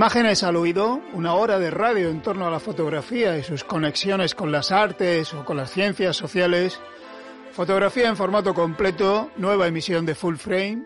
Imágenes 0.00 0.42
al 0.44 0.56
oído, 0.56 1.02
una 1.12 1.34
hora 1.34 1.58
de 1.58 1.70
radio 1.70 2.08
en 2.08 2.22
torno 2.22 2.46
a 2.46 2.50
la 2.50 2.58
fotografía 2.58 3.36
y 3.36 3.42
sus 3.42 3.64
conexiones 3.64 4.34
con 4.34 4.50
las 4.50 4.72
artes 4.72 5.34
o 5.34 5.44
con 5.44 5.58
las 5.58 5.72
ciencias 5.72 6.16
sociales. 6.16 6.80
Fotografía 7.52 8.08
en 8.08 8.16
formato 8.16 8.54
completo, 8.54 9.30
nueva 9.36 9.66
emisión 9.66 10.06
de 10.06 10.14
Full 10.14 10.36
Frame, 10.36 10.84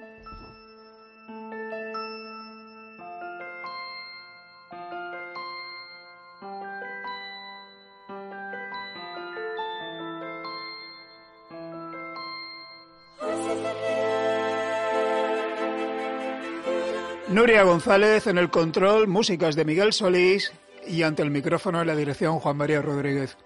Nuria 17.54 17.70
González 17.70 18.26
en 18.26 18.36
el 18.36 18.50
control, 18.50 19.06
músicas 19.06 19.54
de 19.54 19.64
Miguel 19.64 19.92
Solís 19.92 20.52
y 20.88 21.04
ante 21.04 21.22
el 21.22 21.30
micrófono 21.30 21.80
en 21.80 21.86
la 21.86 21.94
dirección 21.94 22.40
Juan 22.40 22.56
María 22.56 22.82
Rodríguez. 22.82 23.36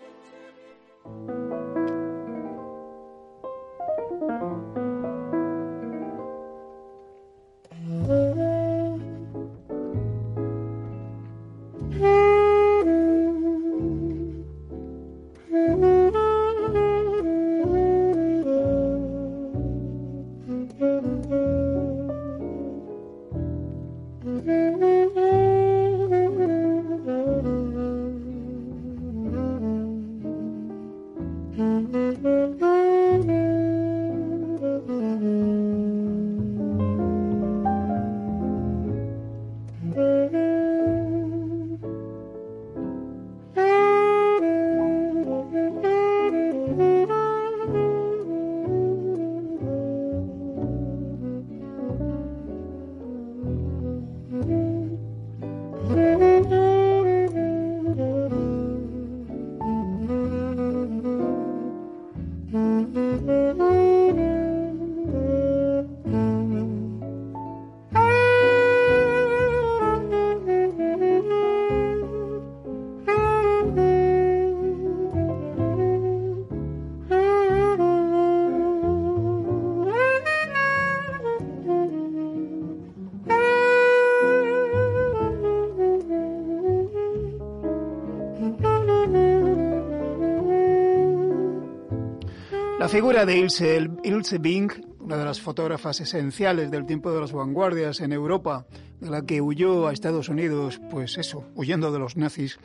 La 92.88 92.92
figura 92.92 93.26
de 93.26 93.36
Ilse, 93.36 94.38
Bing, 94.38 94.72
una 95.00 95.18
de 95.18 95.24
las 95.26 95.42
fotógrafas 95.42 96.00
esenciales 96.00 96.70
del 96.70 96.86
tiempo 96.86 97.12
de 97.12 97.20
las 97.20 97.32
vanguardias 97.32 98.00
en 98.00 98.14
Europa, 98.14 98.64
de 98.98 99.10
la 99.10 99.26
que 99.26 99.42
huyó 99.42 99.86
a 99.86 99.92
Estados 99.92 100.30
Unidos, 100.30 100.80
pues 100.90 101.18
eso, 101.18 101.44
huyendo 101.54 101.92
de 101.92 101.98
los 101.98 102.16
nazis, 102.16 102.58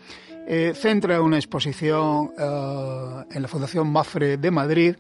eh, 0.47 0.71
centra 0.77 1.21
una 1.21 1.35
exposición 1.35 2.31
eh, 2.39 3.23
en 3.31 3.41
la 3.41 3.49
Fundación 3.49 3.91
Mafre 3.91 4.37
de 4.37 4.49
Madrid 4.49 4.95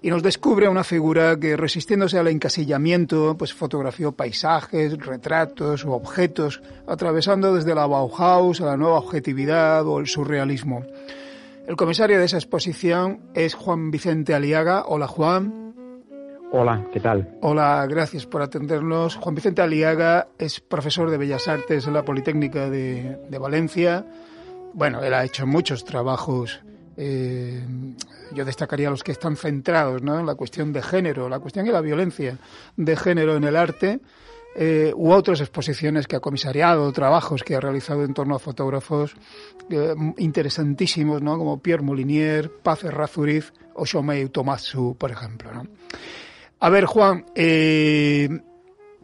y 0.00 0.10
nos 0.10 0.22
descubre 0.22 0.68
una 0.68 0.84
figura 0.84 1.36
que 1.36 1.56
resistiéndose 1.56 2.18
al 2.18 2.28
encasillamiento, 2.28 3.36
pues 3.36 3.52
fotografió 3.52 4.12
paisajes, 4.12 4.96
retratos 4.98 5.84
o 5.84 5.94
objetos, 5.94 6.62
atravesando 6.86 7.56
desde 7.56 7.74
la 7.74 7.88
Bauhaus 7.88 8.60
a 8.60 8.66
la 8.66 8.76
nueva 8.76 8.98
objetividad 8.98 9.84
o 9.84 9.98
el 9.98 10.06
surrealismo. 10.06 10.84
El 11.66 11.76
comisario 11.76 12.18
de 12.18 12.26
esa 12.26 12.36
exposición 12.36 13.30
es 13.34 13.54
Juan 13.54 13.90
Vicente 13.90 14.34
Aliaga. 14.34 14.84
Hola 14.86 15.08
Juan. 15.08 15.74
Hola, 16.52 16.86
¿qué 16.92 17.00
tal? 17.00 17.38
Hola, 17.40 17.86
gracias 17.88 18.26
por 18.26 18.42
atendernos. 18.42 19.16
Juan 19.16 19.34
Vicente 19.34 19.62
Aliaga 19.62 20.28
es 20.38 20.60
profesor 20.60 21.10
de 21.10 21.16
Bellas 21.16 21.48
Artes 21.48 21.86
en 21.86 21.94
la 21.94 22.04
Politécnica 22.04 22.68
de, 22.68 23.38
Valencia. 23.40 24.04
Bueno, 24.74 25.02
él 25.02 25.14
ha 25.14 25.24
hecho 25.24 25.46
muchos 25.46 25.86
trabajos. 25.86 26.60
Eh, 26.98 27.64
yo 28.34 28.44
destacaría 28.44 28.90
los 28.90 29.02
que 29.02 29.12
están 29.12 29.36
centrados 29.36 30.02
¿no? 30.02 30.20
en 30.20 30.26
la 30.26 30.34
cuestión 30.34 30.70
de 30.70 30.82
género, 30.82 31.30
la 31.30 31.40
cuestión 31.40 31.64
de 31.64 31.72
la 31.72 31.80
violencia 31.80 32.38
de 32.76 32.94
género 32.94 33.36
en 33.36 33.44
el 33.44 33.56
arte 33.56 34.00
eh, 34.56 34.92
u 34.94 35.10
otras 35.10 35.40
exposiciones 35.40 36.06
que 36.06 36.14
ha 36.14 36.20
comisariado, 36.20 36.92
trabajos 36.92 37.42
que 37.42 37.56
ha 37.56 37.60
realizado 37.60 38.04
en 38.04 38.14
torno 38.14 38.36
a 38.36 38.38
fotógrafos 38.38 39.16
eh, 39.68 39.94
interesantísimos, 40.18 41.22
¿no? 41.22 41.36
como 41.36 41.60
Pierre 41.60 41.82
Molinier, 41.82 42.52
Paz 42.62 42.84
Errázuriz 42.84 43.52
o 43.74 43.84
Shomei 43.84 44.28
Tomasu, 44.28 44.96
por 44.96 45.10
ejemplo. 45.10 45.52
¿no? 45.52 45.66
A 46.60 46.70
ver, 46.70 46.84
Juan, 46.84 47.24
eh, 47.34 48.28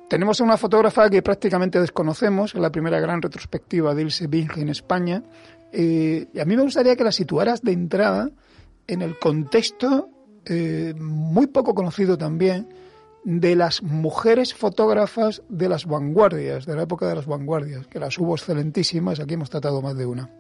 tenemos 0.09 0.39
una 0.39 0.57
fotógrafa 0.57 1.11
que 1.11 1.21
prácticamente 1.21 1.81
desconocemos, 1.81 2.55
la 2.55 2.71
primera 2.71 3.01
gran 3.01 3.21
retrospectiva 3.21 3.93
de 3.93 4.03
Ilse 4.03 4.29
Bing 4.29 4.57
en 4.57 4.69
España, 4.69 5.25
y 5.73 6.39
a 6.39 6.45
mí 6.45 6.57
me 6.57 6.63
gustaría 6.63 6.95
que 6.95 7.05
la 7.05 7.13
situaras 7.13 7.63
de 7.63 7.73
entrada 7.73 8.31
en 8.87 9.03
el 9.03 9.19
contexto 9.19 10.09
muy 10.97 11.47
poco 11.47 11.75
conocido 11.77 12.19
también 12.19 12.69
de 13.25 13.55
las 13.57 13.83
mujeres 13.83 14.55
fotógrafas 14.55 15.43
de 15.49 15.69
las 15.69 15.87
vanguardias, 15.87 16.67
de 16.67 16.77
la 16.77 16.83
época 16.83 17.07
de 17.07 17.15
las 17.15 17.27
vanguardias, 17.27 17.87
que 17.87 17.99
las 17.99 18.19
hubo 18.19 18.35
excelentísimas, 18.35 19.21
aquí 19.21 19.35
hemos 19.35 19.51
tratado 19.51 19.83
más 19.83 19.97
de 19.97 20.07
una. 20.07 20.31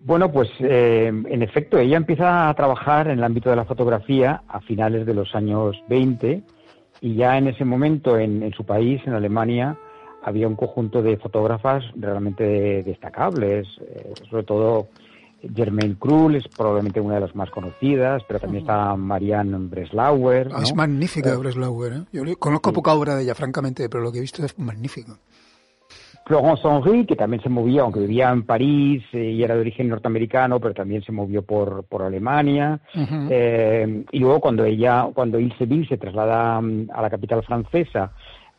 Bueno, 0.00 0.30
pues 0.30 0.48
eh, 0.60 1.08
en 1.08 1.42
efecto, 1.42 1.78
ella 1.78 1.96
empieza 1.96 2.48
a 2.48 2.54
trabajar 2.54 3.08
en 3.08 3.18
el 3.18 3.24
ámbito 3.24 3.50
de 3.50 3.56
la 3.56 3.64
fotografía 3.64 4.42
a 4.46 4.60
finales 4.60 5.04
de 5.04 5.14
los 5.14 5.34
años 5.34 5.76
20 5.88 6.42
y 7.00 7.14
ya 7.16 7.36
en 7.36 7.48
ese 7.48 7.64
momento 7.64 8.16
en, 8.18 8.52
su 8.52 8.64
país, 8.64 9.02
en 9.04 9.14
Alemania, 9.14 9.76
había 10.22 10.46
un 10.46 10.54
conjunto 10.54 11.02
de 11.02 11.16
fotógrafas 11.16 11.84
realmente 11.96 12.84
destacables, 12.84 13.66
eh, 13.80 14.12
sobre 14.30 14.44
todo 14.44 14.88
Germaine 15.54 15.96
Krull 15.98 16.36
es 16.36 16.48
probablemente 16.48 17.00
una 17.00 17.16
de 17.16 17.20
las 17.20 17.34
más 17.34 17.50
conocidas, 17.50 18.22
pero 18.26 18.40
también 18.40 18.62
está 18.62 18.96
Marianne 18.96 19.56
Breslauer. 19.58 20.50
Es 20.62 20.74
magnífica 20.74 21.32
eh, 21.32 21.36
Breslauer. 21.36 21.92
¿eh? 21.92 22.02
Yo 22.12 22.22
conozco 22.38 22.72
poca 22.72 22.94
obra 22.94 23.16
de 23.16 23.24
ella, 23.24 23.34
francamente, 23.34 23.88
pero 23.88 24.02
lo 24.02 24.12
que 24.12 24.18
he 24.18 24.22
visto 24.22 24.44
es 24.44 24.58
magnífico. 24.58 25.18
Florence 26.26 26.62
Henry, 26.66 27.06
que 27.06 27.14
también 27.14 27.40
se 27.40 27.48
movía, 27.48 27.82
aunque 27.82 28.00
vivía 28.00 28.30
en 28.30 28.44
París 28.44 29.04
eh, 29.12 29.30
y 29.30 29.44
era 29.44 29.54
de 29.54 29.60
origen 29.60 29.88
norteamericano, 29.88 30.58
pero 30.58 30.74
también 30.74 31.00
se 31.02 31.12
movió 31.12 31.42
por, 31.42 31.84
por 31.84 32.02
Alemania. 32.02 32.80
y 32.94 34.18
luego 34.18 34.40
cuando 34.40 34.64
ella, 34.64 35.08
cuando 35.14 35.38
Ilse 35.38 35.66
Bill 35.66 35.88
se 35.88 35.98
traslada 35.98 36.60
mm, 36.60 36.88
a 36.92 37.00
la 37.00 37.10
capital 37.10 37.44
francesa 37.44 38.12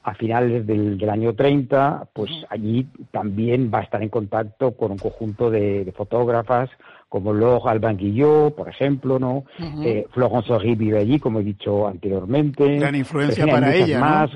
a 0.08 0.14
finales 0.14 0.66
del, 0.66 1.10
año 1.10 1.36
30, 1.36 2.08
pues 2.14 2.32
allí 2.50 2.88
también 3.12 3.70
va 3.74 3.80
a 3.80 3.84
estar 3.84 4.02
en 4.02 4.08
contacto 4.08 4.72
con 4.72 4.92
un 4.92 4.98
conjunto 4.98 5.52
de, 5.52 5.94
fotógrafas 5.98 6.70
como 7.10 7.34
Laure 7.34 7.70
Alban 7.70 7.98
Guillot, 7.98 8.56
por 8.56 8.70
ejemplo, 8.70 9.20
¿no? 9.20 9.44
Eh, 9.84 10.08
Florence 10.12 10.52
Horry 10.52 10.76
vive 10.76 11.00
allí, 11.00 11.20
como 11.20 11.42
he 11.42 11.44
dicho 11.44 11.90
anteriormente. 11.90 12.78
Gran 12.78 12.96
influencia 12.96 13.46
para 13.48 13.76
ella, 13.76 14.00
más. 14.00 14.30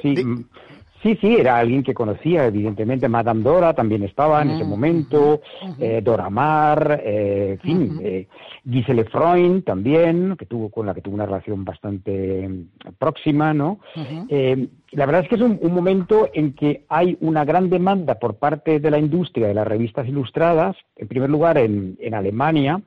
Sí, 0.00 0.14
Sí, 1.02 1.16
sí, 1.20 1.36
era 1.36 1.58
alguien 1.58 1.82
que 1.82 1.94
conocía, 1.94 2.46
evidentemente. 2.46 3.08
Madame 3.08 3.42
Dora 3.42 3.74
también 3.74 4.02
estaba 4.02 4.42
en 4.42 4.50
ese 4.50 4.64
mm, 4.64 4.68
momento, 4.68 5.40
eh, 5.78 6.00
Dora 6.02 6.30
Maar, 6.30 7.00
eh, 7.04 7.52
en 7.52 7.58
fin, 7.60 8.00
eh, 8.02 8.28
Gisele 8.68 9.04
Freund 9.04 9.64
también, 9.64 10.36
que 10.38 10.46
tuvo, 10.46 10.70
con 10.70 10.86
la 10.86 10.94
que 10.94 11.02
tuvo 11.02 11.14
una 11.14 11.26
relación 11.26 11.64
bastante 11.64 12.48
mm, 12.48 12.92
próxima, 12.98 13.52
¿no? 13.52 13.78
la 14.92 15.04
verdad 15.04 15.22
es 15.22 15.28
que 15.28 15.34
es 15.34 15.42
un, 15.42 15.58
momento 15.72 16.28
en 16.32 16.54
que 16.54 16.84
hay 16.88 17.18
una 17.20 17.44
gran 17.44 17.68
demanda 17.68 18.14
por 18.14 18.36
parte 18.36 18.80
de 18.80 18.90
la 18.90 18.98
industria 18.98 19.48
de 19.48 19.54
las 19.54 19.66
revistas 19.66 20.08
ilustradas, 20.08 20.76
en 20.96 21.08
primer 21.08 21.28
lugar 21.28 21.58
en, 21.58 21.96
en 22.00 22.14
Alemania, 22.14 22.80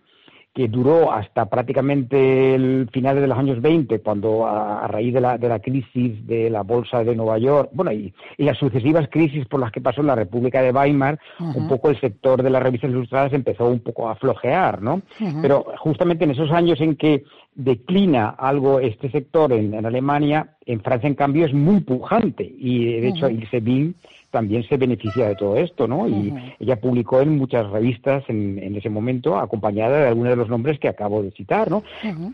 que 0.54 0.68
duró 0.68 1.12
hasta 1.12 1.46
prácticamente 1.46 2.56
el 2.56 2.90
final 2.92 3.22
de 3.22 3.28
los 3.28 3.38
años 3.38 3.62
20, 3.62 4.00
cuando 4.00 4.48
a, 4.48 4.88
raíz 4.88 5.14
de 5.14 5.22
la, 5.22 5.38
de 5.38 5.48
la, 5.48 5.60
crisis 5.60 6.26
de 6.26 6.50
la 6.50 6.64
bolsa 6.64 7.04
de 7.04 7.16
Nueva 7.16 7.38
York, 7.38 7.70
bueno, 7.74 7.92
y, 7.92 8.14
las 8.38 8.58
sucesivas 8.58 9.08
crisis 9.12 9.46
por 9.46 9.60
las 9.60 9.72
que 9.72 9.82
pasó 9.82 10.02
la 10.02 10.16
República 10.16 10.62
de 10.62 10.72
Weimar, 10.72 11.20
un 11.40 11.68
poco 11.68 11.90
el 11.90 12.00
sector 12.00 12.42
de 12.42 12.50
las 12.50 12.64
revistas 12.64 12.90
ilustradas 12.90 13.34
empezó 13.34 13.68
un 13.68 13.80
poco 13.80 14.10
a 14.10 14.16
flojear, 14.16 14.82
¿no? 14.82 15.02
Pero 15.42 15.66
justamente 15.78 16.24
en 16.24 16.32
esos 16.32 16.52
años 16.52 16.82
en 16.82 16.96
que 16.96 17.24
declina 17.54 18.30
algo 18.30 18.80
este 18.80 19.12
sector 19.12 19.54
en, 19.54 19.74
en 19.74 19.86
Alemania, 19.86 20.56
en 20.66 20.82
Francia, 20.82 21.08
en 21.08 21.16
cambio, 21.16 21.46
es 21.46 21.54
muy 21.54 21.82
pujante, 21.82 22.44
y 22.44 23.00
de 23.00 23.10
hecho 23.10 23.30
Ilse 23.30 23.60
Bing 23.60 23.94
también 24.32 24.64
se 24.64 24.78
beneficia 24.78 25.28
de 25.28 25.36
todo 25.36 25.56
esto, 25.58 25.88
¿no? 25.88 26.08
Y 26.08 26.34
ella 26.60 26.80
publicó 26.80 27.22
en 27.22 27.38
muchas 27.38 27.70
revistas 27.70 28.24
en, 28.28 28.76
ese 28.76 28.90
momento, 28.90 29.38
acompañada 29.38 30.02
de 30.02 30.08
algunos 30.08 30.32
de 30.32 30.36
los 30.36 30.50
nombres 30.50 30.80
que 30.80 30.88
acabo 30.88 31.24
de 31.24 31.32
citar, 31.32 31.70
¿no? 31.70 31.84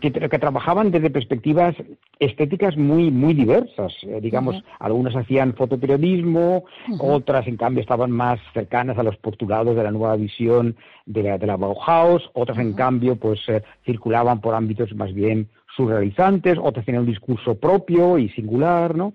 que, 0.00 0.10
trabajaban 0.10 0.90
desde 0.90 1.10
perspectivas 1.10 1.74
estéticas 2.18 2.76
muy, 2.76 3.10
muy 3.10 3.32
diversas. 3.34 3.92
Eh, 4.02 4.20
digamos, 4.20 4.62
algunas 4.78 5.16
hacían 5.16 5.54
fotoperiodismo, 5.54 6.64
otras, 6.98 7.46
en 7.46 7.56
cambio, 7.56 7.80
estaban 7.80 8.10
más 8.10 8.38
cercanas 8.52 8.98
a 8.98 9.02
los 9.02 9.16
postulados 9.16 9.76
de 9.76 9.82
la 9.82 9.90
nueva 9.90 10.16
visión 10.16 10.76
de 11.06 11.22
la, 11.22 11.38
de 11.38 11.46
la 11.46 11.56
Bauhaus, 11.56 12.30
otras, 12.34 12.58
en 12.58 12.74
cambio, 12.74 13.16
pues 13.16 13.40
eh, 13.48 13.62
circulaban 13.84 14.40
por 14.40 14.54
ámbitos 14.54 14.94
más 14.94 15.12
bien 15.14 15.48
surrealizantes, 15.76 16.58
otras 16.60 16.84
tenían 16.86 17.02
un 17.02 17.10
discurso 17.10 17.54
propio 17.54 18.18
y 18.18 18.28
singular, 18.30 18.96
¿no? 18.96 19.12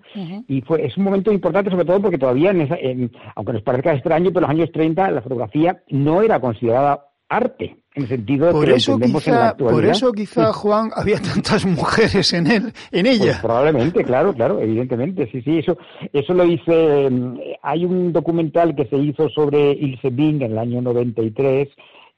Y 0.48 0.60
fue, 0.62 0.86
es 0.86 0.96
un 0.96 1.04
momento 1.04 1.32
importante 1.32 1.70
sobre 1.70 1.84
todo 1.84 2.00
porque 2.00 2.18
todavía, 2.18 2.50
en 2.50 3.10
aunque 3.34 3.52
nos 3.52 3.62
parezca 3.62 3.94
extraño, 3.94 4.30
pero 4.32 4.46
en 4.46 4.50
los 4.50 4.60
años 4.60 4.72
30 4.72 5.10
la 5.10 5.22
fotografía 5.22 5.82
no 5.88 6.22
era 6.22 6.40
considerada 6.40 7.06
arte, 7.28 7.76
en 7.94 8.02
el 8.02 8.08
sentido 8.08 8.46
de 8.46 8.52
por 8.52 8.66
que 8.66 8.74
eso 8.74 8.92
entendemos 8.92 9.22
quizá, 9.22 9.32
en 9.32 9.38
la 9.38 9.48
actualidad. 9.48 9.82
Por 9.82 9.90
eso 9.90 10.12
quizá, 10.12 10.52
Juan, 10.52 10.90
había 10.94 11.20
tantas 11.20 11.66
mujeres 11.66 12.32
en 12.32 12.46
él, 12.46 12.72
en 12.90 13.06
ella. 13.06 13.24
Pues 13.24 13.38
probablemente, 13.38 14.04
claro, 14.04 14.32
claro, 14.34 14.60
evidentemente, 14.60 15.28
sí, 15.32 15.42
sí, 15.42 15.58
eso, 15.58 15.76
eso 16.12 16.34
lo 16.34 16.44
hice, 16.44 17.08
mm, 17.10 17.38
hay 17.62 17.84
un 17.84 18.12
documental 18.12 18.74
que 18.74 18.86
se 18.86 18.96
hizo 18.96 19.28
sobre 19.30 19.72
Ilse 19.72 20.10
Bing 20.10 20.42
en 20.42 20.52
el 20.52 20.58
año 20.58 20.82
93, 20.82 21.68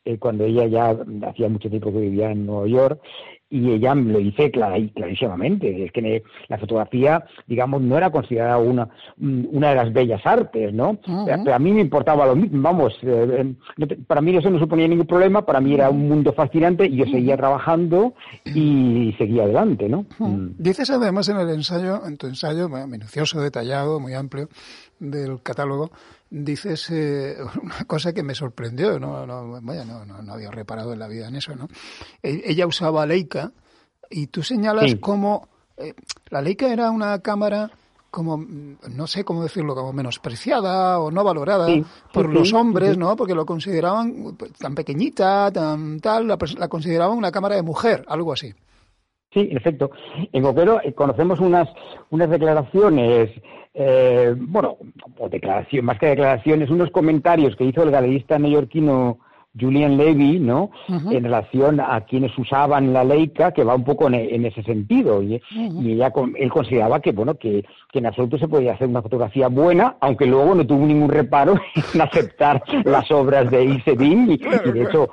eh, 0.07 0.19
cuando 0.19 0.45
ella 0.45 0.67
ya 0.67 0.97
hacía 1.29 1.49
mucho 1.49 1.71
tiempo 1.71 1.91
que 1.91 2.01
vivía 2.01 2.31
en 2.31 2.45
Nueva 2.45 2.67
York, 2.67 3.01
y 3.55 3.71
ella 3.71 3.95
lo 3.95 4.19
dice 4.19 4.51
clarísimamente, 4.51 5.85
es 5.85 5.93
que 5.93 6.25
la 6.49 6.59
fotografía, 6.59 7.25
digamos, 7.47 7.83
no 7.83 7.97
era 7.97 8.11
considerada 8.11 8.59
una, 8.59 8.89
una 9.17 9.69
de 9.69 9.75
las 9.77 9.93
bellas 9.93 10.21
artes, 10.25 10.75
¿no? 10.75 10.99
Pero 11.25 11.55
a 11.55 11.59
mí 11.61 11.73
me 11.73 11.81
importaba 11.81 12.27
lo 12.27 12.35
mismo, 12.35 12.61
vamos, 12.61 12.99
eh, 13.03 13.55
para 14.09 14.21
mí 14.21 14.37
eso 14.37 14.51
no 14.51 14.59
suponía 14.59 14.89
ningún 14.89 15.07
problema, 15.07 15.47
para 15.47 15.61
mí 15.61 15.73
era 15.73 15.89
un 15.89 16.09
mundo 16.09 16.33
fascinante 16.33 16.87
y 16.87 16.97
yo 16.97 17.05
seguía 17.05 17.37
trabajando 17.37 18.15
y 18.45 19.15
seguía 19.19 19.45
adelante, 19.45 19.89
¿no? 19.89 20.05
Mm. 20.19 20.57
Dices 20.59 20.91
además 20.91 21.29
en 21.29 21.37
el 21.37 21.51
ensayo, 21.51 22.05
en 22.05 22.17
tu 22.17 22.27
ensayo, 22.27 22.69
minucioso, 22.69 23.41
detallado, 23.41 24.01
muy 24.01 24.15
amplio, 24.15 24.49
del 24.99 25.41
catálogo, 25.43 25.93
dices 26.43 26.91
eh, 26.91 27.37
una 27.63 27.85
cosa 27.87 28.13
que 28.13 28.23
me 28.23 28.35
sorprendió, 28.35 28.99
no, 28.99 29.27
no, 29.27 29.61
vaya, 29.63 29.85
no, 29.85 30.05
no, 30.05 30.33
había 30.33 30.51
reparado 30.51 30.93
en 30.93 30.99
la 30.99 31.09
vida 31.09 31.29
en 31.29 31.37
eso, 31.37 31.55
¿no? 31.55 31.69
E, 32.23 32.43
ella 32.47 32.67
usaba 32.67 33.07
Leica 33.07 33.53
y 34.11 34.27
tú 34.27 34.43
señalas 34.43 34.97
cómo 35.01 35.49
eh, 35.77 35.95
la 36.31 36.43
Leica 36.43 36.73
era 36.73 36.91
una 36.91 37.19
cámara 37.21 37.71
como, 38.11 38.37
no 38.39 39.07
sé 39.09 39.25
cómo 39.25 39.43
decirlo, 39.43 39.75
como 39.75 39.93
menospreciada 39.93 41.01
o 41.01 41.11
no 41.11 41.25
valorada 41.25 41.67
por 42.13 42.33
los 42.33 42.53
hombres, 42.53 42.97
¿no? 42.97 43.17
Porque 43.17 43.35
lo 43.35 43.45
consideraban 43.45 44.37
pues, 44.39 44.53
tan 44.53 44.75
pequeñita, 44.77 45.51
tan 45.51 45.99
tal, 45.99 46.29
la, 46.29 46.39
la 46.59 46.69
consideraban 46.69 47.19
una 47.19 47.33
cámara 47.33 47.57
de 47.57 47.63
mujer, 47.63 48.05
algo 48.07 48.33
así. 48.33 48.55
Sí, 49.33 49.41
en 49.51 49.57
efecto. 49.57 49.91
En 50.33 50.45
Coquero 50.45 50.81
eh, 50.81 50.93
conocemos 50.93 51.41
unas, 51.41 51.69
unas 52.11 52.31
declaraciones, 52.31 53.31
eh, 53.75 54.35
bueno, 54.37 54.79
o 55.19 55.29
declaración, 55.29 55.85
más 55.85 55.99
que 55.99 56.07
declaraciones, 56.07 56.71
unos 56.71 56.91
comentarios 56.91 57.57
que 57.57 57.65
hizo 57.65 57.83
el 57.83 57.91
galerista 57.91 58.39
neoyorquino 58.39 59.19
Julian 59.59 59.97
Levy, 59.97 60.39
¿no? 60.41 60.71
En 60.89 61.23
relación 61.23 61.81
a 61.81 62.01
quienes 62.03 62.37
usaban 62.37 62.93
la 62.93 63.05
Leica, 63.05 63.53
que 63.53 63.65
va 63.65 63.75
un 63.75 63.85
poco 63.85 64.09
en, 64.09 64.45
ese 64.45 64.63
sentido. 64.63 65.23
Y, 65.23 65.41
ella, 65.53 66.13
él 66.37 66.51
consideraba 66.51 67.01
que, 67.01 67.13
bueno, 67.13 67.35
que, 67.35 67.65
en 67.93 68.07
absoluto 68.07 68.37
se 68.39 68.49
podía 68.49 68.73
hacer 68.73 68.89
una 68.89 69.03
fotografía 69.03 69.47
buena, 69.47 69.97
aunque 70.01 70.27
luego 70.27 70.57
no 70.57 70.67
tuvo 70.67 70.85
ningún 70.85 71.09
reparo 71.09 71.55
en 71.95 72.01
aceptar 72.01 72.61
las 72.85 73.09
obras 73.13 73.49
de 73.53 73.65
Ilse 73.65 73.97
y, 74.01 74.33
y, 74.33 74.73
de 74.73 74.83
hecho, 74.83 75.11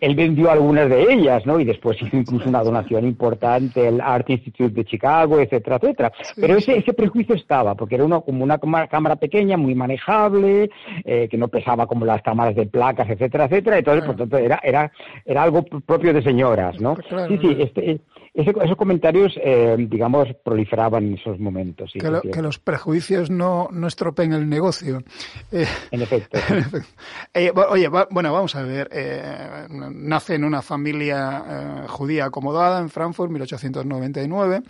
él 0.00 0.14
vendió 0.14 0.50
algunas 0.50 0.88
de 0.88 1.12
ellas, 1.12 1.44
¿no? 1.44 1.60
Y 1.60 1.64
después 1.64 2.00
hizo 2.00 2.16
incluso 2.16 2.48
una 2.48 2.62
donación 2.62 3.04
importante 3.04 3.86
al 3.86 4.00
Art 4.00 4.30
Institute 4.30 4.70
de 4.70 4.84
Chicago, 4.86 5.38
etcétera, 5.38 5.76
etcétera. 5.76 6.12
Pero 6.36 6.56
ese, 6.56 6.78
ese 6.78 6.94
prejuicio 6.94 7.34
estaba, 7.34 7.74
porque 7.74 7.96
era 7.96 8.04
uno, 8.04 8.22
como 8.22 8.44
una 8.44 8.58
cámara 8.58 9.16
pequeña, 9.16 9.58
muy 9.58 9.74
manejable, 9.74 10.70
eh, 11.04 11.28
que 11.30 11.36
no 11.36 11.48
pesaba 11.48 11.86
como 11.86 12.06
las 12.06 12.22
cámaras 12.22 12.54
de 12.54 12.66
placas, 12.66 13.10
etcétera, 13.10 13.33
etcétera, 13.34 13.44
etcétera. 13.44 13.78
Entonces, 13.78 14.04
por 14.04 14.16
tanto, 14.16 14.38
era, 14.38 14.60
era, 14.62 14.92
era 15.24 15.42
algo 15.42 15.64
propio 15.64 16.12
de 16.12 16.22
señoras, 16.22 16.80
¿no? 16.80 16.94
Pues 16.94 17.26
sí, 17.28 17.38
sí, 17.38 17.56
este, 17.58 18.00
esos 18.34 18.76
comentarios, 18.76 19.32
eh, 19.42 19.76
digamos, 19.78 20.28
proliferaban 20.44 21.04
en 21.04 21.14
esos 21.14 21.38
momentos. 21.38 21.92
que, 21.92 22.42
los 22.42 22.58
prejuicios 22.58 23.30
no, 23.30 23.68
no 23.70 23.86
estropeen 23.86 24.32
el 24.32 24.48
negocio. 24.48 25.02
Eh, 25.52 25.66
en 25.90 26.02
efecto. 26.02 26.38
Eh, 27.32 27.52
oye, 27.70 27.88
bueno, 27.88 28.32
vamos 28.32 28.54
a 28.54 28.62
ver. 28.62 28.88
nace 29.70 30.34
en 30.34 30.44
una 30.44 30.62
familia 30.62 31.84
judía 31.88 32.26
acomodada 32.26 32.80
en 32.80 32.88
Frankfurt, 32.88 33.30
1899. 33.30 34.62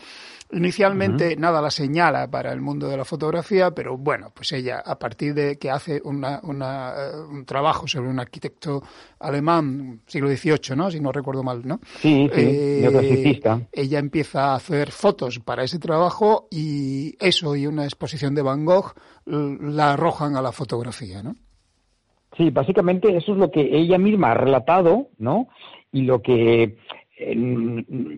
Inicialmente 0.52 1.36
nada 1.36 1.60
la 1.60 1.70
señala 1.70 2.30
para 2.30 2.52
el 2.52 2.60
mundo 2.60 2.88
de 2.88 2.96
la 2.96 3.04
fotografía, 3.04 3.72
pero 3.72 3.96
bueno, 3.96 4.30
pues 4.32 4.52
ella, 4.52 4.82
a 4.84 4.98
partir 4.98 5.34
de 5.34 5.56
que 5.56 5.70
hace 5.70 6.00
una, 6.04 6.40
eh, 6.44 7.16
un 7.28 7.44
trabajo 7.44 7.88
sobre 7.88 8.08
un 8.08 8.20
arquitecto 8.20 8.82
alemán, 9.18 10.02
siglo 10.06 10.28
XVIII, 10.28 10.76
¿no? 10.76 10.90
Si 10.90 11.00
no 11.00 11.10
recuerdo 11.12 11.42
mal, 11.42 11.66
¿no? 11.66 11.80
Sí, 12.00 12.30
sí, 12.32 13.40
Ella 13.72 13.98
empieza 13.98 14.52
a 14.52 14.54
hacer 14.56 14.90
fotos 14.90 15.40
para 15.40 15.64
ese 15.64 15.78
trabajo 15.78 16.48
y 16.50 17.16
eso 17.20 17.56
y 17.56 17.66
una 17.66 17.84
exposición 17.84 18.34
de 18.34 18.42
Van 18.42 18.64
Gogh 18.64 18.94
la 19.24 19.92
arrojan 19.92 20.36
a 20.36 20.42
la 20.42 20.52
fotografía, 20.52 21.22
¿no? 21.22 21.34
Sí, 22.36 22.50
básicamente 22.50 23.16
eso 23.16 23.32
es 23.32 23.38
lo 23.38 23.50
que 23.50 23.60
ella 23.60 23.98
misma 23.98 24.32
ha 24.32 24.34
relatado, 24.34 25.08
¿no? 25.18 25.48
Y 25.92 26.02
lo 26.02 26.20
que 26.20 26.76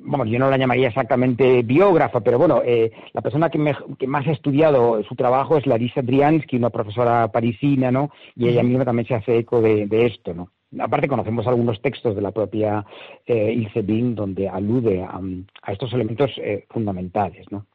vamos, 0.02 0.28
yo 0.28 0.38
no 0.38 0.50
la 0.50 0.57
llamaría 0.57 0.88
exactamente 0.88 1.62
biógrafa, 1.62 2.21
pero 2.21 2.38
bueno, 2.38 2.62
eh, 2.64 2.90
la 3.12 3.21
persona 3.21 3.50
que, 3.50 3.59
más 3.59 4.26
ha 4.26 4.33
estudiado 4.33 5.02
su 5.05 5.14
trabajo 5.14 5.59
es 5.59 5.66
Larisa 5.66 6.02
Driansky, 6.02 6.57
una 6.57 6.71
profesora 6.71 7.31
parisina, 7.31 7.90
¿no? 7.90 8.11
Y 8.35 8.49
ella 8.49 8.62
misma 8.62 8.85
también 8.85 9.07
se 9.07 9.14
hace 9.14 9.38
eco 9.38 9.61
de, 9.61 10.07
esto, 10.07 10.33
¿no? 10.35 10.50
Aparte 10.79 11.09
conocemos 11.09 11.47
algunos 11.47 11.81
textos 11.81 12.17
de 12.17 12.23
la 12.23 12.33
propia 12.33 12.85
eh, 13.27 13.53
Ilse 13.53 13.83
Bing 13.83 14.15
donde 14.15 14.49
alude 14.49 15.03
a, 15.03 15.73
estos 15.73 15.93
elementos 15.93 16.33
eh, 16.39 16.67
fundamentales, 16.69 17.47
¿no? 17.51 17.67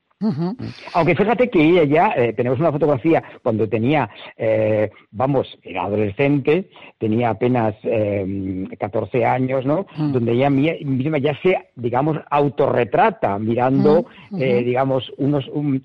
Aunque 0.93 1.15
fíjate 1.15 1.49
que 1.49 1.63
ella 1.63 1.83
ya, 1.83 2.13
eh, 2.15 2.33
tenemos 2.33 2.59
una 2.59 2.71
fotografía 2.71 3.23
cuando 3.41 3.67
tenía, 3.67 4.09
eh, 4.37 4.91
vamos, 5.09 5.57
era 5.63 5.83
adolescente, 5.83 6.69
tenía 6.99 7.31
apenas 7.31 7.75
eh, 7.83 8.67
14 8.79 9.25
años, 9.25 9.65
¿no? 9.65 9.87
Donde 9.97 10.33
ella 10.33 10.49
misma 10.49 11.17
ya 11.17 11.35
se, 11.41 11.69
digamos, 11.75 12.17
autorretrata 12.29 13.39
mirando, 13.39 14.05
eh, 14.37 14.63
digamos, 14.63 15.11
unos, 15.17 15.47
un, 15.47 15.83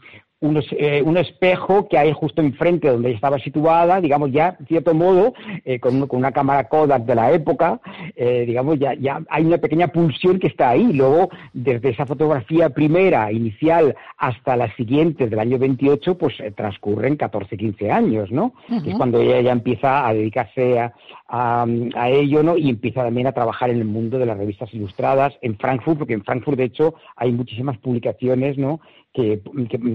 eh, 0.72 1.02
un 1.04 1.16
espejo 1.16 1.88
que 1.88 1.98
hay 1.98 2.12
justo 2.12 2.42
enfrente 2.42 2.88
donde 2.88 3.12
estaba 3.12 3.38
situada, 3.38 4.00
digamos 4.00 4.32
ya, 4.32 4.56
en 4.58 4.66
cierto 4.66 4.94
modo, 4.94 5.34
eh, 5.64 5.78
con, 5.80 6.06
una 6.10 6.32
cámara 6.32 6.68
Kodak 6.68 7.04
de 7.04 7.14
la 7.14 7.32
época, 7.32 7.80
eh, 8.14 8.44
digamos, 8.46 8.78
ya, 8.78 8.94
ya 8.94 9.20
hay 9.28 9.44
una 9.44 9.58
pequeña 9.58 9.88
pulsión 9.88 10.38
que 10.38 10.48
está 10.48 10.70
ahí. 10.70 10.92
Luego, 10.92 11.30
desde 11.52 11.90
esa 11.90 12.06
fotografía 12.06 12.70
primera, 12.70 13.30
inicial, 13.32 13.94
hasta 14.18 14.56
las 14.56 14.74
siguientes 14.76 15.30
del 15.30 15.38
año 15.38 15.58
28, 15.58 16.18
pues 16.18 16.34
transcurren 16.54 17.16
14, 17.16 17.56
15 17.56 17.90
años, 17.90 18.30
¿no? 18.30 18.52
Es 18.68 18.94
cuando 18.96 19.20
ella 19.20 19.40
ya 19.40 19.52
empieza 19.52 20.06
a 20.06 20.14
dedicarse 20.14 20.78
a, 20.78 20.92
a, 21.28 22.08
ello, 22.08 22.42
¿no? 22.42 22.56
Y 22.56 22.70
empieza 22.70 23.02
también 23.02 23.26
a 23.26 23.32
trabajar 23.32 23.70
en 23.70 23.78
el 23.78 23.84
mundo 23.84 24.18
de 24.18 24.26
las 24.26 24.38
revistas 24.38 24.72
ilustradas 24.72 25.34
en 25.42 25.56
Frankfurt, 25.56 25.98
porque 25.98 26.14
en 26.14 26.24
Frankfurt, 26.24 26.56
de 26.56 26.64
hecho, 26.64 26.94
hay 27.16 27.32
muchísimas 27.32 27.78
publicaciones, 27.78 28.58
¿no? 28.58 28.80
Que, 29.16 29.40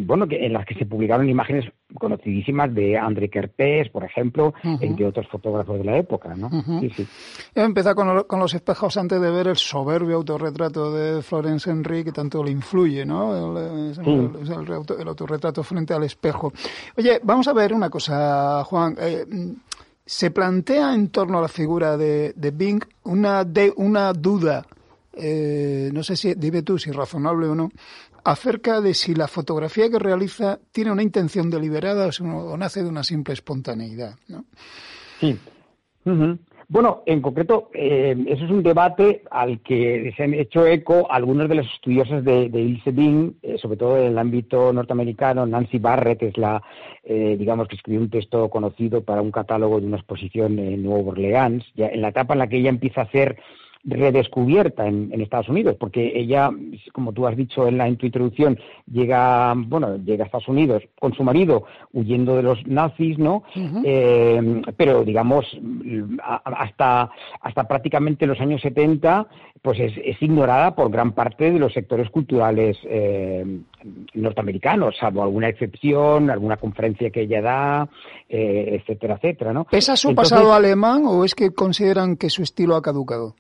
bueno, 0.08 0.28
que, 0.28 0.44
en 0.44 0.54
las 0.54 0.66
que 0.66 0.74
se 0.74 0.88
publicaron 0.88 1.30
imágenes 1.30 1.72
conocidísimas 1.94 2.74
de 2.74 2.98
André 2.98 3.30
Kertész, 3.30 3.92
por 3.92 4.04
ejemplo, 4.04 4.56
entre 4.64 5.06
otros 5.06 5.28
fotógrafos 5.28 5.78
de 5.78 5.84
la 5.84 5.98
época, 5.98 6.34
¿no? 6.36 6.50
sí, 6.80 6.90
sí. 6.90 7.08
Yo 7.56 7.96
con, 7.96 8.24
con, 8.24 8.40
los 8.40 8.56
espejos 8.56 8.98
antes 8.98 9.22
de 9.22 9.30
ver 9.30 9.48
el 9.48 9.58
soberbio 9.58 10.16
autorretrato 10.16 10.92
de 10.92 11.22
Florence 11.22 11.70
Henry 11.70 12.04
que 12.04 12.12
tanto 12.12 12.44
le 12.44 12.50
influye, 12.50 13.06
¿no? 13.06 13.56
El, 13.56 13.94
el, 15.00 15.08
autorretrato 15.08 15.62
frente 15.62 15.94
al 15.94 16.04
espejo. 16.04 16.52
Oye, 16.98 17.20
vamos 17.22 17.48
a 17.48 17.54
ver 17.54 17.74
una 17.74 17.92
cosa, 17.92 18.64
Juan. 18.64 18.96
Eh, 19.00 19.26
se 20.06 20.32
plantea 20.32 20.94
en 20.94 21.10
torno 21.10 21.38
a 21.38 21.42
la 21.42 21.48
figura 21.48 21.96
de, 21.96 22.34
de 22.36 22.52
Bing 22.52 22.84
una, 23.04 23.44
de, 23.44 23.72
una 23.78 24.12
duda, 24.14 24.66
eh, 25.14 25.90
no 25.94 26.04
sé 26.04 26.16
si, 26.16 26.34
dime 26.34 26.64
tú 26.64 26.78
si 26.78 26.92
razonable 26.92 27.48
o 27.48 27.56
no, 27.56 27.72
acerca 28.24 28.82
de 28.82 28.94
si 28.94 29.16
la 29.16 29.28
fotografía 29.28 29.90
que 29.90 30.00
realiza 30.00 30.60
tiene 30.72 30.92
una 30.92 31.04
intención 31.04 31.50
deliberada 31.50 32.10
o, 32.22 32.58
nace 32.58 32.84
de 32.84 32.90
una 32.90 33.04
simple 33.04 33.34
espontaneidad. 33.34 34.16
¿no? 34.28 34.46
Sí. 35.20 35.38
Bueno, 36.72 37.04
en 37.06 37.22
concreto, 37.22 37.70
eh, 37.74 38.16
eso 38.28 38.46
es 38.46 38.50
un 38.50 38.64
debate 38.64 39.24
al 39.30 39.60
que 39.60 40.14
se 40.16 40.24
han 40.24 40.34
hecho 40.34 40.66
eco 40.66 41.12
algunos 41.12 41.50
de 41.50 41.56
los 41.56 41.68
estudiosos 41.74 42.24
de, 42.24 42.48
de 42.48 42.62
Ilse 42.62 42.92
Bing, 42.92 43.34
eh, 43.42 43.58
sobre 43.58 43.76
todo 43.76 43.98
en 43.98 44.06
el 44.06 44.18
ámbito 44.18 44.72
norteamericano. 44.72 45.46
Nancy 45.46 45.80
Barrett 45.80 46.24
es 46.24 46.38
la, 46.38 46.64
eh, 47.04 47.36
digamos, 47.38 47.68
que 47.68 47.76
escribió 47.76 48.00
un 48.00 48.10
texto 48.10 48.50
conocido 48.50 49.04
para 49.04 49.22
un 49.22 49.32
catálogo 49.32 49.82
de 49.82 49.88
una 49.88 49.98
exposición 49.98 50.58
en 50.60 50.82
Nueva 50.84 51.12
Orleans, 51.12 51.66
ya 51.76 51.88
en 51.88 52.02
la 52.02 52.08
etapa 52.08 52.36
en 52.36 52.40
la 52.40 52.48
que 52.48 52.60
ella 52.60 52.70
empieza 52.70 53.02
a 53.02 53.04
hacer 53.04 53.38
redescubierta 53.84 54.88
en, 54.88 55.20
Estados 55.22 55.50
Unidos, 55.50 55.76
porque 55.80 56.12
ella, 56.16 56.50
como 56.94 57.14
tú 57.14 57.28
has 57.28 57.36
dicho 57.36 57.68
en, 57.68 57.78
la, 57.78 57.88
en 57.88 57.98
tu 57.98 58.06
introducción, 58.06 58.60
llega, 58.92 59.54
bueno, 59.56 59.98
llega 59.98 60.24
a 60.24 60.26
Estados 60.26 60.48
Unidos 60.48 60.84
con 61.00 61.14
su 61.14 61.24
marido 61.24 61.66
huyendo 61.94 62.36
de 62.36 62.44
los 62.44 62.66
nazis, 62.68 63.18
¿no? 63.18 63.44
Eh, 63.84 64.62
pero 64.78 65.04
digamos, 65.04 65.46
hasta, 66.44 67.10
hasta 67.42 67.68
prácticamente 67.68 68.26
los 68.26 68.40
años 68.40 68.62
70, 68.62 69.28
pues 69.62 69.80
es, 69.80 70.22
ignorada 70.22 70.76
por 70.76 70.92
gran 70.92 71.14
parte 71.14 71.52
de 71.52 71.60
los 71.60 71.74
sectores 71.74 72.10
culturales 72.10 72.78
eh, 72.84 73.62
norteamericanos, 74.14 74.96
salvo 75.00 75.24
alguna 75.24 75.50
excepción, 75.50 76.30
alguna 76.30 76.58
conferencia 76.58 77.10
que 77.10 77.22
ella 77.22 77.42
da, 77.42 77.90
eh, 78.28 78.80
etcétera, 78.80 79.16
etcétera, 79.16 79.54
¿no? 79.54 79.66
¿Pesa 79.66 79.96
su 79.96 80.14
pasado 80.16 80.54
alemán 80.54 81.04
o 81.06 81.24
es 81.26 81.36
que 81.36 81.52
consideran 81.52 82.18
que 82.18 82.30
su 82.30 82.44
estilo 82.44 82.76
ha 82.76 82.82
caducado? 82.82 83.36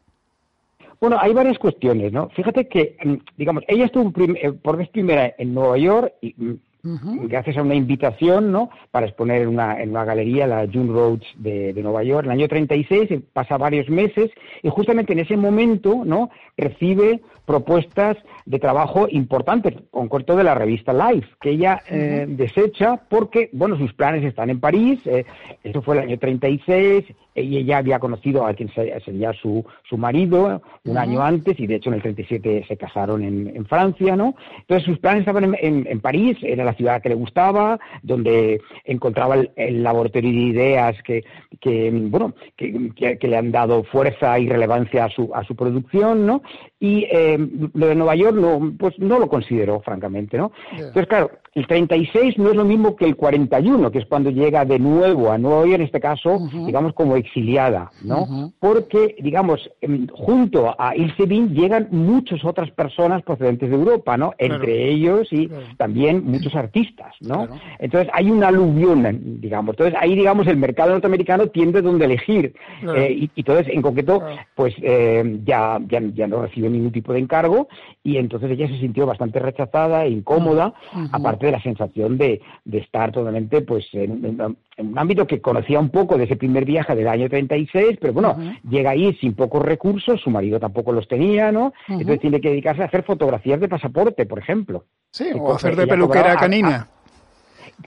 Bueno, 1.02 1.18
hay 1.20 1.34
varias 1.34 1.58
cuestiones, 1.58 2.14
¿no? 2.14 2.30
Fíjate 2.30 2.68
que, 2.68 2.96
mm, 3.04 3.14
digamos, 3.36 3.64
ella 3.68 3.86
estuvo 3.86 4.14
eh, 4.36 4.52
por 4.54 4.78
vez 4.78 4.88
primera 4.90 5.34
en 5.36 5.52
Nueva 5.52 5.76
York 5.80 6.14
y 6.22 6.36
mm, 6.38 7.28
gracias 7.28 7.58
a 7.58 7.64
una 7.64 7.74
invitación, 7.74 8.52
¿no? 8.52 8.70
Para 8.92 9.08
exponer 9.08 9.42
en 9.42 9.48
una, 9.48 9.82
en 9.82 9.90
una 9.90 10.06
galería, 10.06 10.46
la 10.46 10.68
June 10.72 10.94
Roads 10.94 11.26
de, 11.38 11.74
de, 11.74 11.82
Nueva 11.82 12.04
York, 12.04 12.26
en 12.26 12.32
el 12.32 12.38
año 12.38 12.48
36, 12.48 13.20
pasa 13.34 13.58
varios 13.58 13.90
meses 13.90 14.30
y 14.62 14.70
justamente 14.70 15.14
en 15.14 15.20
ese 15.20 15.38
momento, 15.38 16.04
¿no? 16.06 16.30
Recibe 16.56 17.22
propuestas 17.46 18.18
de 18.52 18.60
trabajo 18.60 19.08
importantes, 19.10 19.74
con 19.92 20.10
corto 20.10 20.36
de 20.36 20.44
la 20.44 20.54
revista 20.54 20.92
Life, 20.92 21.28
que 21.40 21.52
ella 21.52 21.82
eh, 21.90 22.26
desecha 22.28 23.00
porque, 23.10 23.50
bueno, 23.54 23.78
sus 23.78 23.94
planes 23.94 24.26
están 24.26 24.50
en 24.50 24.60
París, 24.60 25.00
eh, 25.06 25.24
eso 25.64 25.82
fue 25.82 25.96
el 25.96 26.04
año 26.04 26.20
36, 26.20 27.06
y 27.34 27.58
ella 27.58 27.78
había 27.78 28.00
conocido 28.00 28.46
a 28.46 28.54
quien 28.54 28.70
sería 28.74 29.32
su, 29.34 29.64
su 29.88 29.98
marido 29.98 30.62
un 30.84 30.98
año 30.98 31.22
antes 31.22 31.58
y 31.60 31.68
de 31.68 31.76
hecho 31.76 31.90
en 31.90 31.96
el 31.96 32.02
37 32.02 32.66
se 32.68 32.78
casaron 32.78 33.24
en, 33.24 33.56
en 33.56 33.66
Francia, 33.66 34.18
¿no? 34.18 34.36
Entonces 34.60 34.86
sus 34.86 35.00
planes 35.00 35.22
estaban 35.22 35.56
en, 35.62 35.88
en, 35.88 36.00
París, 36.02 36.38
era 36.42 36.66
la 36.66 36.74
ciudad 36.74 37.02
que 37.02 37.10
le 37.10 37.16
gustaba, 37.16 37.80
donde 38.04 38.60
encontraba 38.84 39.36
el, 39.56 39.82
laboratorio 39.82 40.30
de 40.30 40.38
ideas 40.38 41.02
que, 41.04 41.24
que 41.62 41.90
bueno, 41.92 42.34
que, 42.58 42.92
que, 43.18 43.28
le 43.28 43.38
han 43.38 43.52
dado 43.52 43.84
fuerza 43.86 44.38
y 44.38 44.50
relevancia 44.50 45.06
a 45.06 45.10
su, 45.10 45.32
a 45.34 45.44
su 45.46 45.56
producción, 45.56 46.26
¿no? 46.26 46.42
Y 46.80 47.06
eh, 47.12 47.38
lo 47.74 47.88
de 47.88 47.96
Nueva 47.96 48.16
York 48.16 48.36
no, 48.42 48.74
pues 48.78 48.98
no 49.00 49.20
lo 49.20 49.28
consideró, 49.28 49.80
francamente, 49.82 50.38
¿no? 50.38 50.52
Entonces, 50.72 51.08
claro, 51.08 51.32
el 51.54 51.68
36 51.68 52.38
no 52.38 52.50
es 52.50 52.56
lo 52.56 52.64
mismo 52.64 52.96
que 52.96 53.06
el 53.06 53.18
41, 53.18 53.92
que 53.92 54.00
es 54.00 54.06
cuando 54.06 54.30
llega 54.30 54.64
de 54.64 54.80
nuevo 54.80 55.32
a 55.32 55.38
Nueva 55.38 55.66
York, 55.66 55.76
en 55.76 55.82
este 55.82 56.00
caso, 56.00 56.40
digamos, 56.66 56.94
como 56.94 57.18
exiliada, 57.18 57.92
¿no? 58.04 58.54
Porque, 58.60 59.16
digamos, 59.20 59.70
em, 59.82 60.08
junto 60.08 60.74
a 60.80 60.96
Ilse 60.96 61.26
Bin 61.26 61.54
llegan 61.54 61.90
muchas 61.92 62.46
otras 62.46 62.72
personas 62.72 63.22
procedentes 63.24 63.70
de 63.70 63.76
Europa, 63.76 64.16
¿no? 64.16 64.34
Entre 64.38 64.90
ellos 64.90 65.28
y 65.32 65.50
también 65.78 66.24
muchos 66.24 66.56
artistas, 66.56 67.14
¿no? 67.20 67.48
Entonces 67.80 68.10
hay 68.14 68.32
una 68.32 68.48
aluvión, 68.48 69.42
digamos. 69.42 69.74
Entonces 69.74 69.96
ahí, 70.00 70.16
digamos, 70.16 70.48
el 70.48 70.56
mercado 70.56 70.92
norteamericano 70.92 71.48
tiende 71.48 71.82
donde 71.82 72.06
elegir. 72.06 72.54
Eh, 72.96 73.12
y, 73.12 73.32
entonces, 73.36 73.68
en 73.74 73.82
concreto, 73.82 74.24
pues 74.56 74.74
eh, 74.82 75.40
ya, 75.44 75.80
ya, 75.88 76.02
ya, 76.14 76.28
no 76.28 76.44
recibe 76.44 76.70
ningún 76.70 76.94
tipo 76.94 77.12
de 77.12 77.20
encargo 77.20 77.68
y 78.04 78.18
entonces 78.18 78.52
ella 78.52 78.68
se 78.68 78.80
sintió 78.80 79.06
bastante 79.06 79.40
rechazada 79.40 80.06
e 80.06 80.12
incómoda, 80.12 80.74
aparte 81.12 81.41
de 81.46 81.52
la 81.52 81.62
sensación 81.62 82.18
de, 82.18 82.42
de 82.66 82.78
estar 82.78 83.12
totalmente 83.12 83.62
pues 83.62 83.86
en, 83.94 84.40
un 84.78 84.98
ámbito 84.98 85.28
que 85.28 85.42
conocía 85.42 85.80
un 85.80 85.90
poco 85.90 86.18
de 86.18 86.24
ese 86.26 86.36
primer 86.36 86.66
viaje 86.66 86.96
del 86.96 87.08
año 87.08 87.30
36, 87.30 87.98
pero 88.00 88.14
bueno, 88.14 88.38
llega 88.70 88.92
ahí 88.92 89.14
sin 89.16 89.34
pocos 89.34 89.62
recursos, 89.64 90.20
su 90.22 90.30
marido 90.30 90.60
tampoco 90.60 90.92
los 90.92 91.08
tenía, 91.08 91.52
¿no? 91.52 91.74
Entonces 91.88 92.20
tiene 92.20 92.42
que 92.42 92.50
dedicarse 92.50 92.82
a 92.82 92.86
hacer 92.86 93.04
fotografías 93.04 93.60
de 93.60 93.68
pasaporte, 93.68 94.26
por 94.26 94.40
ejemplo. 94.40 94.86
Sí, 95.12 95.26
o 95.38 95.54
hacer 95.54 95.76
de 95.76 95.88
peluquera 95.88 96.36
canina 96.36 96.88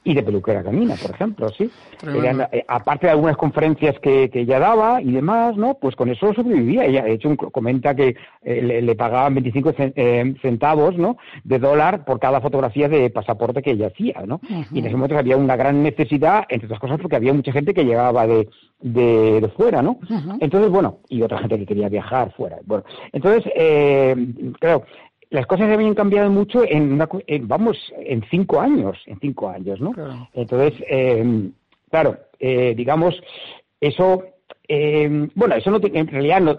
y 0.02 0.14
de 0.14 0.22
peluquera 0.22 0.62
camina, 0.62 0.94
por 0.96 1.10
ejemplo, 1.10 1.48
sí. 1.50 1.70
Eh, 2.06 2.64
aparte 2.68 3.06
de 3.06 3.12
algunas 3.12 3.36
conferencias 3.36 3.98
que, 4.00 4.30
que, 4.30 4.40
ella 4.40 4.58
daba 4.58 5.00
y 5.00 5.12
demás, 5.12 5.56
¿no? 5.56 5.74
Pues 5.74 5.94
con 5.96 6.08
eso 6.08 6.34
sobrevivía. 6.34 6.84
Ella, 6.84 7.04
de 7.04 7.12
hecho, 7.12 7.36
comenta 7.36 7.94
que 7.94 8.16
eh, 8.42 8.82
le, 8.82 8.94
pagaban 8.94 9.34
25 9.34 9.74
eh, 9.78 10.34
centavos, 10.42 10.96
¿no? 10.96 11.16
De 11.44 11.58
dólar 11.58 12.04
por 12.04 12.18
cada 12.20 12.40
fotografía 12.40 12.88
de 12.88 13.10
pasaporte 13.10 13.62
que 13.62 13.72
ella 13.72 13.88
hacía, 13.88 14.22
¿no? 14.26 14.40
Y 14.72 14.78
en 14.78 14.86
ese 14.86 14.96
momento 14.96 15.18
había 15.18 15.36
una 15.36 15.56
gran 15.56 15.82
necesidad, 15.82 16.44
entre 16.48 16.66
otras 16.66 16.80
cosas, 16.80 17.00
porque 17.00 17.16
había 17.16 17.32
mucha 17.32 17.52
gente 17.52 17.74
que 17.74 17.84
llegaba 17.84 18.26
de, 18.26 18.48
de, 18.80 19.50
fuera, 19.56 19.82
¿no? 19.82 19.98
Entonces, 20.40 20.70
bueno, 20.70 20.98
y 21.08 21.22
otra 21.22 21.38
gente 21.38 21.58
que 21.58 21.66
quería 21.66 21.88
viajar 21.88 22.32
fuera. 22.32 22.58
Bueno, 22.64 22.84
entonces, 23.12 23.50
eh, 23.56 24.14
claro, 24.60 24.84
las 25.35 25.47
cosas 25.47 25.69
habían 25.69 25.95
cambiado 25.95 26.31
mucho 26.31 26.62
en, 26.64 26.97
vamos, 27.49 27.76
en 27.99 28.23
cinco 28.31 28.61
años, 28.61 28.97
en 29.07 29.19
cinco 29.19 29.49
años, 29.49 29.81
¿no? 29.81 29.93
Entonces, 30.33 30.81
eh, 30.88 31.50
claro, 31.91 32.17
eh, 32.38 32.73
digamos, 32.76 33.21
eso, 33.81 34.23
eh, 34.69 35.29
bueno, 35.35 35.57
eso 35.57 35.73
no, 35.73 35.81
en 35.83 36.07
realidad 36.07 36.41
no, 36.41 36.57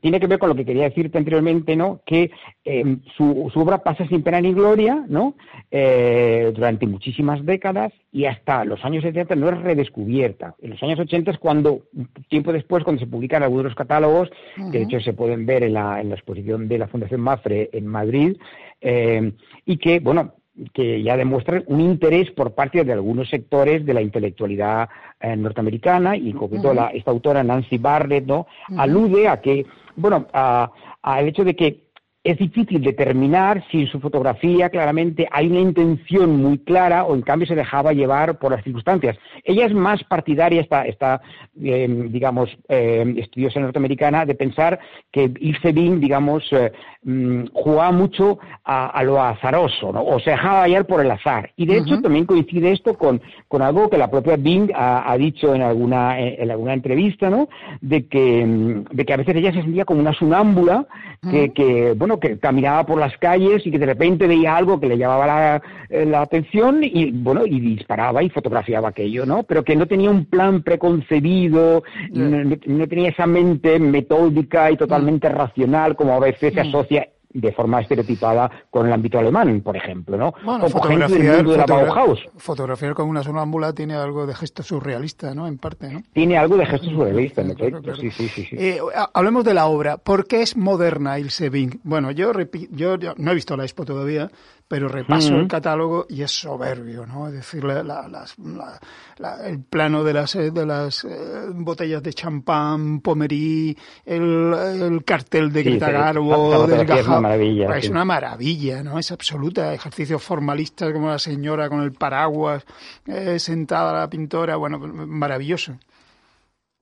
tiene 0.00 0.18
que 0.18 0.28
ver 0.28 0.38
con 0.38 0.48
lo 0.48 0.54
que 0.54 0.64
quería 0.64 0.84
decirte 0.84 1.18
anteriormente, 1.18 1.76
¿no? 1.76 2.00
Que 2.06 2.30
em, 2.64 3.02
su, 3.18 3.50
obra 3.54 3.82
pasa 3.82 4.08
sin 4.08 4.22
pena 4.22 4.40
ni 4.40 4.54
gloria, 4.54 5.04
¿no? 5.08 5.34
Eh, 5.78 6.52
durante 6.54 6.86
muchísimas 6.86 7.44
décadas 7.44 7.92
y 8.10 8.24
hasta 8.24 8.64
los 8.64 8.82
años 8.82 9.02
70 9.02 9.36
no 9.36 9.50
es 9.50 9.58
redescubierta. 9.58 10.54
En 10.62 10.70
los 10.70 10.82
años 10.82 10.98
80 10.98 11.32
es 11.32 11.38
cuando, 11.38 11.82
tiempo 12.30 12.50
después, 12.50 12.82
cuando 12.82 13.00
se 13.00 13.06
publican 13.06 13.42
algunos 13.42 13.64
de 13.64 13.68
los 13.68 13.76
catálogos, 13.76 14.30
que 14.72 14.78
de 14.78 14.84
hecho 14.84 15.00
se 15.00 15.12
pueden 15.12 15.44
ver 15.44 15.64
en 15.64 15.74
la, 15.74 16.00
en 16.00 16.08
la 16.08 16.14
exposición 16.14 16.66
de 16.66 16.78
la 16.78 16.88
Fundación 16.88 17.20
Mafre 17.20 17.68
en 17.74 17.86
Madrid, 17.86 18.38
eh, 18.80 19.32
y 19.66 19.76
que, 19.76 20.00
bueno, 20.00 20.36
que 20.72 21.02
ya 21.02 21.14
demuestran 21.14 21.62
un 21.66 21.82
interés 21.82 22.30
por 22.30 22.54
parte 22.54 22.82
de 22.82 22.92
algunos 22.94 23.28
sectores 23.28 23.84
de 23.84 23.92
la 23.92 24.00
intelectualidad 24.00 24.88
eh, 25.20 25.36
norteamericana 25.36 26.16
y 26.16 26.30
en 26.30 26.38
concreto 26.38 26.72
esta 26.94 27.10
autora 27.10 27.44
Nancy 27.44 27.76
Barrett 27.76 28.24
no 28.24 28.46
alude 28.78 29.28
a 29.28 29.42
que 29.42 29.66
bueno 29.94 30.26
al 30.32 31.28
hecho 31.28 31.44
de 31.44 31.54
que 31.54 31.85
es 32.26 32.38
difícil 32.38 32.82
determinar 32.82 33.64
si 33.70 33.82
en 33.82 33.86
su 33.86 34.00
fotografía 34.00 34.68
claramente 34.68 35.28
hay 35.30 35.46
una 35.46 35.60
intención 35.60 36.36
muy 36.36 36.58
clara 36.58 37.04
o 37.04 37.14
en 37.14 37.22
cambio 37.22 37.46
se 37.46 37.54
dejaba 37.54 37.92
llevar 37.92 38.38
por 38.38 38.50
las 38.50 38.64
circunstancias. 38.64 39.16
Ella 39.44 39.66
es 39.66 39.72
más 39.72 40.02
partidaria, 40.04 40.60
esta, 40.60 40.84
esta 40.86 41.20
em, 41.62 42.10
digamos, 42.10 42.50
eh, 42.68 43.14
estudiosa 43.18 43.60
norteamericana, 43.60 44.26
de 44.26 44.34
pensar 44.34 44.80
que 45.12 45.30
Ilse 45.38 45.70
Bing, 45.70 46.00
digamos, 46.00 46.44
eh, 46.50 46.72
mm, 47.04 47.44
jugaba 47.52 47.92
mucho 47.92 48.40
a, 48.64 49.00
lo 49.04 49.22
azaroso, 49.22 49.92
¿no? 49.92 50.02
o 50.04 50.18
se 50.18 50.30
dejaba 50.30 50.62
hallar 50.62 50.86
por 50.86 51.00
el 51.00 51.10
azar. 51.10 51.52
Y 51.56 51.66
de 51.66 51.78
hecho 51.78 52.00
también 52.00 52.26
coincide 52.26 52.72
esto 52.72 52.98
con, 52.98 53.22
con 53.46 53.62
algo 53.62 53.88
que 53.88 53.98
la 53.98 54.10
propia 54.10 54.36
Bing 54.36 54.72
ha, 54.74 55.16
dicho 55.16 55.54
en 55.54 55.62
alguna, 55.62 56.18
en 56.18 56.50
alguna 56.50 56.74
entrevista, 56.74 57.30
¿no? 57.30 57.48
De 57.80 58.06
que, 58.08 58.44
mm, 58.44 58.84
de 58.90 59.04
que 59.04 59.12
a 59.12 59.16
veces 59.18 59.36
ella 59.36 59.52
se 59.52 59.62
sentía 59.62 59.84
como 59.84 60.00
una 60.00 60.12
sonámbula 60.12 60.86
que, 61.30 61.52
que 61.52 61.94
bueno, 61.96 62.15
que 62.18 62.38
caminaba 62.38 62.84
por 62.84 62.98
las 62.98 63.16
calles 63.18 63.66
y 63.66 63.70
que 63.70 63.78
de 63.78 63.86
repente 63.86 64.26
veía 64.26 64.56
algo 64.56 64.80
que 64.80 64.88
le 64.88 64.98
llamaba 64.98 65.26
la, 65.26 65.62
eh, 65.90 66.12
atención 66.14 66.80
y, 66.82 67.10
bueno, 67.10 67.46
y 67.46 67.60
disparaba 67.60 68.22
y 68.22 68.30
fotografiaba 68.30 68.88
aquello, 68.88 69.26
¿no? 69.26 69.42
Pero 69.42 69.64
que 69.64 69.76
no 69.76 69.86
tenía 69.86 70.10
un 70.10 70.26
plan 70.26 70.62
preconcebido, 70.62 71.82
no, 72.10 72.88
tenía 72.88 73.10
esa 73.10 73.26
mente 73.26 73.78
metódica 73.78 74.70
y 74.70 74.76
totalmente 74.76 75.28
racional 75.28 75.96
como 75.96 76.14
a 76.14 76.20
veces 76.20 76.54
se 76.54 76.60
asocia 76.60 77.08
de 77.40 77.52
forma 77.52 77.80
estereotipada 77.80 78.50
con 78.70 78.86
el 78.86 78.92
ámbito 78.92 79.18
alemán, 79.18 79.60
por 79.60 79.76
ejemplo, 79.76 80.16
¿no? 80.16 80.34
Bueno, 80.42 80.68
fotografiar, 80.68 81.44
de 81.44 81.56
la 81.56 81.66
Bauhaus. 81.66 82.20
Fotografiar 82.36 82.94
con 82.94 83.08
una 83.08 83.22
sonámbula 83.22 83.72
tiene 83.74 83.94
algo 83.94 84.26
de 84.26 84.34
gesto 84.34 84.62
surrealista, 84.62 85.34
¿no? 85.34 85.46
En 85.46 85.58
parte, 85.58 85.92
¿no? 85.92 86.02
Tiene 86.12 86.38
algo 86.38 86.56
de 86.56 86.66
gesto 86.66 86.88
surrealista, 86.88 87.42
¿no? 87.42 87.54
Sí, 88.00 88.10
sí, 88.10 88.28
sí. 88.28 88.48
Eh, 88.52 88.78
hablemos 89.12 89.44
de 89.44 89.54
la 89.54 89.66
obra. 89.66 89.98
¿Por 89.98 90.26
qué 90.26 90.40
es 90.42 90.56
moderna 90.56 91.18
Ilse 91.18 91.50
Bing? 91.50 91.78
Bueno, 91.82 92.10
yo, 92.10 92.32
yo, 92.70 92.96
yo 92.96 93.14
no 93.16 93.30
he 93.30 93.34
visto 93.34 93.56
la 93.56 93.64
expo 93.64 93.84
todavía, 93.84 94.30
pero 94.68 94.88
repaso 94.88 95.36
el 95.36 95.46
catálogo 95.46 96.06
y 96.08 96.22
es 96.22 96.32
soberbio, 96.32 97.06
¿no? 97.06 97.28
Es 97.28 97.34
decir, 97.34 97.64
el 97.64 99.62
plano 99.62 100.02
de 100.02 100.12
las, 100.12 100.34
eh, 100.34 100.50
de 100.50 100.66
las 100.66 101.04
eh, 101.04 101.08
botellas 101.54 102.02
de 102.02 102.12
champán, 102.12 103.00
Pomerí, 103.00 103.76
el, 104.04 105.02
cartel 105.04 105.52
de 105.52 105.62
Greta 105.62 105.92
Garbo, 105.92 106.66
del 106.66 106.90
Es 106.90 107.06
una 107.06 107.20
maravilla. 107.20 107.76
Es 107.76 107.88
una 107.88 108.04
maravilla, 108.04 108.82
¿no? 108.82 108.98
Es 108.98 109.12
absoluta. 109.12 109.72
Ejercicios 109.72 110.22
formalistas 110.22 110.92
como 110.92 111.10
la 111.10 111.18
señora 111.18 111.68
con 111.68 111.82
el 111.82 111.92
paraguas, 111.92 112.66
eh, 113.06 113.38
sentada 113.38 114.00
la 114.00 114.10
pintora, 114.10 114.56
bueno, 114.56 114.80
maravilloso. 114.80 115.78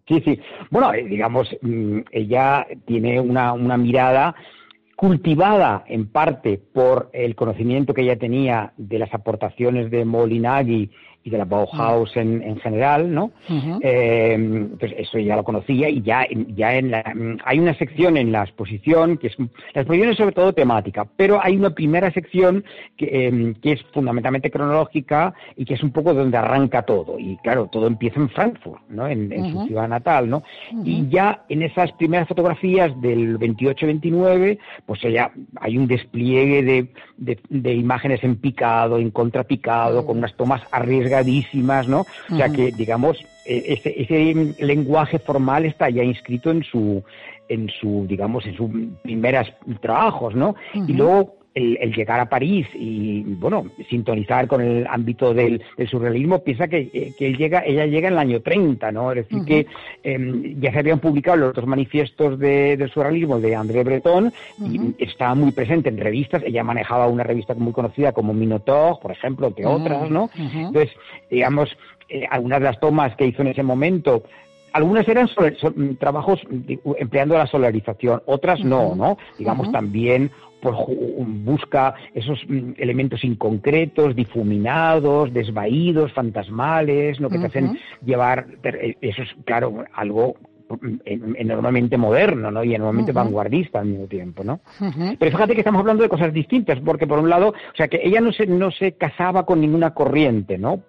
Sí, 0.09 0.23
sí. 0.25 0.41
Bueno, 0.71 0.91
digamos, 0.93 1.49
mm, 1.61 2.01
ella 2.13 2.67
tiene 2.87 3.21
una, 3.21 3.53
una 3.53 3.77
mirada 3.77 4.35
cultivada 5.05 5.85
en 5.87 6.07
parte 6.07 6.57
por 6.57 7.11
el 7.13 7.35
conocimiento 7.35 7.93
que 7.93 8.01
ella 8.01 8.17
tenía 8.17 8.73
de 8.79 8.99
las 8.99 9.13
aportaciones 9.13 9.91
de 9.91 10.07
Molinagui 10.07 10.91
y 11.25 11.31
de 11.31 11.39
la 11.39 11.47
Bauhaus 11.47 12.15
en, 12.17 12.43
en 12.43 12.59
general, 12.59 13.13
¿no? 13.13 13.33
eh, 13.81 14.69
pues 14.79 14.93
eso 14.99 15.19
ya 15.19 15.37
lo 15.37 15.43
conocía 15.43 15.89
y 15.89 16.03
ya, 16.03 16.27
ya 16.49 16.75
en 16.77 16.91
la, 16.91 17.03
hay 17.45 17.59
una 17.59 17.75
sección 17.75 18.19
en 18.19 18.31
la 18.31 18.43
exposición 18.43 19.17
que 19.17 19.29
es 19.29 19.37
la 19.39 19.81
exposición 19.81 20.11
es 20.11 20.19
sobre 20.19 20.33
todo 20.33 20.53
temática, 20.53 21.07
pero 21.17 21.41
hay 21.43 21.57
una 21.57 21.71
primera 21.71 22.13
sección 22.13 22.63
que, 22.99 23.07
eh, 23.11 23.55
que 23.63 23.73
es 23.73 23.83
fundamentalmente 23.95 24.51
cronológica 24.51 25.33
y 25.57 25.65
que 25.65 25.75
es 25.75 25.83
un 25.83 25.93
poco 25.93 26.13
donde 26.13 26.37
arranca 26.37 26.83
todo 26.83 27.19
y 27.19 27.39
claro 27.39 27.69
todo 27.73 27.87
empieza 27.87 28.21
en 28.21 28.29
Frankfurt, 28.29 28.83
¿no? 28.91 29.09
En, 29.09 29.33
en 29.33 29.51
su 29.51 29.67
ciudad 29.67 29.89
natal, 29.89 30.29
¿no? 30.29 30.43
Y 30.85 31.09
ya 31.09 31.45
en 31.49 31.63
esas 31.63 31.91
primeras 31.93 32.29
fotografías 32.29 33.01
del 33.01 33.39
28-29, 33.39 34.59
pues 34.85 35.01
ya 35.01 35.33
hay 35.61 35.79
un 35.79 35.87
despliegue 35.87 36.63
de, 36.63 36.93
de, 37.17 37.39
de, 37.49 37.75
imágenes 37.75 38.23
en 38.25 38.37
picado, 38.37 38.99
en 38.99 39.11
contrapicado, 39.11 40.05
con 40.05 40.19
unas 40.19 40.35
tomas 40.35 40.63
arriesgadas 40.71 41.14
¿no? 41.89 42.07
O 42.31 42.37
sea 42.37 42.49
que, 42.49 42.73
digamos, 42.73 43.25
e, 43.45 43.75
ese, 43.75 43.95
ese, 44.01 44.55
lenguaje 44.65 45.19
formal 45.19 45.65
está 45.65 45.91
ya 45.91 46.03
inscrito 46.03 46.51
en 46.51 46.63
su, 46.63 47.03
en 47.49 47.69
su, 47.69 48.07
digamos, 48.09 48.47
en 48.47 48.57
sus 48.57 48.71
primeros 49.03 49.53
trabajos, 49.81 50.35
¿no? 50.35 50.55
Y 50.75 50.93
luego 50.93 51.37
el, 51.55 51.95
llegar 51.95 52.19
a 52.21 52.29
París 52.29 52.67
y, 52.75 53.23
bueno, 53.23 53.67
sintonizar 53.89 54.49
con 54.49 54.61
el 54.61 54.87
ámbito 54.89 55.33
del, 55.33 55.63
surrealismo, 55.89 56.41
piensa 56.41 56.67
que, 56.67 56.91
eh, 56.93 57.15
que, 57.17 57.29
él 57.29 57.37
llega, 57.37 57.63
ella 57.65 57.87
llega 57.87 58.09
en 58.09 58.15
el 58.15 58.19
año 58.19 58.41
30, 58.41 58.91
¿no? 58.91 59.13
Es 59.13 59.29
decir, 59.29 59.45
que 59.45 59.67
em, 60.03 60.61
ya 60.61 60.73
se 60.73 60.81
habían 60.81 60.99
publicado 60.99 61.37
los 61.37 61.51
otros 61.51 61.67
manifiestos 61.67 62.39
de, 62.39 62.77
del 62.77 62.91
surrealismo 62.91 63.39
de 63.39 63.55
André 63.55 63.85
Breton 63.85 64.33
y 64.61 65.03
estaba 65.03 65.35
muy 65.35 65.53
presente 65.53 65.89
en 65.89 65.99
revistas. 65.99 66.43
Ella 66.45 66.65
manejaba 66.65 67.07
una 67.07 67.23
revista 67.23 67.55
muy 67.55 67.73
conocida 67.73 68.13
como 68.13 68.35
Minotaur, 68.35 68.99
por 69.01 69.13
ejemplo, 69.13 69.55
que 69.55 69.65
otras, 69.65 70.11
¿no? 70.11 70.31
Entonces, 70.37 70.91
digamos, 71.31 71.71
eh, 72.09 72.27
algunas 72.29 72.59
de 72.59 72.65
las 72.65 72.81
tomas 72.81 73.15
que 73.17 73.27
hizo 73.27 73.43
en 73.43 73.49
ese 73.49 73.63
momento 73.63 74.25
algunas 74.75 75.07
eran 75.07 75.31
trabajos 76.01 76.41
empleando 76.99 77.39
la 77.39 77.47
solarización, 77.47 78.23
otras 78.27 78.59
no, 78.65 78.97
¿no? 78.97 79.17
Digamos 79.39 79.71
también 79.71 80.33
busca 80.73 81.95
esos 82.15 82.41
mm, 82.49 82.73
elementos 82.79 83.25
inconcretos, 83.25 84.17
difuminados, 84.17 85.33
desvaídos, 85.33 86.13
fantasmales, 86.13 87.21
lo 87.21 87.29
que 87.29 87.39
te 87.39 87.47
hacen 87.47 87.79
llevar, 88.05 88.47
eh, 88.63 88.97
eso 89.01 89.23
es 89.23 89.29
claro, 89.45 89.85
algo 89.93 90.37
enormemente 91.05 91.97
moderno 91.97 92.51
¿no? 92.51 92.65
y 92.65 92.75
enormemente 92.75 93.13
vanguardista 93.13 93.81
al 93.81 93.87
mismo 93.87 94.07
tiempo. 94.07 94.45
¿no? 94.45 94.61
Pero 95.19 95.31
fíjate 95.31 95.55
que 95.55 95.61
estamos 95.61 95.81
hablando 95.81 96.03
de 96.03 96.09
cosas 96.09 96.33
distintas, 96.33 96.79
porque 96.81 97.07
por 97.07 97.19
un 97.19 97.29
lado, 97.29 97.49
o 97.49 97.77
sea, 97.77 97.89
que 97.89 98.01
ella 98.03 98.21
no 98.21 98.33
se, 98.33 98.47
no 98.47 98.71
se 98.71 98.93
casaba 98.93 99.45
con 99.45 99.61
ninguna 99.61 99.93
corriente, 99.93 100.59
¿no? 100.59 100.81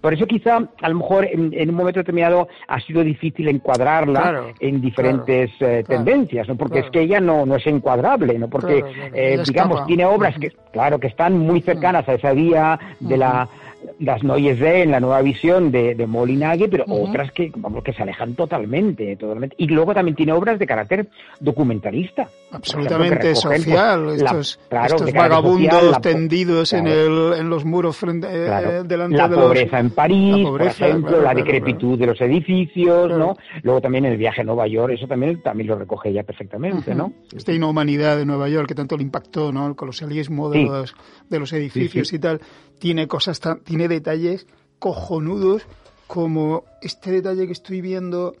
Por 0.00 0.14
eso 0.14 0.26
quizá, 0.26 0.68
a 0.80 0.88
lo 0.88 0.96
mejor, 0.96 1.26
en, 1.30 1.70
un 1.70 1.74
momento 1.74 2.00
determinado 2.00 2.48
ha 2.68 2.80
sido 2.80 3.02
difícil 3.02 3.48
encuadrarla 3.48 4.52
en 4.60 4.80
diferentes 4.80 5.50
eh, 5.60 5.84
tendencias, 5.86 6.48
¿no? 6.48 6.56
Porque 6.56 6.80
es 6.80 6.90
que 6.90 7.00
ella 7.00 7.20
no, 7.20 7.46
no 7.46 7.56
es 7.56 7.66
encuadrable, 7.66 8.38
¿no? 8.38 8.48
Porque, 8.48 8.84
eh, 9.14 9.42
digamos, 9.46 9.86
tiene 9.86 10.04
obras 10.04 10.36
que, 10.38 10.50
claro, 10.72 10.98
que 10.98 11.06
están 11.06 11.38
muy 11.38 11.60
cercanas 11.62 12.08
a 12.08 12.14
esa 12.14 12.32
vía 12.32 12.78
de 13.00 13.16
la 13.16 13.48
las 13.98 14.22
Noyes 14.22 14.58
de 14.58 14.82
en 14.82 14.90
la 14.90 15.00
nueva 15.00 15.22
visión 15.22 15.70
de, 15.70 15.94
de 15.94 16.06
Molinagui, 16.06 16.68
pero 16.68 16.84
otras 16.88 17.32
que, 17.32 17.52
vamos, 17.56 17.82
que 17.82 17.92
se 17.92 18.02
alejan 18.02 18.34
totalmente, 18.34 19.16
totalmente. 19.16 19.54
Y 19.58 19.66
luego 19.66 19.94
también 19.94 20.16
tiene 20.16 20.32
obras 20.32 20.58
de 20.58 20.66
carácter 20.66 21.08
documentalista. 21.40 22.28
Absolutamente 22.50 23.34
social, 23.34 24.10
estos, 24.10 24.58
vagabundos 25.14 26.00
tendidos 26.00 26.72
en, 26.72 26.86
el, 26.86 27.34
en 27.38 27.48
los 27.48 27.64
muros 27.64 27.96
frente, 27.96 28.28
eh, 28.30 28.82
delante 28.84 29.16
la 29.16 29.28
de 29.28 29.36
pobreza 29.36 29.78
en 29.78 29.90
París, 29.90 30.46
por 30.46 30.62
ejemplo, 30.62 31.20
la 31.22 31.34
decrepitud 31.34 31.98
de 31.98 32.06
los 32.06 32.20
edificios, 32.20 33.10
¿no? 33.10 33.36
Luego 33.62 33.80
también 33.80 34.04
el 34.04 34.16
viaje 34.16 34.42
a 34.42 34.44
Nueva 34.44 34.66
York, 34.66 34.94
eso 34.94 35.06
también, 35.06 35.42
también 35.42 35.68
lo 35.68 35.78
recoge 35.78 36.10
ella 36.10 36.22
perfectamente, 36.24 36.94
¿no? 36.94 37.12
Esta 37.34 37.52
inhumanidad 37.52 38.16
de 38.16 38.26
Nueva 38.26 38.48
York 38.48 38.68
que 38.68 38.74
tanto 38.74 38.96
le 38.96 39.02
impactó, 39.02 39.52
¿no? 39.52 39.66
El 39.66 39.76
colosalismo 39.76 40.50
de, 40.50 40.64
los, 40.64 40.94
de 41.28 41.38
los 41.38 41.52
edificios 41.52 42.12
y 42.12 42.18
tal 42.18 42.40
tiene 42.82 43.06
cosas, 43.06 43.40
tiene 43.62 43.86
detalles 43.86 44.44
cojonudos 44.80 45.62
como 46.08 46.64
este 46.80 47.12
detalle 47.12 47.46
que 47.46 47.52
estoy 47.52 47.80
viendo 47.80 48.34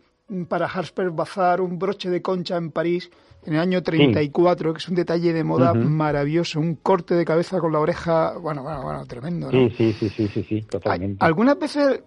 para 0.48 0.66
Harper 0.66 1.10
Bazar, 1.10 1.60
un 1.60 1.78
broche 1.78 2.10
de 2.10 2.20
concha 2.20 2.56
en 2.56 2.72
París 2.72 3.08
en 3.46 3.54
el 3.54 3.60
año 3.60 3.84
34, 3.84 4.72
que 4.72 4.78
es 4.78 4.88
un 4.88 4.96
detalle 4.96 5.32
de 5.32 5.44
moda 5.44 5.74
maravilloso, 5.74 6.58
un 6.58 6.74
corte 6.74 7.14
de 7.14 7.24
cabeza 7.24 7.60
con 7.60 7.70
la 7.70 7.78
oreja, 7.78 8.36
bueno, 8.36 8.64
bueno, 8.64 8.82
bueno, 8.82 9.06
tremendo. 9.06 9.48
Sí, 9.48 9.70
sí, 9.76 9.92
sí, 9.92 10.08
sí, 10.08 10.26
sí, 10.26 10.42
sí, 10.42 10.62
totalmente. 10.62 11.24
Algunas 11.24 11.56
veces, 11.56 12.02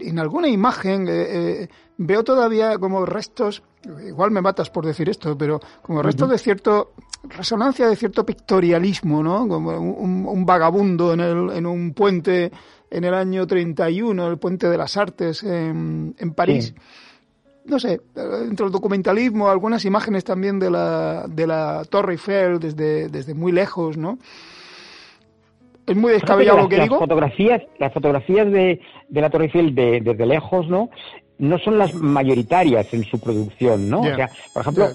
en 0.00 0.18
alguna 0.18 0.48
imagen, 0.48 1.06
eh, 1.06 1.12
eh, 1.12 1.68
veo 1.96 2.24
todavía 2.24 2.76
como 2.78 3.06
restos, 3.06 3.62
igual 4.04 4.32
me 4.32 4.40
matas 4.40 4.68
por 4.68 4.84
decir 4.84 5.08
esto, 5.08 5.38
pero 5.38 5.60
como 5.82 6.02
restos 6.02 6.28
de 6.28 6.38
cierto 6.38 6.92
resonancia 7.28 7.88
de 7.88 7.96
cierto 7.96 8.24
pictorialismo, 8.24 9.22
¿no? 9.22 9.46
Como 9.48 9.70
un, 9.78 10.46
vagabundo 10.46 11.12
en, 11.12 11.20
el, 11.20 11.50
en 11.50 11.66
un 11.66 11.92
puente 11.92 12.50
en 12.90 13.04
el 13.04 13.14
año 13.14 13.46
31, 13.46 14.28
el 14.28 14.38
puente 14.38 14.68
de 14.68 14.78
las 14.78 14.96
artes 14.96 15.42
en, 15.42 16.14
en 16.18 16.32
París. 16.32 16.74
No 17.66 17.78
sé, 17.78 18.00
dentro 18.14 18.66
del 18.66 18.72
documentalismo, 18.72 19.50
algunas 19.50 19.84
imágenes 19.84 20.24
también 20.24 20.58
de 20.58 20.70
la, 20.70 21.26
de 21.28 21.46
la 21.46 21.82
Torre 21.88 22.12
Eiffel 22.12 22.58
desde, 22.58 23.08
desde 23.08 23.34
muy 23.34 23.52
lejos, 23.52 23.98
¿no? 23.98 24.18
Es 25.86 25.96
muy 25.96 26.12
descabellado 26.12 26.58
lo 26.62 26.68
que 26.68 26.78
las 26.78 26.86
digo. 26.86 26.98
Fotografías, 26.98 27.62
las 27.78 27.92
fotografías 27.92 28.50
de, 28.50 28.80
de 29.08 29.20
la 29.20 29.30
Torre 29.30 29.44
Eiffel 29.44 29.74
de, 29.74 30.00
desde 30.00 30.26
lejos, 30.26 30.68
¿no? 30.68 30.90
No 31.38 31.58
son 31.58 31.78
las 31.78 31.94
mayoritarias 31.94 32.92
en 32.94 33.04
su 33.04 33.20
producción, 33.20 33.88
¿no? 33.88 34.00
O 34.00 34.04
sea, 34.04 34.30
por 34.52 34.62
ejemplo, 34.62 34.88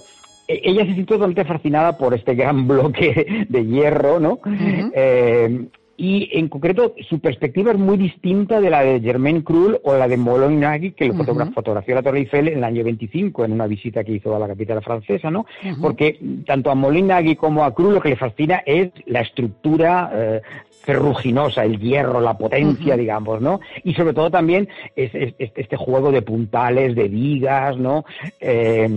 ella 0.48 0.86
se 0.86 0.94
sintió 0.94 1.16
totalmente 1.16 1.46
fascinada 1.46 1.98
por 1.98 2.14
este 2.14 2.36
gran 2.36 2.68
bloque 2.68 3.46
de 3.48 3.66
hierro, 3.66 4.20
¿no? 4.20 4.40
eh, 4.46 5.68
y 5.96 6.30
en 6.34 6.50
concreto 6.50 6.96
su 7.08 7.20
perspectiva 7.20 7.72
es 7.72 7.78
muy 7.78 7.98
distinta 7.98 8.60
de 8.60 8.70
la 8.70 8.82
de 8.82 9.00
Germain 9.00 9.44
Krull 9.44 9.80
o 9.84 9.96
la 9.96 10.08
de 10.08 10.18
Molonagui, 10.18 10.92
que 10.94 11.06
lo 11.06 11.14
fotografió 11.14 11.94
la 11.94 12.02
Torre 12.02 12.20
Eiffel 12.20 12.48
en 12.48 12.58
el 12.58 12.64
año 12.64 12.84
25 12.84 13.46
en 13.46 13.52
una 13.52 13.68
visita 13.68 14.04
que 14.04 14.14
hizo 14.14 14.36
a 14.36 14.40
la 14.40 14.48
capital 14.48 14.82
francesa, 14.82 15.30
¿no? 15.30 15.46
Porque 15.80 16.20
tanto 16.48 16.72
a 16.72 16.76
Molonagui 16.76 17.36
como 17.36 17.64
a 17.64 17.74
Krull 17.76 17.94
lo 17.94 18.02
que 18.02 18.10
le 18.10 18.16
fascina 18.16 18.64
es 18.66 18.92
la 19.06 19.22
estructura 19.22 20.10
eh, 20.14 20.42
ferruginosa, 20.72 21.64
el 21.64 21.80
hierro, 21.80 22.20
la 22.20 22.38
potencia, 22.38 22.98
digamos, 22.98 23.40
¿no? 23.40 23.60
Y 23.84 23.94
sobre 23.94 24.14
todo 24.14 24.32
también 24.32 24.68
es, 24.96 25.12
este 25.38 25.78
juego 25.78 26.12
de 26.12 26.24
puntales, 26.24 26.96
de 26.96 27.08
vigas, 27.08 27.78
¿no? 27.78 28.04
Eh, 28.42 28.90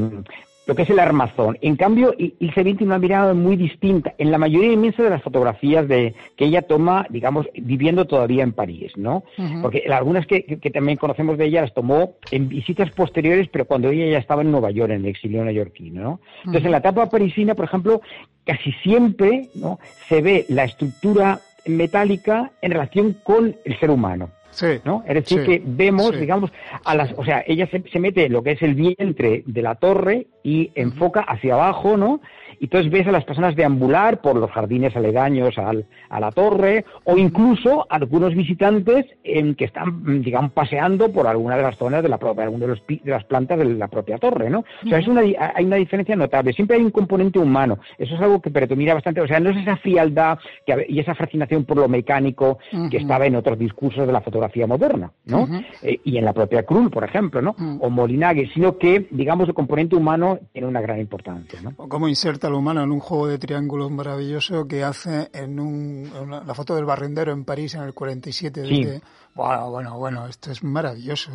lo 0.66 0.74
que 0.74 0.82
es 0.82 0.90
el 0.90 0.98
armazón. 0.98 1.56
En 1.60 1.76
cambio, 1.76 2.14
Ilse 2.18 2.64
tiene 2.64 2.84
una 2.84 2.98
mirada 2.98 3.34
muy 3.34 3.56
distinta 3.56 4.14
en 4.18 4.30
la 4.30 4.38
mayoría 4.38 4.72
inmensa 4.72 5.02
de 5.02 5.10
las 5.10 5.22
fotografías 5.22 5.86
de, 5.88 6.14
que 6.36 6.44
ella 6.44 6.62
toma, 6.62 7.06
digamos, 7.08 7.46
viviendo 7.54 8.04
todavía 8.04 8.42
en 8.42 8.52
París, 8.52 8.92
¿no? 8.96 9.24
Porque 9.62 9.84
algunas 9.90 10.26
que, 10.26 10.44
que, 10.44 10.70
también 10.70 10.98
conocemos 10.98 11.38
de 11.38 11.46
ella 11.46 11.62
las 11.62 11.74
tomó 11.74 12.14
en 12.30 12.48
visitas 12.48 12.90
posteriores, 12.90 13.48
pero 13.50 13.64
cuando 13.64 13.90
ella 13.90 14.10
ya 14.10 14.18
estaba 14.18 14.42
en 14.42 14.50
Nueva 14.50 14.70
York, 14.70 14.90
en 14.90 15.04
el 15.04 15.06
exilio 15.06 15.44
neoyorquino, 15.44 16.02
¿no? 16.02 16.20
Entonces, 16.40 16.64
en 16.64 16.72
la 16.72 16.78
etapa 16.78 17.08
parisina, 17.08 17.54
por 17.54 17.66
ejemplo, 17.66 18.00
casi 18.44 18.72
siempre, 18.82 19.48
¿no? 19.54 19.78
Se 20.08 20.20
ve 20.20 20.46
la 20.48 20.64
estructura 20.64 21.40
metálica 21.66 22.52
en 22.60 22.72
relación 22.72 23.16
con 23.24 23.56
el 23.64 23.78
ser 23.78 23.90
humano. 23.90 24.30
Sí, 24.56 24.80
¿no? 24.86 25.04
Es 25.06 25.14
decir, 25.14 25.44
que 25.44 25.62
vemos, 25.62 26.18
digamos, 26.18 26.50
a 26.82 26.94
las, 26.94 27.12
o 27.18 27.24
sea, 27.26 27.44
ella 27.46 27.68
se, 27.70 28.00
mete 28.00 28.24
en 28.24 28.32
lo 28.32 28.42
que 28.42 28.52
es 28.52 28.62
el 28.62 28.74
vientre 28.74 29.42
de 29.44 29.60
la 29.60 29.74
torre 29.74 30.28
y 30.42 30.70
enfoca 30.74 31.20
hacia 31.20 31.52
abajo, 31.52 31.98
¿no? 31.98 32.22
Y 32.60 32.64
entonces 32.64 32.90
ves 32.90 33.06
a 33.06 33.12
las 33.12 33.24
personas 33.24 33.56
deambular 33.56 34.20
por 34.20 34.36
los 34.36 34.50
jardines 34.50 34.96
aledaños 34.96 35.56
al, 35.58 35.86
a 36.08 36.20
la 36.20 36.32
torre, 36.32 36.84
o 37.04 37.16
incluso 37.16 37.86
algunos 37.90 38.34
visitantes 38.34 39.06
en 39.24 39.54
que 39.54 39.66
están, 39.66 40.22
digamos, 40.22 40.52
paseando 40.52 41.10
por 41.12 41.26
alguna 41.26 41.56
de 41.56 41.62
las 41.62 41.76
zonas 41.76 42.02
de 42.02 42.08
la 42.08 42.18
propia, 42.18 42.44
alguna 42.44 42.66
de, 42.66 42.72
los, 42.72 42.86
de 42.86 43.10
las 43.10 43.24
plantas 43.24 43.58
de 43.58 43.64
la 43.64 43.88
propia 43.88 44.18
torre, 44.18 44.50
¿no? 44.50 44.64
O 44.84 44.88
sea, 44.88 44.98
es 44.98 45.08
una, 45.08 45.20
hay 45.20 45.64
una 45.64 45.76
diferencia 45.76 46.16
notable. 46.16 46.52
Siempre 46.52 46.76
hay 46.76 46.82
un 46.82 46.90
componente 46.90 47.38
humano. 47.38 47.78
Eso 47.98 48.14
es 48.14 48.20
algo 48.20 48.40
que 48.40 48.50
predomina 48.50 48.94
bastante. 48.94 49.20
O 49.20 49.26
sea, 49.26 49.40
no 49.40 49.50
es 49.50 49.56
esa 49.56 49.76
frialdad 49.76 50.38
que, 50.64 50.86
y 50.88 51.00
esa 51.00 51.14
fascinación 51.14 51.64
por 51.64 51.76
lo 51.76 51.88
mecánico 51.88 52.58
que 52.90 52.98
estaba 52.98 53.26
en 53.26 53.36
otros 53.36 53.58
discursos 53.58 54.06
de 54.06 54.12
la 54.12 54.20
fotografía 54.20 54.66
moderna, 54.66 55.12
¿no? 55.24 55.48
Eh, 55.82 56.00
y 56.04 56.18
en 56.18 56.24
la 56.24 56.32
propia 56.32 56.64
Krull, 56.64 56.90
por 56.90 57.04
ejemplo, 57.04 57.42
¿no? 57.42 57.54
O 57.80 57.90
Molinagui, 57.90 58.48
sino 58.54 58.78
que, 58.78 59.06
digamos, 59.10 59.48
el 59.48 59.54
componente 59.54 59.96
humano 59.96 60.38
tiene 60.52 60.68
una 60.68 60.80
gran 60.80 61.00
importancia, 61.00 61.60
¿no? 61.62 61.74
¿Cómo 61.88 62.08
inserta 62.08 62.45
lo 62.50 62.58
humano 62.58 62.82
en 62.82 62.92
un 62.92 63.00
juego 63.00 63.28
de 63.28 63.38
triángulos 63.38 63.90
maravilloso 63.90 64.66
que 64.66 64.84
hace 64.84 65.30
en, 65.32 65.58
un, 65.60 66.10
la 66.46 66.54
foto 66.54 66.74
del 66.74 66.84
barrendero 66.84 67.32
en 67.32 67.44
París 67.44 67.74
en 67.74 67.82
el 67.82 67.94
47? 67.94 68.66
Sí. 68.66 68.86
bueno, 69.34 69.70
bueno, 69.70 69.98
bueno, 69.98 70.26
esto 70.26 70.50
es 70.50 70.62
maravilloso. 70.62 71.30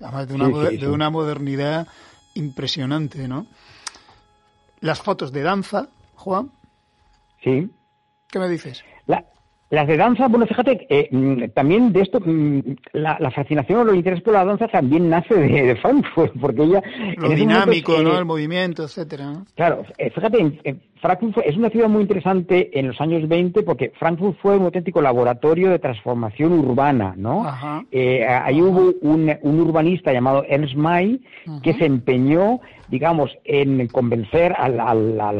Además 0.00 0.28
de 0.28 0.34
una, 0.34 0.48
de 0.70 0.88
una 0.88 1.10
modernidad 1.10 1.86
impresionante, 2.34 3.28
¿no? 3.28 3.46
Las 4.80 5.00
fotos 5.00 5.32
de 5.32 5.42
danza, 5.42 5.88
Juan. 6.16 6.50
Sí. 7.42 7.70
¿Qué 8.28 8.38
me 8.38 8.48
dices? 8.48 8.84
Las 9.74 9.88
de 9.88 9.96
danza, 9.96 10.28
bueno, 10.28 10.46
fíjate, 10.46 10.86
eh, 10.88 11.08
mm, 11.10 11.50
también 11.52 11.92
de 11.92 12.02
esto, 12.02 12.20
mm, 12.20 12.60
la, 12.92 13.30
fascinación 13.32 13.88
o 13.88 13.90
el 13.90 13.96
interés 13.96 14.22
por 14.22 14.32
la 14.32 14.44
danza 14.44 14.68
también 14.68 15.10
nace 15.10 15.34
de, 15.34 15.74
Frankfurt, 15.76 16.32
porque 16.40 16.62
ella... 16.62 16.82
Lo 17.16 17.30
dinámico, 17.30 18.00
¿no? 18.00 18.16
El 18.16 18.24
movimiento, 18.24 18.84
etcétera. 18.84 19.32
Claro, 19.56 19.84
eh, 19.98 20.10
fíjate, 20.10 20.80
Frankfurt 21.04 21.44
es 21.44 21.56
una 21.56 21.68
ciudad 21.68 21.88
muy 21.88 22.02
interesante 22.02 22.78
en 22.78 22.88
los 22.88 23.00
años 23.00 23.28
20 23.28 23.62
porque 23.62 23.92
Frankfurt 23.98 24.38
fue 24.40 24.56
un 24.56 24.64
auténtico 24.64 25.02
laboratorio 25.02 25.70
de 25.70 25.78
transformación 25.78 26.52
urbana, 26.52 27.14
¿no? 27.16 27.44
Eh, 27.90 28.24
ahí 28.24 28.62
hubo 28.62 28.94
un, 29.02 29.28
urbanista 29.42 30.12
llamado 30.12 30.44
Ernst 30.48 30.76
May 30.76 31.20
que 31.62 31.74
se 31.74 31.84
empeñó 31.84 32.60
digamos, 32.88 33.30
en 33.44 33.86
convencer 33.88 34.54
al, 34.56 34.80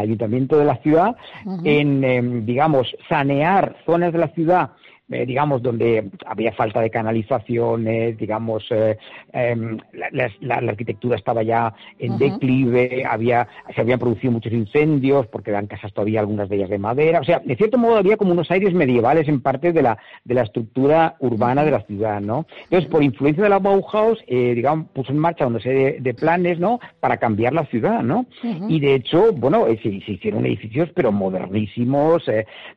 ayuntamiento 0.00 0.58
de 0.58 0.64
la 0.64 0.76
ciudad, 0.76 1.16
en, 1.64 2.04
em, 2.04 2.44
digamos, 2.46 2.94
sanear 3.08 3.76
zonas 3.86 4.12
de 4.12 4.18
la 4.18 4.28
ciudad 4.28 4.70
eh, 5.10 5.26
digamos, 5.26 5.62
donde 5.62 6.10
había 6.24 6.52
falta 6.52 6.80
de 6.80 6.88
canalizaciones, 6.88 8.16
digamos, 8.16 8.64
eh, 8.70 8.96
em, 9.34 9.76
la, 9.92 10.54
arquitectura 10.54 11.16
estaba 11.16 11.42
ya 11.42 11.74
en 11.98 12.16
declive, 12.16 13.04
había, 13.04 13.46
se 13.74 13.82
habían 13.82 13.98
producido 13.98 14.32
muchos 14.32 14.54
incendios, 14.54 15.26
porque 15.26 15.50
eran 15.50 15.66
casas 15.66 15.92
todavía 15.92 16.20
algunas 16.20 16.48
de 16.48 16.56
ellas 16.56 16.70
de 16.70 16.78
madera, 16.78 17.20
o 17.20 17.24
sea, 17.24 17.40
de 17.44 17.54
cierto 17.54 17.76
modo 17.76 17.96
había 17.96 18.16
como 18.16 18.32
unos 18.32 18.50
aires 18.50 18.72
medievales 18.72 19.28
en 19.28 19.42
parte 19.42 19.74
de 19.74 19.82
la, 19.82 19.98
de 20.24 20.34
la 20.34 20.42
estructura 20.42 21.16
urbana 21.18 21.66
de 21.66 21.70
la 21.70 21.82
ciudad, 21.82 22.22
¿no? 22.22 22.46
Entonces, 22.64 22.88
por 22.88 23.02
influencia 23.02 23.44
de 23.44 23.50
la 23.50 23.58
Bauhaus, 23.58 24.24
eh, 24.26 24.54
digamos, 24.54 24.86
puso 24.94 25.12
en 25.12 25.18
marcha 25.18 25.46
una 25.46 25.60
serie 25.60 25.98
de, 26.00 26.14
planes, 26.14 26.58
¿no?, 26.58 26.80
para 27.00 27.18
cambiar 27.18 27.52
la 27.52 27.66
ciudad, 27.66 28.02
¿no? 28.02 28.24
Y 28.68 28.80
de 28.80 28.94
hecho, 28.94 29.32
bueno, 29.32 29.66
se, 29.82 29.88
hicieron 29.88 30.46
edificios, 30.46 30.88
pero 30.94 31.12
modernísimos, 31.12 32.24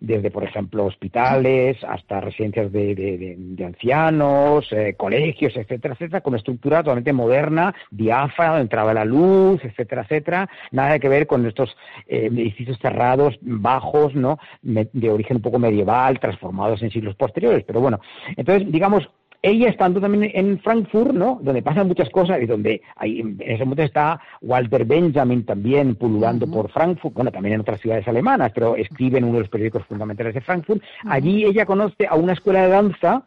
desde, 0.02 0.32
por 0.32 0.44
ejemplo, 0.44 0.86
hospitales 0.86 1.78
hasta 1.88 2.17
residencias 2.24 2.72
de, 2.72 3.64
ancianos, 3.66 4.72
eh, 4.72 4.96
colegios, 4.98 5.56
etcétera, 5.56 5.94
etcétera, 5.94 6.22
con 6.22 6.36
estructura 6.36 6.80
totalmente 6.80 7.14
moderna, 7.14 7.74
diáfana, 7.92 8.60
entraba 8.60 8.94
la 8.94 9.06
luz, 9.06 9.64
etcétera, 9.64 10.04
etcétera. 10.04 10.50
Nada 10.72 11.00
que 11.00 11.10
ver 11.10 11.28
con 11.28 11.46
estos 11.46 11.76
eh, 12.08 12.28
edificios 12.32 12.78
cerrados, 12.80 13.38
bajos, 13.42 14.16
¿no? 14.16 14.40
de 14.62 15.10
origen 15.10 15.38
un 15.38 15.42
poco 15.44 15.60
medieval, 15.60 16.20
transformados 16.20 16.82
en 16.82 16.92
siglos 16.92 17.16
posteriores. 17.16 17.64
Pero 17.66 17.82
bueno, 17.82 18.00
entonces, 18.36 18.72
digamos, 18.72 19.10
ella 19.42 19.70
estando 19.70 20.02
también 20.02 20.32
en 20.34 20.60
Frankfurt, 20.60 21.14
¿no? 21.14 21.40
Donde 21.42 21.62
pasan 21.62 21.88
muchas 21.88 22.10
cosas 22.10 22.42
y 22.42 22.46
donde 22.46 22.82
hay, 22.96 23.20
en 23.20 23.38
ese 23.40 23.64
momento 23.64 23.84
está 23.84 24.20
Walter 24.42 24.86
Benjamin 24.86 25.46
también 25.46 25.96
pululando 25.96 26.48
por 26.48 26.70
Frankfurt, 26.72 27.14
bueno, 27.14 27.32
también 27.32 27.56
en 27.56 27.62
otras 27.62 27.80
ciudades 27.80 28.08
alemanas, 28.08 28.52
pero 28.54 28.76
escribe 28.76 29.20
en 29.20 29.26
uno 29.26 29.36
de 29.36 29.40
los 29.42 29.50
periódicos 29.50 29.86
fundamentales 29.86 30.34
de 30.34 30.42
Frankfurt. 30.42 30.82
Allí 31.06 31.46
ella 31.46 31.66
conoce 31.66 32.08
a 32.08 32.16
una 32.16 32.34
escuela 32.34 32.64
de 32.64 32.70
danza, 32.70 33.24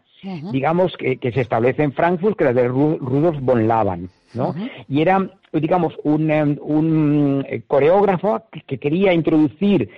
digamos, 0.52 0.96
que, 0.96 1.18
se 1.32 1.40
establece 1.40 1.82
en 1.82 1.92
Frankfurt, 1.92 2.36
que 2.36 2.44
era 2.44 2.52
de 2.52 2.68
Rudolf 2.68 3.38
von 3.40 3.66
Laban, 3.66 4.08
¿no? 4.34 4.54
Y 4.88 5.00
era 5.00 5.30
digamos, 5.52 5.94
un, 6.04 6.30
em, 6.30 6.56
un 6.60 7.44
eh, 7.48 7.62
coreógrafo 7.66 8.42
que, 8.66 8.78
quería 8.78 9.12
introducir 9.12 9.90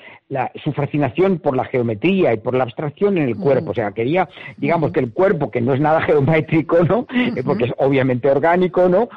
su 0.64 0.72
fascinación 0.72 1.38
por 1.38 1.54
la 1.54 1.64
geometría 1.64 2.32
y 2.32 2.38
por 2.38 2.54
la 2.54 2.64
abstracción 2.64 3.18
en 3.18 3.24
el 3.24 3.36
cuerpo. 3.36 3.72
O 3.72 3.74
sea, 3.74 3.92
quería, 3.92 4.28
digamos, 4.56 4.90
que 4.92 5.00
el 5.00 5.12
cuerpo, 5.12 5.50
que 5.50 5.60
no 5.60 5.74
es 5.74 5.80
nada 5.80 6.00
geométrico, 6.06 6.82
¿no? 6.84 7.06
Eh, 7.12 7.42
porque 7.44 7.64
es 7.64 7.72
obviamente 7.76 8.30
orgánico, 8.30 8.88
¿no? 8.88 9.08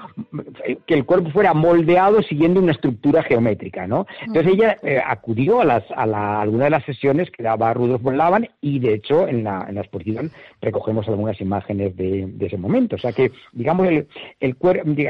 Que 0.85 0.93
el 0.93 1.05
cuerpo 1.05 1.29
fuera 1.29 1.53
moldeado 1.53 2.21
siguiendo 2.21 2.59
una 2.59 2.73
estructura 2.73 3.23
geométrica, 3.23 3.87
¿no? 3.87 4.05
Entonces 4.25 4.53
ella 4.53 4.77
eh, 4.83 5.01
acudió 5.05 5.61
a, 5.61 5.65
las, 5.65 5.83
a, 5.95 6.05
la, 6.05 6.41
alguna 6.41 6.65
de 6.65 6.71
las 6.71 6.83
sesiones 6.83 7.31
que 7.31 7.43
daba 7.43 7.73
Rudolf 7.73 8.01
von 8.01 8.17
Laban 8.17 8.49
y, 8.59 8.79
de 8.79 8.95
hecho, 8.95 9.27
en 9.27 9.43
la, 9.45 9.65
en 9.69 9.75
la 9.75 9.81
exposición 9.81 10.31
recogemos 10.61 11.07
algunas 11.07 11.39
imágenes 11.39 11.95
de, 11.95 12.27
ese 12.39 12.57
momento. 12.57 12.95
O 12.95 12.99
sea 12.99 13.13
que, 13.13 13.31
digamos, 13.53 13.87
el, 13.87 14.07
el 14.39 14.55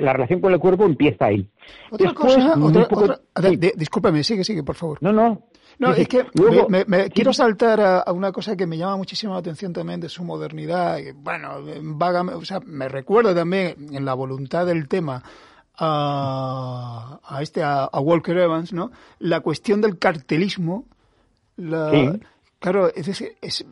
la 0.02 0.14
relación 0.14 0.40
con 0.40 0.54
el 0.54 0.60
cuerpo 0.60 0.86
empieza 0.86 1.15
ahí. 1.22 1.50
Otra 1.92 2.14
cosa, 2.14 2.56
discúlpame, 3.76 4.24
sigue, 4.24 4.44
sigue, 4.44 4.64
por 4.64 4.76
favor. 4.76 4.98
No, 5.02 5.12
no, 5.12 5.48
no, 5.80 5.94
es 5.94 6.08
que 6.08 6.26
me, 6.88 7.10
quiero 7.10 7.34
saltar 7.34 7.82
a, 7.82 8.12
una 8.12 8.32
cosa 8.32 8.56
que 8.56 8.66
me 8.66 8.78
llama 8.78 8.98
muchísimo 8.98 9.34
la 9.34 9.40
atención 9.40 9.74
también 9.74 10.00
de 10.00 10.10
su 10.10 10.24
modernidad. 10.24 11.00
bueno, 11.16 11.58
o 12.36 12.46
sea, 12.46 12.60
me 12.62 12.88
recuerda 12.88 13.36
también 13.36 13.76
en 13.92 14.06
la 14.06 14.14
voluntad 14.14 14.66
del 14.66 14.88
tema 14.88 15.24
a, 15.78 17.40
este 17.42 17.62
a, 17.64 17.90
Walker 18.00 18.38
Evans, 18.38 18.74
¿no? 18.74 18.92
La 19.20 19.42
cuestión 19.42 19.82
del 19.82 19.98
cartelismo. 20.00 20.86
Claro, 22.60 22.92
es 22.96 23.06
decir, 23.06 23.36
es, 23.42 23.66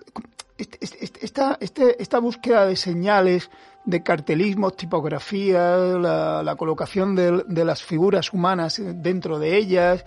esta, 0.58 1.58
este, 1.60 2.02
esta 2.02 2.20
búsqueda 2.20 2.66
de 2.66 2.76
señales, 2.76 3.50
de 3.86 4.04
cartelismo, 4.04 4.72
tipografía, 4.72 5.76
la, 5.78 6.44
la 6.44 6.56
colocación 6.56 7.16
de, 7.16 7.44
de, 7.48 7.66
las 7.66 7.84
figuras 7.84 8.32
humanas 8.32 8.82
dentro 8.82 9.40
de 9.40 9.58
ellas, 9.58 10.06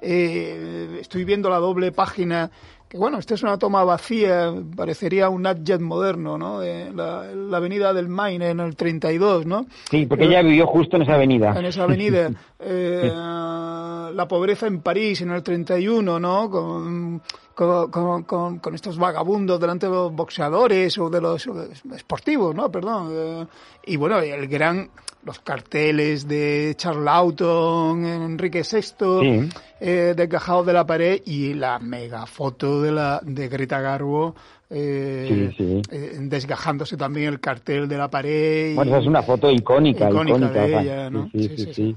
eh, 0.00 0.98
estoy 1.00 1.24
viendo 1.24 1.50
la 1.50 1.58
doble 1.58 1.92
página 1.92 2.50
que 2.88 2.96
bueno, 2.96 3.18
esta 3.18 3.34
es 3.34 3.42
una 3.42 3.58
toma 3.58 3.84
vacía, 3.84 4.50
parecería 4.74 5.28
un 5.28 5.42
Nadjet 5.42 5.80
moderno, 5.80 6.38
¿no? 6.38 6.62
la, 6.62 7.56
avenida 7.56 7.92
del 7.92 8.08
Maine 8.08 8.48
en 8.48 8.60
el 8.60 8.76
32, 8.76 9.44
¿no? 9.44 9.66
Sí, 9.90 10.06
porque 10.06 10.24
ella 10.24 10.40
vivió 10.40 10.66
justo 10.66 10.96
en 10.96 11.02
esa 11.02 11.14
avenida. 11.14 11.54
En 11.58 11.66
esa 11.66 11.84
avenida. 11.84 12.30
Eh, 12.60 13.08
la 13.08 14.26
pobreza 14.28 14.66
en 14.66 14.80
París 14.80 15.20
en 15.20 15.30
el 15.30 15.44
31, 15.44 16.18
¿no? 16.18 16.50
Con, 16.50 17.22
con, 17.58 18.22
con, 18.22 18.58
con, 18.60 18.74
estos 18.74 18.96
vagabundos 18.96 19.58
delante 19.58 19.86
de 19.86 19.92
los 19.92 20.12
boxeadores 20.12 20.96
o 20.98 21.10
de 21.10 21.20
los 21.20 21.48
esportivos, 21.92 22.54
¿no? 22.54 22.70
Perdón. 22.70 23.08
Eh, 23.10 23.46
y 23.86 23.96
bueno, 23.96 24.20
el 24.20 24.46
gran 24.46 24.88
los 25.24 25.40
carteles 25.40 26.28
de 26.28 26.74
Charlauton, 26.76 28.06
Enrique 28.06 28.62
VI, 28.62 29.48
eh, 29.80 30.14
desgajados 30.16 30.64
de 30.66 30.72
la 30.72 30.86
pared 30.86 31.20
y 31.26 31.54
la 31.54 31.80
mega 31.80 32.24
foto 32.26 32.80
de, 32.80 32.92
la, 32.92 33.20
de 33.24 33.48
Greta 33.48 33.80
Garbo 33.80 34.36
eh, 34.70 35.52
eh, 35.58 36.16
desgajándose 36.20 36.96
también 36.96 37.28
el 37.28 37.40
cartel 37.40 37.88
de 37.88 37.98
la 37.98 38.08
pared. 38.08 38.74
bueno, 38.76 38.92
esa 38.92 39.00
es 39.00 39.06
una 39.06 39.22
foto 39.22 39.50
icónica, 39.50 40.08
icónica, 40.08 40.48
de 40.48 40.80
ella, 40.80 41.10
¿no? 41.10 41.28
sí, 41.32 41.48
sí. 41.56 41.74
sí. 41.74 41.96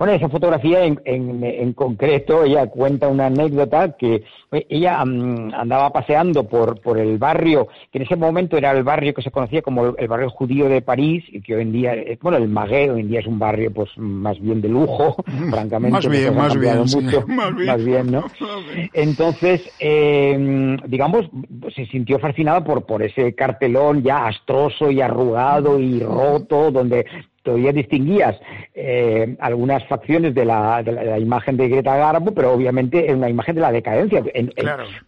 Bueno, 0.00 0.14
esa 0.14 0.30
fotografía 0.30 0.82
en, 0.86 0.98
en, 1.04 1.74
concreto, 1.74 2.42
ella 2.42 2.68
cuenta 2.68 3.06
una 3.06 3.26
anécdota 3.26 3.98
que 3.98 4.24
eh, 4.50 4.66
ella 4.70 5.04
mm, 5.04 5.52
andaba 5.52 5.90
paseando 5.90 6.48
por, 6.48 6.80
por 6.80 6.96
el 6.96 7.18
barrio, 7.18 7.68
que 7.92 7.98
en 7.98 8.04
ese 8.04 8.16
momento 8.16 8.56
era 8.56 8.70
el 8.70 8.82
barrio 8.82 9.12
que 9.12 9.20
se 9.20 9.30
conocía 9.30 9.60
como 9.60 9.88
el, 9.88 10.08
barrio 10.08 10.30
judío 10.30 10.70
de 10.70 10.80
París, 10.80 11.22
y 11.28 11.42
que 11.42 11.54
hoy 11.54 11.62
en 11.64 11.72
día, 11.72 11.94
bueno, 12.22 12.38
el 12.38 12.48
Maguet 12.48 12.88
hoy 12.88 13.02
en 13.02 13.08
día 13.10 13.20
es 13.20 13.26
un 13.26 13.38
barrio 13.38 13.74
pues 13.74 13.90
más 13.98 14.40
bien 14.40 14.62
de 14.62 14.70
lujo, 14.70 15.16
francamente. 15.50 15.92
Más 15.92 16.08
bien, 16.08 16.34
más 16.34 16.58
bien, 16.58 16.78
más 17.66 17.84
bien, 17.84 18.10
¿no? 18.10 18.24
Entonces, 18.94 19.70
eh, 19.80 20.78
digamos, 20.86 21.28
se 21.76 21.84
sintió 21.84 22.18
fascinada 22.18 22.64
por, 22.64 22.86
por 22.86 23.02
ese 23.02 23.34
cartelón 23.34 24.02
ya 24.02 24.28
astroso 24.28 24.90
y 24.90 25.02
arrugado 25.02 25.78
y 25.78 26.00
roto, 26.00 26.70
donde 26.70 27.04
todavía 27.42 27.72
distinguías 27.72 28.36
eh, 28.74 29.36
algunas 29.40 29.86
facciones 29.86 30.34
de 30.34 30.44
la, 30.44 30.82
de, 30.82 30.92
la, 30.92 31.18
imagen 31.18 31.56
de 31.56 31.68
Greta 31.68 31.96
Garbo, 31.96 32.32
pero 32.32 32.52
obviamente 32.52 33.10
es 33.10 33.14
una 33.14 33.30
imagen 33.30 33.54
de 33.54 33.60
la 33.62 33.72
decadencia. 33.72 34.22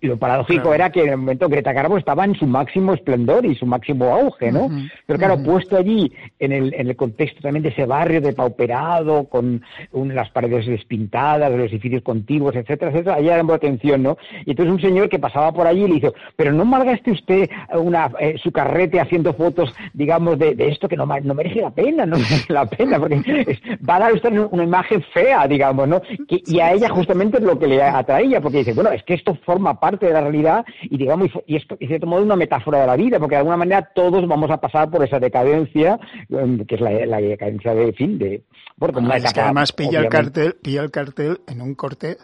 y 0.01 0.07
lo 0.07 0.17
paradójico 0.17 0.73
era 0.73 0.91
que 0.91 1.03
en 1.03 1.11
el 1.11 1.17
momento 1.19 1.49
Greta 1.49 1.73
Garbo 1.73 1.99
estaba 1.99 2.25
en 2.25 2.35
su 2.35 2.47
máximo 2.47 2.95
esplendor 2.95 3.45
y 3.45 3.55
su 3.55 3.67
máximo 3.67 4.15
auge, 4.15 4.51
¿no? 4.51 4.71
pero 5.07 5.19
claro, 5.19 5.43
puesto 5.43 5.77
allí 5.77 6.13
en 6.39 6.53
el, 6.53 6.75
en 6.75 6.89
el 6.89 6.97
contexto 6.97 7.43
también 7.43 7.63
de 7.63 7.69
ese 7.69 7.85
barrio 7.85 8.21
depauperado, 8.21 9.25
con 9.25 9.63
las 9.93 10.31
paredes 10.31 10.67
despintadas, 10.67 11.51
los 11.51 11.71
edificios 11.71 12.03
contiguos, 12.03 12.57
etcétera, 12.57 12.91
etcétera, 12.91 13.17
allá 13.17 13.37
llamó 13.37 13.53
atención, 13.53 14.03
¿no? 14.03 14.17
Y 14.47 14.51
entonces 14.51 14.73
un 14.73 14.81
señor 14.81 15.09
que 15.09 15.19
pasaba 15.19 15.53
por 15.53 15.67
allí 15.67 15.87
le 15.87 15.95
dijo, 15.95 16.15
pero 16.37 16.53
no 16.53 16.65
malgaste 16.65 17.11
usted 17.11 17.51
una, 17.75 18.11
eh, 18.19 18.37
su 18.43 18.53
carrete 18.53 19.01
haciendo 19.01 19.35
fotos, 19.35 19.75
digamos, 19.93 20.39
de, 20.39 20.55
de 20.55 20.69
esto 20.69 20.89
que 20.89 20.97
no, 20.97 21.07
no 21.07 21.35
merece 21.35 21.61
la 21.61 21.71
pena, 21.71 22.07
¿no? 22.07 22.22
La 22.49 22.67
pena, 22.67 22.99
porque 22.99 23.59
va 23.89 23.97
a 23.97 24.01
dar 24.01 24.13
usted 24.13 24.33
una 24.51 24.65
imagen 24.65 25.03
fea, 25.13 25.47
digamos, 25.47 25.89
¿no? 25.89 26.03
y 26.29 26.61
a 26.61 26.73
ella 26.73 26.89
justamente 26.89 27.39
es 27.39 27.45
lo 27.45 27.59
que 27.59 27.67
le 27.67 27.83
atraía, 27.83 28.41
porque 28.41 28.59
dice, 28.59 28.73
bueno, 28.73 28.91
es 28.91 29.03
que 29.05 29.15
esto 29.15 29.35
forma 29.45 29.79
parte 29.79 30.07
de 30.07 30.13
la 30.13 30.21
realidad 30.21 30.65
y, 30.83 30.97
digamos, 30.99 31.31
y 31.47 31.57
esto, 31.57 31.77
y 31.79 31.87
cierto 31.87 32.07
modo, 32.07 32.23
una 32.23 32.37
metáfora 32.37 32.81
de 32.81 32.87
la 32.87 32.97
vida, 32.97 33.19
porque 33.19 33.35
de 33.35 33.41
alguna 33.41 33.57
manera 33.57 33.91
todos 33.95 34.27
vamos 34.27 34.51
a 34.51 34.61
pasar 34.61 34.91
por 34.91 35.05
esa 35.05 35.19
decadencia, 35.19 35.99
em, 36.29 36.65
que 36.65 36.75
es 36.75 36.81
la, 36.81 37.21
decadencia 37.21 37.75
de 37.75 37.93
fin, 37.93 38.19
de... 38.19 38.43
Bueno, 38.77 38.95
como 38.95 39.13
es 39.13 39.33
que 39.33 39.41
además 39.41 39.73
pilla 39.73 40.01
el 40.01 40.09
cartel, 40.09 40.57
pilla 40.63 40.83
el 40.83 40.91
cartel 40.91 41.41
en 41.47 41.61
un 41.61 41.75
corte 41.75 42.17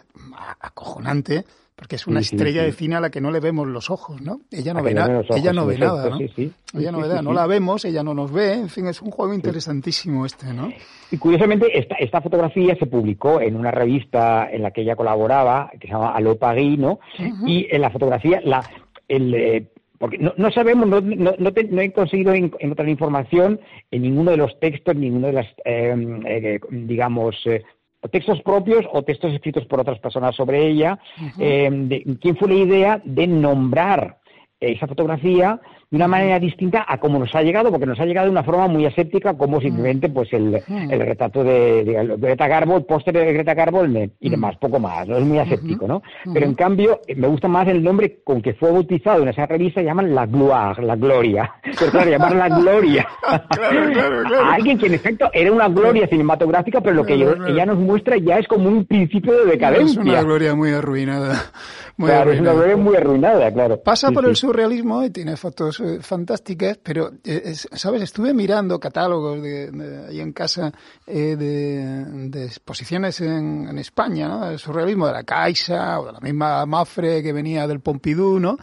acojonante, 0.59 1.45
porque 1.79 1.95
es 1.95 2.07
una 2.07 2.19
estrella 2.19 2.63
de 2.63 2.73
cine 2.73 2.97
a 2.97 2.99
la 2.99 3.09
que 3.09 3.21
no 3.21 3.31
le 3.31 3.39
vemos 3.39 3.65
los 3.65 3.89
ojos, 3.89 4.21
¿no? 4.21 4.41
Ella 4.51 4.73
no 4.73 4.83
ve 4.83 4.93
nada, 4.93 5.23
ella 5.33 5.53
no 5.53 5.65
ve 5.65 5.77
nada, 5.77 6.09
¿no? 6.09 6.19
ella 6.19 6.91
no 6.91 6.99
ve 6.99 7.07
nada, 7.07 7.21
no 7.21 7.31
la 7.31 7.47
vemos, 7.47 7.85
ella 7.85 8.03
no 8.03 8.13
nos 8.13 8.33
ve, 8.33 8.51
en 8.51 8.67
fin, 8.67 8.87
es 8.87 9.01
un 9.01 9.11
juego 9.11 9.33
interesantísimo 9.33 10.25
este, 10.25 10.53
¿no? 10.53 10.73
Y 11.09 11.17
curiosamente 11.17 11.67
esta, 11.79 11.95
esta 11.95 12.19
fotografía 12.19 12.75
se 12.75 12.85
publicó 12.85 13.39
en 13.39 13.55
una 13.55 13.71
revista 13.71 14.49
en 14.51 14.61
la 14.61 14.71
que 14.71 14.81
ella 14.81 14.97
colaboraba, 14.97 15.71
que 15.79 15.87
se 15.87 15.93
llama 15.93 16.11
Allo 16.11 16.37
Paris, 16.37 16.77
¿no? 16.77 16.99
Y 17.47 17.73
en 17.73 17.79
la 17.79 17.91
fotografía, 17.91 18.41
la, 18.43 18.69
el, 19.07 19.33
eh, 19.33 19.71
porque 19.99 20.17
no, 20.17 20.33
no, 20.35 20.51
sabemos, 20.51 20.85
no, 20.85 20.99
no, 20.99 21.33
no, 21.37 21.81
he 21.81 21.91
conseguido 21.93 22.33
encontrar 22.33 22.89
información 22.89 23.61
en 23.91 24.01
ninguno 24.01 24.31
de 24.31 24.37
los 24.37 24.59
textos, 24.59 24.95
en 24.95 25.01
ninguno 25.01 25.27
de 25.27 25.33
las, 25.33 25.47
eh, 25.63 25.95
eh, 26.25 26.59
digamos, 26.71 27.35
eh, 27.45 27.63
textos 28.07 28.41
propios 28.41 28.85
o 28.91 29.03
textos 29.03 29.33
escritos 29.33 29.65
por 29.65 29.79
otras 29.79 29.99
personas 29.99 30.35
sobre 30.35 30.65
ella, 30.67 30.99
eh, 31.37 31.69
de, 31.71 32.17
quién 32.21 32.37
fue 32.37 32.47
la 32.47 32.55
idea 32.55 33.01
de 33.03 33.27
nombrar 33.27 34.19
esa 34.59 34.87
fotografía 34.87 35.59
de 35.91 35.95
una 35.95 36.07
manera 36.07 36.39
distinta 36.39 36.85
a 36.87 36.99
como 36.99 37.17
nos 37.17 37.33
ha 37.33 37.41
llegado, 37.41 37.71
porque 37.71 37.87
nos 37.87 37.99
ha 37.99 38.05
llegado 38.05 38.25
de 38.25 38.31
una 38.31 38.43
forma 38.43 38.67
muy 38.67 38.85
aséptica, 38.85 39.33
como 39.33 39.59
simplemente 39.59 40.07
pues 40.09 40.31
el, 40.33 40.61
el 40.67 40.99
retrato 40.99 41.43
de, 41.43 42.15
Greta 42.17 42.47
Garbo, 42.47 42.77
el 42.77 42.85
póster 42.85 43.15
de 43.15 43.33
Greta 43.33 43.55
Garbo 43.55 43.83
y 43.85 44.29
demás, 44.29 44.55
poco 44.57 44.79
más, 44.79 45.07
no 45.07 45.17
es 45.17 45.25
muy 45.25 45.39
aséptico, 45.39 45.87
¿no? 45.87 46.03
Pero 46.31 46.45
en 46.45 46.53
cambio, 46.53 47.01
me 47.15 47.27
gusta 47.27 47.47
más 47.47 47.67
el 47.67 47.83
nombre 47.83 48.19
con 48.23 48.41
que 48.41 48.53
fue 48.53 48.71
bautizado 48.71 49.23
en 49.23 49.29
esa 49.29 49.47
revista, 49.47 49.81
llaman 49.81 50.13
la 50.13 50.27
gloire, 50.27 50.83
la 50.83 50.95
gloria, 50.95 51.51
pero 51.79 51.91
claro, 51.91 52.11
llamar 52.11 52.35
la 52.35 52.49
gloria. 52.49 53.07
A 53.23 54.53
alguien 54.53 54.77
que 54.77 54.85
en 54.85 54.93
efecto 54.93 55.29
era 55.33 55.51
una 55.51 55.69
gloria 55.69 56.07
cinematográfica, 56.07 56.81
pero 56.81 56.95
lo 56.95 57.05
que 57.05 57.13
ella 57.15 57.65
nos 57.65 57.79
muestra 57.79 58.17
ya 58.17 58.37
es 58.37 58.47
como 58.47 58.69
un 58.69 58.85
principio 58.85 59.33
de 59.33 59.51
decadencia. 59.51 60.01
Es 60.01 60.07
una 60.07 60.21
gloria 60.21 60.55
muy 60.55 60.71
arruinada. 60.71 61.35
Muy 61.97 62.07
claro, 62.07 62.31
es 62.31 62.39
una 62.39 62.53
gloria 62.53 62.77
muy 62.77 62.95
arruinada, 62.95 63.51
claro. 63.51 63.81
Pasa 63.83 64.09
por 64.11 64.23
el 64.23 64.37
surrealismo 64.37 65.03
y 65.03 65.09
tiene 65.09 65.35
fotos 65.35 65.78
eh, 65.79 65.99
fantásticas, 66.01 66.77
pero, 66.77 67.11
eh, 67.23 67.53
¿sabes? 67.53 68.01
Estuve 68.01 68.33
mirando 68.33 68.79
catálogos 68.79 69.41
de, 69.41 70.05
ahí 70.09 70.19
en 70.19 70.33
casa 70.33 70.71
eh, 71.05 71.35
de, 71.35 72.45
exposiciones 72.45 73.21
en, 73.21 73.77
España, 73.77 74.27
¿no? 74.27 74.49
El 74.49 74.59
surrealismo 74.59 75.07
de 75.07 75.13
la 75.13 75.23
Caixa 75.23 75.99
o 75.99 76.05
de 76.07 76.13
la 76.13 76.19
misma 76.19 76.65
Mafre 76.65 77.23
que 77.23 77.33
venía 77.33 77.67
del 77.67 77.79
Pompidou, 77.79 78.39
¿no? 78.39 78.57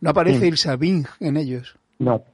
No 0.00 0.10
aparece 0.10 0.48
el 0.48 0.56
Sabin 0.56 1.06
en 1.20 1.36
ellos. 1.36 1.76
No, 1.98 2.24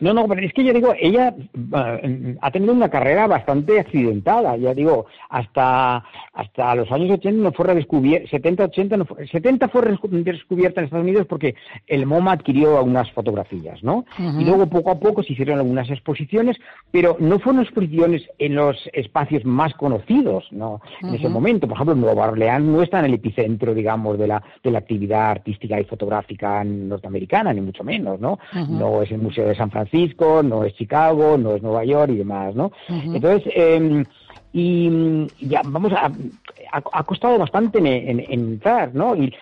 no, 0.00 0.14
no, 0.14 0.28
pero 0.28 0.40
es 0.40 0.52
que 0.52 0.64
yo 0.64 0.72
digo, 0.72 0.94
ella 0.98 1.34
eh, 1.34 2.36
ha 2.40 2.50
tenido 2.50 2.72
una 2.72 2.88
carrera 2.88 3.26
bastante 3.26 3.80
accidentada, 3.80 4.56
ya 4.56 4.72
digo, 4.74 5.06
hasta 5.28 6.04
hasta 6.32 6.74
los 6.76 6.90
años 6.92 7.10
80 7.10 7.42
no 7.42 7.52
fue 7.52 7.66
redescubierta, 7.66 8.28
70, 8.28 8.64
80, 8.66 8.96
no 8.96 9.04
fue, 9.06 9.26
70 9.26 9.68
fue 9.68 9.82
redescubierta 9.82 10.80
en 10.80 10.84
Estados 10.84 11.04
Unidos 11.04 11.26
porque 11.28 11.56
el 11.88 12.06
MoMA 12.06 12.32
adquirió 12.32 12.78
algunas 12.78 13.10
fotografías, 13.10 13.82
¿no? 13.82 14.04
Y 14.18 14.44
luego 14.44 14.68
poco 14.68 14.92
a 14.92 15.00
poco 15.00 15.24
se 15.24 15.32
hicieron 15.32 15.58
algunas 15.58 15.90
exposiciones, 15.90 16.56
pero 16.92 17.16
no 17.18 17.40
fueron 17.40 17.62
exposiciones 17.62 18.22
en 18.38 18.54
los 18.54 18.76
espacios 18.92 19.44
más 19.44 19.74
conocidos, 19.74 20.46
¿no? 20.52 20.80
En 21.02 21.14
ese 21.14 21.28
momento, 21.28 21.66
por 21.66 21.76
ejemplo, 21.76 21.96
Nueva 21.96 22.28
Orleans 22.28 22.64
no 22.64 22.82
está 22.82 23.00
en 23.00 23.06
el 23.06 23.14
epicentro, 23.14 23.74
digamos, 23.74 24.16
de 24.16 24.28
la, 24.28 24.42
de 24.62 24.70
la 24.70 24.78
actividad 24.78 25.30
artística 25.30 25.80
y 25.80 25.84
fotográfica 25.84 26.62
norteamericana, 26.62 27.52
ni 27.52 27.62
mucho 27.62 27.82
menos, 27.82 28.20
¿no? 28.20 28.38
No 28.68 29.02
es 29.02 29.10
el 29.10 29.18
Museo 29.18 29.48
de 29.48 29.56
San 29.56 29.70
Francisco 29.70 29.87
Francisco, 29.88 30.42
no 30.42 30.64
es 30.64 30.74
Chicago, 30.74 31.36
no 31.38 31.54
es 31.54 31.62
Nueva 31.62 31.84
York 31.84 32.12
y 32.12 32.18
demás, 32.18 32.54
¿no? 32.54 32.72
Entonces, 32.88 33.52
eh, 33.54 34.04
y 34.52 35.26
ya 35.40 35.62
vamos 35.64 35.92
a 35.92 36.10
ha, 36.72 37.02
costado 37.04 37.38
bastante 37.38 37.78
en, 37.78 38.20
entrar, 38.28 38.94
¿no? 38.94 39.16
Y 39.16 39.34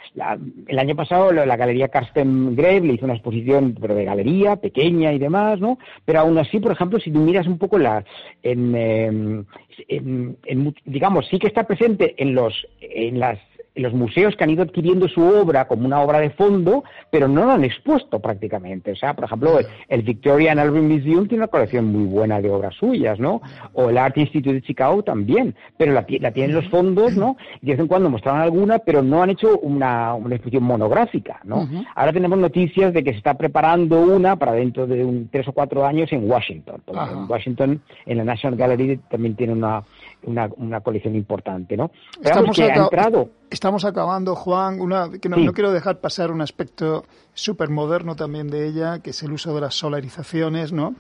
el 0.68 0.78
año 0.78 0.94
pasado 0.94 1.32
la, 1.32 1.56
galería 1.56 1.88
Karsten 1.88 2.54
Greve 2.54 2.86
le 2.86 2.94
hizo 2.94 3.04
una 3.04 3.14
exposición 3.14 3.76
pero 3.80 3.94
de 3.94 4.04
galería 4.04 4.56
pequeña 4.56 5.12
y 5.12 5.18
demás, 5.18 5.60
¿no? 5.60 5.78
Pero 6.04 6.20
aún 6.20 6.38
así, 6.38 6.60
por 6.60 6.72
ejemplo, 6.72 7.00
si 7.00 7.10
tú 7.10 7.18
miras 7.20 7.46
un 7.46 7.58
poco 7.58 7.78
la 7.78 8.04
en, 8.42 8.74
em, 8.74 9.44
en, 9.88 10.74
digamos 10.84 11.26
sí 11.28 11.38
que 11.38 11.48
está 11.48 11.64
presente 11.64 12.14
en 12.18 12.34
los 12.34 12.54
en 12.80 13.20
las 13.20 13.38
los 13.76 13.92
museos 13.92 14.34
que 14.36 14.44
han 14.44 14.50
ido 14.50 14.62
adquiriendo 14.62 15.08
su 15.08 15.22
obra 15.22 15.66
como 15.66 15.86
una 15.86 16.00
obra 16.00 16.20
de 16.20 16.30
fondo, 16.30 16.84
pero 17.10 17.28
no 17.28 17.44
lo 17.44 17.52
han 17.52 17.64
expuesto 17.64 18.20
prácticamente. 18.20 18.92
O 18.92 18.96
sea, 18.96 19.14
por 19.14 19.24
ejemplo, 19.24 19.58
el, 19.88 20.02
Victorian 20.02 20.58
Album 20.58 20.88
Museum 20.88 21.28
tiene 21.28 21.44
una 21.44 21.48
colección 21.48 21.86
muy 21.86 22.06
buena 22.06 22.40
de 22.40 22.50
obras 22.50 22.74
suyas, 22.74 23.18
¿no? 23.18 23.42
O 23.74 23.90
el 23.90 23.98
Art 23.98 24.16
Institute 24.16 24.54
de 24.54 24.62
Chicago 24.62 25.02
también, 25.02 25.54
pero 25.76 25.92
la, 25.92 26.06
la 26.20 26.30
tienen 26.30 26.54
los 26.54 26.66
fondos, 26.68 27.16
¿no? 27.16 27.36
Y 27.62 27.66
de 27.66 27.72
vez 27.72 27.80
en 27.80 27.88
cuando 27.88 28.10
mostraron 28.10 28.40
alguna, 28.40 28.78
pero 28.78 29.02
no 29.02 29.22
han 29.22 29.30
hecho 29.30 29.58
una, 29.58 30.14
una 30.14 30.34
exposición 30.34 30.64
monográfica, 30.64 31.40
¿no? 31.44 31.68
Ahora 31.94 32.12
tenemos 32.12 32.38
noticias 32.38 32.92
de 32.92 33.02
que 33.02 33.12
se 33.12 33.18
está 33.18 33.34
preparando 33.34 34.00
una 34.00 34.36
para 34.36 34.52
dentro 34.52 34.86
de 34.86 35.04
un, 35.04 35.28
tres 35.28 35.48
o 35.48 35.52
cuatro 35.52 35.84
años 35.84 36.12
en 36.12 36.30
Washington. 36.30 36.82
en 36.86 37.30
Washington, 37.30 37.80
en 38.04 38.18
la 38.18 38.24
National 38.24 38.58
Gallery, 38.58 38.98
también 39.10 39.34
tiene 39.34 39.52
una, 39.52 39.82
una, 40.26 40.48
una 40.56 40.80
colección 40.80 41.14
importante, 41.14 41.76
¿no? 41.76 41.90
Estamos, 42.20 42.56
que 42.56 42.64
ha 42.64 42.74
entrado. 42.74 43.30
estamos 43.50 43.84
acabando, 43.84 44.34
Juan, 44.34 44.80
una, 44.80 45.10
que 45.10 45.28
no, 45.28 45.52
quiero 45.52 45.72
dejar 45.72 46.00
pasar 46.00 46.30
un 46.30 46.40
aspecto 46.40 47.04
súper 47.34 47.70
moderno 47.70 48.16
también 48.16 48.48
de 48.48 48.66
ella, 48.66 48.98
que 49.00 49.10
es 49.10 49.22
el 49.22 49.32
uso 49.32 49.54
de 49.54 49.60
las 49.60 49.74
solarizaciones, 49.74 50.72
¿no? 50.72 50.94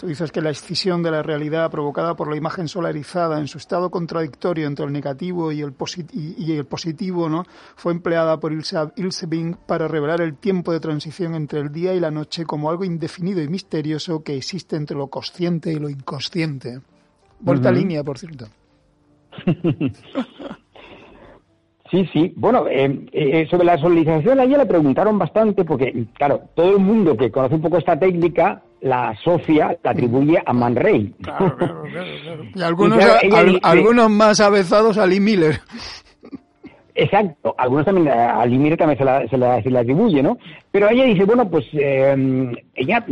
Tú 0.00 0.06
dices 0.06 0.32
que 0.32 0.40
la 0.40 0.48
escisión 0.48 1.02
de 1.02 1.10
la 1.10 1.22
realidad 1.22 1.70
provocada 1.70 2.16
por 2.16 2.30
la 2.30 2.36
imagen 2.36 2.68
solarizada 2.68 3.38
en 3.38 3.48
su 3.48 3.58
estado 3.58 3.90
contradictorio 3.90 4.66
entre 4.66 4.86
el 4.86 4.92
negativo 4.92 5.52
y 5.52 5.60
el, 5.60 5.74
y 6.14 6.52
el 6.52 6.64
positivo 6.64 7.28
¿no? 7.28 7.44
fue 7.76 7.92
empleada 7.92 8.40
por 8.40 8.50
Ilse, 8.50 8.78
Ilse 8.96 9.26
Bing 9.26 9.56
para 9.66 9.88
revelar 9.88 10.22
el 10.22 10.38
tiempo 10.38 10.72
de 10.72 10.80
transición 10.80 11.34
entre 11.34 11.60
el 11.60 11.70
día 11.70 11.92
y 11.92 12.00
la 12.00 12.10
noche 12.10 12.46
como 12.46 12.70
algo 12.70 12.86
indefinido 12.86 13.42
y 13.42 13.48
misterioso 13.48 14.22
que 14.22 14.38
existe 14.38 14.76
entre 14.76 14.96
lo 14.96 15.08
consciente 15.08 15.70
y 15.70 15.78
lo 15.78 15.90
inconsciente. 15.90 16.80
Vuelta 17.40 17.70
línea, 17.70 18.02
por 18.02 18.18
cierto. 18.18 18.46
Sí, 21.90 22.08
sí. 22.12 22.32
Bueno, 22.36 22.66
eh, 22.68 23.04
eh, 23.12 23.48
sobre 23.50 23.64
la 23.64 23.76
solarización 23.76 24.38
a 24.38 24.44
ella 24.44 24.58
le 24.58 24.66
preguntaron 24.66 25.18
bastante 25.18 25.64
porque, 25.64 26.06
claro, 26.14 26.42
todo 26.54 26.76
el 26.76 26.78
mundo 26.78 27.16
que 27.16 27.32
conoce 27.32 27.56
un 27.56 27.62
poco 27.62 27.78
esta 27.78 27.98
técnica 27.98 28.62
la 28.80 29.14
Sofía 29.22 29.76
la 29.82 29.90
atribuye 29.90 30.40
a 30.44 30.52
Man 30.52 30.76
Ray. 30.76 31.12
Claro, 31.20 31.56
claro, 31.56 31.84
claro, 32.22 32.44
Y 32.54 32.62
algunos, 32.62 33.04
algunos 33.62 34.10
más 34.10 34.40
avezados 34.40 34.98
a 34.98 35.06
Lee 35.06 35.20
Miller. 35.20 35.60
Exacto, 36.94 37.54
algunos 37.58 37.86
también, 37.86 38.08
a 38.08 38.44
Lee 38.46 38.58
Miller 38.58 38.78
también 38.78 38.98
se 38.98 39.04
la, 39.04 39.26
se 39.28 39.36
la, 39.36 39.62
se 39.62 39.70
la 39.70 39.80
atribuye, 39.80 40.22
¿no? 40.22 40.38
Pero 40.70 40.88
ella 40.88 41.04
dice, 41.04 41.24
bueno, 41.24 41.48
pues 41.48 41.66
eh, 41.72 42.52
ella 42.74 43.04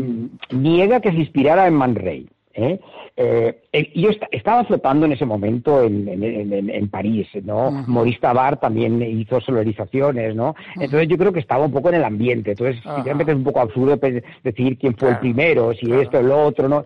niega 0.51 1.01
que 1.01 1.11
se 1.11 1.17
inspirara 1.17 1.67
en 1.67 1.75
Man 1.75 1.95
Ray. 1.97 2.29
¿Eh? 2.59 2.81
Eh, 3.17 3.63
eh, 3.73 3.93
yo 3.95 4.11
estaba 4.33 4.65
flotando 4.65 5.07
en 5.07 5.13
ese 5.13 5.25
momento 5.25 5.83
en, 5.83 6.89
París, 6.91 7.29
¿no? 7.43 7.71
Maurice 7.71 8.21
Tabar 8.21 8.59
también 8.59 9.01
hizo 9.03 9.41
solarizaciones, 9.41 10.35
¿no? 10.35 10.55
Entonces 10.77 11.09
yo 11.09 11.17
creo 11.17 11.33
que 11.33 11.41
estaba 11.41 11.65
un 11.65 11.73
poco 11.73 11.89
en 11.89 11.97
el 11.97 12.05
ambiente. 12.05 12.53
Entonces, 12.53 12.83
sinceramente 12.83 13.33
es 13.33 13.39
un 13.39 13.45
poco 13.45 13.61
absurdo 13.61 13.99
decir 14.43 14.79
quién 14.79 14.97
fue 14.97 15.11
el 15.11 15.19
primero, 15.19 15.73
si 15.73 15.87
esto 15.87 16.01
esto, 16.01 16.19
el 16.21 16.31
otro, 16.31 16.69
¿no? 16.69 16.85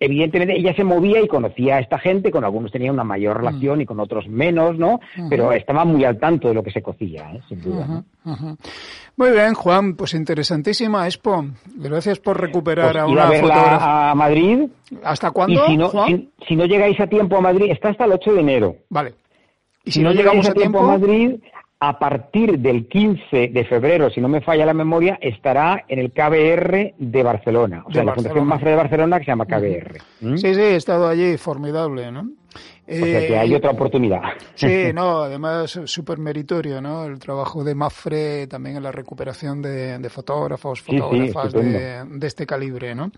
Evidentemente 0.00 0.56
ella 0.56 0.74
se 0.74 0.84
movía 0.84 1.20
y 1.20 1.28
conocía 1.28 1.76
a 1.76 1.80
esta 1.80 1.98
gente, 1.98 2.30
con 2.30 2.44
algunos 2.44 2.72
tenía 2.72 2.92
una 2.92 3.04
mayor 3.04 3.38
relación 3.38 3.80
y 3.80 3.86
con 3.86 4.00
otros 4.00 4.28
menos, 4.28 4.78
¿no? 4.78 5.00
Pero 5.28 5.52
estaba 5.52 5.84
muy 5.84 6.04
al 6.04 6.18
tanto 6.18 6.48
de 6.48 6.54
lo 6.54 6.62
que 6.62 6.70
se 6.70 6.82
cocía, 6.82 7.32
¿eh? 7.32 7.40
sin 7.48 7.60
duda. 7.60 8.04
Muy 9.16 9.30
bien, 9.30 9.54
Juan, 9.54 9.94
pues 9.94 10.14
interesantísima 10.14 11.06
Expo. 11.06 11.44
Gracias 11.76 12.18
por 12.18 12.40
recuperar 12.40 12.92
pues 12.92 13.02
a 13.02 13.06
una 13.06 13.26
fotógrafa. 13.30 14.10
a 14.10 14.14
Madrid. 14.14 14.68
¿Hasta 15.02 15.30
cuándo? 15.30 15.64
Y 15.64 15.70
si 15.70 15.76
no, 15.76 15.90
si, 16.48 16.56
no 16.56 16.64
llegáis 16.66 16.98
a 17.00 17.06
tiempo 17.06 17.36
a 17.36 17.40
Madrid, 17.40 17.70
está 17.70 17.90
hasta 17.90 18.04
el 18.06 18.12
8 18.12 18.32
de 18.32 18.40
enero. 18.40 18.76
Vale. 18.88 19.14
¿Y 19.84 19.92
si, 19.92 20.02
no, 20.02 20.12
llegáis 20.12 20.48
a 20.48 20.54
tiempo 20.54 20.80
a 20.80 20.98
Madrid, 20.98 21.36
a 21.88 21.98
partir 21.98 22.58
del 22.58 22.88
15 22.88 23.48
de 23.48 23.64
febrero, 23.66 24.08
si 24.08 24.20
no 24.20 24.28
me 24.28 24.40
falla 24.40 24.64
la 24.64 24.72
memoria, 24.72 25.18
estará 25.20 25.84
en 25.86 25.98
el 25.98 26.12
KBR 26.12 26.94
de 26.96 27.22
Barcelona, 27.22 27.84
o 27.86 27.92
sea, 27.92 28.04
la 28.04 28.14
Fundación 28.14 28.46
Mafre 28.46 28.70
de 28.70 28.76
Barcelona 28.76 29.18
que 29.18 29.26
se 29.26 29.30
llama 29.32 29.44
KBR. 29.44 29.98
¿Mm? 30.20 30.36
Sí, 30.36 30.54
sí, 30.54 30.60
he 30.60 30.76
estado 30.76 31.06
allí, 31.06 31.36
formidable, 31.36 32.10
¿no? 32.10 32.30
O 32.86 32.92
sea 32.92 33.26
que 33.26 33.36
hay 33.36 33.52
eh, 33.52 33.56
otra 33.56 33.72
oportunidad. 33.72 34.20
Sí, 34.54 34.92
no, 34.94 35.22
además 35.22 35.78
súper 35.84 36.18
meritorio, 36.18 36.80
¿no? 36.80 37.04
El 37.04 37.18
trabajo 37.18 37.62
de 37.62 37.74
Mafre 37.74 38.46
también 38.46 38.76
en 38.76 38.82
la 38.82 38.92
recuperación 38.92 39.60
de, 39.60 40.08
fotógrafos, 40.08 40.80
fotógrafas 40.80 41.52
de, 41.52 42.04
de, 42.04 42.26
este 42.26 42.46
calibre, 42.46 42.94
¿no? 42.94 43.10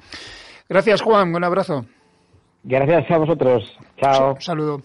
Gracias, 0.69 1.03
Juan, 1.03 1.33
un 1.35 1.45
abrazo. 1.45 1.85
Gracias 2.65 3.09
a 3.13 3.19
vosotros. 3.19 3.79
Chao. 4.01 4.35
Un 4.35 4.41
saludo. 4.41 4.83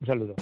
Un 0.00 0.06
saludo. 0.06 0.34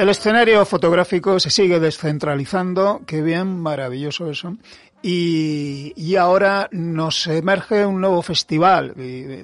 El 0.00 0.08
escenario 0.08 0.64
fotográfico 0.64 1.38
se 1.38 1.50
sigue 1.50 1.78
descentralizando, 1.78 3.02
qué 3.06 3.20
bien, 3.20 3.60
maravilloso 3.60 4.30
eso. 4.30 4.56
Y, 5.02 6.16
ahora 6.16 6.70
nos 6.72 7.26
emerge 7.26 7.84
un 7.84 8.00
nuevo 8.00 8.22
festival, 8.22 8.94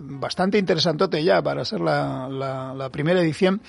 bastante 0.00 0.56
interesantote 0.56 1.22
ya 1.22 1.42
para 1.42 1.62
ser 1.66 1.82
la, 1.82 2.88
primera 2.90 3.20
edición, 3.20 3.60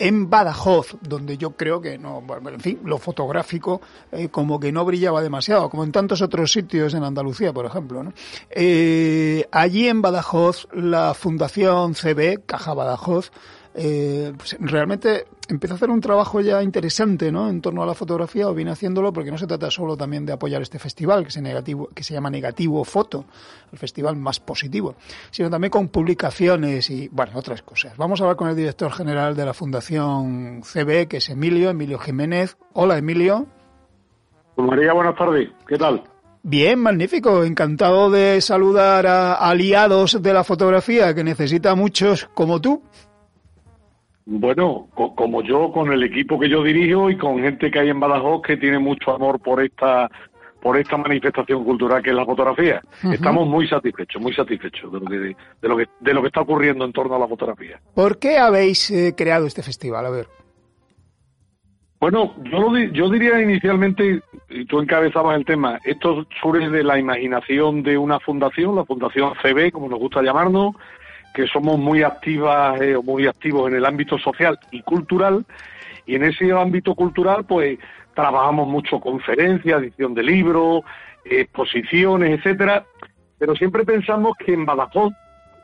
en 0.00 0.28
Badajoz, 0.28 0.96
donde 1.00 1.38
yo 1.38 1.52
creo 1.52 1.80
que 1.80 1.96
no, 1.96 2.24
en 2.48 2.60
fin, 2.60 2.80
lo 2.84 2.98
fotográfico 2.98 3.80
eh, 4.10 4.28
como 4.28 4.58
que 4.58 4.72
no 4.72 4.84
brillaba 4.84 5.22
demasiado, 5.22 5.70
como 5.70 5.84
en 5.84 5.92
tantos 5.92 6.22
otros 6.22 6.50
sitios 6.50 6.92
en 6.94 7.04
Andalucía, 7.04 7.52
por 7.52 7.66
ejemplo. 7.66 8.02
¿no? 8.02 8.12
Eh, 8.50 9.46
allí 9.52 9.86
en 9.86 10.02
Badajoz, 10.02 10.66
la 10.72 11.14
Fundación 11.14 11.94
CB, 11.94 12.44
Caja 12.46 12.74
Badajoz, 12.74 13.30
eh, 13.74 14.32
pues 14.36 14.56
realmente 14.60 15.26
empieza 15.48 15.74
a 15.74 15.76
hacer 15.76 15.90
un 15.90 16.00
trabajo 16.00 16.40
ya 16.40 16.62
interesante 16.62 17.32
¿no? 17.32 17.48
en 17.48 17.60
torno 17.60 17.82
a 17.82 17.86
la 17.86 17.94
fotografía 17.94 18.48
o 18.48 18.54
viene 18.54 18.70
haciéndolo 18.70 19.12
porque 19.12 19.30
no 19.30 19.38
se 19.38 19.46
trata 19.46 19.70
solo 19.70 19.96
también 19.96 20.26
de 20.26 20.32
apoyar 20.32 20.60
este 20.60 20.78
festival 20.78 21.24
que 21.24 21.30
se, 21.30 21.40
negativo, 21.40 21.88
que 21.94 22.02
se 22.02 22.12
llama 22.12 22.28
Negativo 22.28 22.84
Foto, 22.84 23.24
el 23.72 23.78
festival 23.78 24.16
más 24.16 24.40
positivo, 24.40 24.94
sino 25.30 25.48
también 25.48 25.70
con 25.70 25.88
publicaciones 25.88 26.90
y 26.90 27.08
bueno, 27.08 27.32
otras 27.34 27.62
cosas. 27.62 27.96
Vamos 27.96 28.20
a 28.20 28.24
hablar 28.24 28.36
con 28.36 28.48
el 28.48 28.56
director 28.56 28.92
general 28.92 29.34
de 29.34 29.46
la 29.46 29.54
Fundación 29.54 30.62
CB, 30.62 31.08
que 31.08 31.16
es 31.18 31.30
Emilio, 31.30 31.70
Emilio 31.70 31.98
Jiménez. 31.98 32.56
Hola 32.74 32.98
Emilio. 32.98 33.46
María, 34.56 34.92
buenas 34.92 35.16
tardes. 35.16 35.48
¿Qué 35.66 35.78
tal? 35.78 36.02
Bien, 36.42 36.78
magnífico. 36.78 37.44
Encantado 37.44 38.10
de 38.10 38.40
saludar 38.40 39.06
a 39.06 39.34
aliados 39.34 40.20
de 40.20 40.32
la 40.32 40.44
fotografía 40.44 41.14
que 41.14 41.24
necesita 41.24 41.74
muchos 41.74 42.28
como 42.34 42.60
tú. 42.60 42.82
Bueno, 44.24 44.88
como 44.94 45.42
yo, 45.42 45.72
con 45.72 45.92
el 45.92 46.02
equipo 46.04 46.38
que 46.38 46.48
yo 46.48 46.62
dirijo 46.62 47.10
y 47.10 47.16
con 47.16 47.40
gente 47.40 47.70
que 47.70 47.78
hay 47.80 47.88
en 47.88 47.98
Badajoz 47.98 48.42
que 48.42 48.56
tiene 48.56 48.78
mucho 48.78 49.12
amor 49.14 49.40
por 49.40 49.62
esta 49.62 50.10
por 50.60 50.78
esta 50.78 50.96
manifestación 50.96 51.64
cultural 51.64 52.00
que 52.04 52.10
es 52.10 52.16
la 52.16 52.24
fotografía. 52.24 52.80
Estamos 53.12 53.48
muy 53.48 53.66
satisfechos, 53.66 54.22
muy 54.22 54.32
satisfechos 54.32 54.92
de 54.92 55.00
lo 55.00 55.06
que 55.06 55.18
de 55.60 55.68
lo 55.68 55.76
que 55.76 55.88
de 55.98 56.14
lo 56.14 56.20
que 56.22 56.28
está 56.28 56.40
ocurriendo 56.40 56.84
en 56.84 56.92
torno 56.92 57.16
a 57.16 57.18
la 57.18 57.26
fotografía. 57.26 57.80
¿Por 57.94 58.20
qué 58.20 58.38
habéis 58.38 58.88
eh, 58.92 59.12
creado 59.16 59.46
este 59.46 59.64
festival? 59.64 60.06
A 60.06 60.10
ver. 60.10 60.28
Bueno, 62.02 62.34
yo, 62.50 62.58
lo, 62.58 62.76
yo 62.76 63.08
diría 63.08 63.40
inicialmente, 63.40 64.22
y 64.50 64.64
tú 64.64 64.80
encabezabas 64.80 65.36
el 65.36 65.44
tema, 65.44 65.78
esto 65.84 66.26
surge 66.40 66.68
de 66.68 66.82
la 66.82 66.98
imaginación 66.98 67.84
de 67.84 67.96
una 67.96 68.18
fundación, 68.18 68.74
la 68.74 68.84
Fundación 68.84 69.34
CB, 69.40 69.70
como 69.70 69.88
nos 69.88 70.00
gusta 70.00 70.20
llamarnos, 70.20 70.74
que 71.32 71.46
somos 71.46 71.78
muy 71.78 72.02
activas 72.02 72.80
eh, 72.80 72.96
o 72.96 73.02
muy 73.02 73.26
activos 73.26 73.70
en 73.70 73.76
el 73.76 73.84
ámbito 73.84 74.18
social 74.18 74.58
y 74.70 74.82
cultural 74.82 75.44
y 76.06 76.16
en 76.16 76.24
ese 76.24 76.52
ámbito 76.52 76.94
cultural 76.94 77.44
pues 77.44 77.78
trabajamos 78.14 78.68
mucho 78.68 79.00
conferencias, 79.00 79.82
edición 79.82 80.14
de 80.14 80.22
libros, 80.22 80.82
exposiciones, 81.24 82.38
etcétera, 82.38 82.84
pero 83.38 83.54
siempre 83.54 83.84
pensamos 83.84 84.36
que 84.36 84.52
en 84.52 84.66
Badajoz 84.66 85.12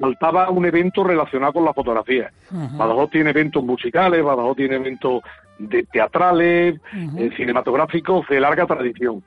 faltaba 0.00 0.48
un 0.50 0.64
evento 0.64 1.04
relacionado 1.04 1.54
con 1.54 1.64
la 1.64 1.74
fotografía. 1.74 2.30
Badajoz 2.50 3.10
tiene 3.10 3.30
eventos 3.30 3.62
musicales, 3.64 4.22
Badajoz 4.22 4.56
tiene 4.56 4.76
eventos 4.76 5.22
de 5.58 5.82
teatrales, 5.84 6.80
eh, 7.16 7.30
cinematográficos 7.36 8.26
de 8.28 8.40
larga 8.40 8.66
tradición. 8.66 9.22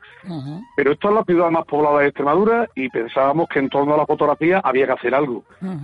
Pero 0.75 0.93
esto 0.93 1.09
es 1.09 1.15
la 1.15 1.23
ciudad 1.23 1.51
más 1.51 1.65
poblada 1.65 1.99
de 1.99 2.07
Extremadura 2.07 2.69
y 2.75 2.89
pensábamos 2.89 3.49
que 3.49 3.59
en 3.59 3.69
torno 3.69 3.93
a 3.93 3.97
la 3.97 4.05
fotografía 4.05 4.61
había 4.63 4.85
que 4.85 4.93
hacer 4.93 5.15
algo. 5.15 5.43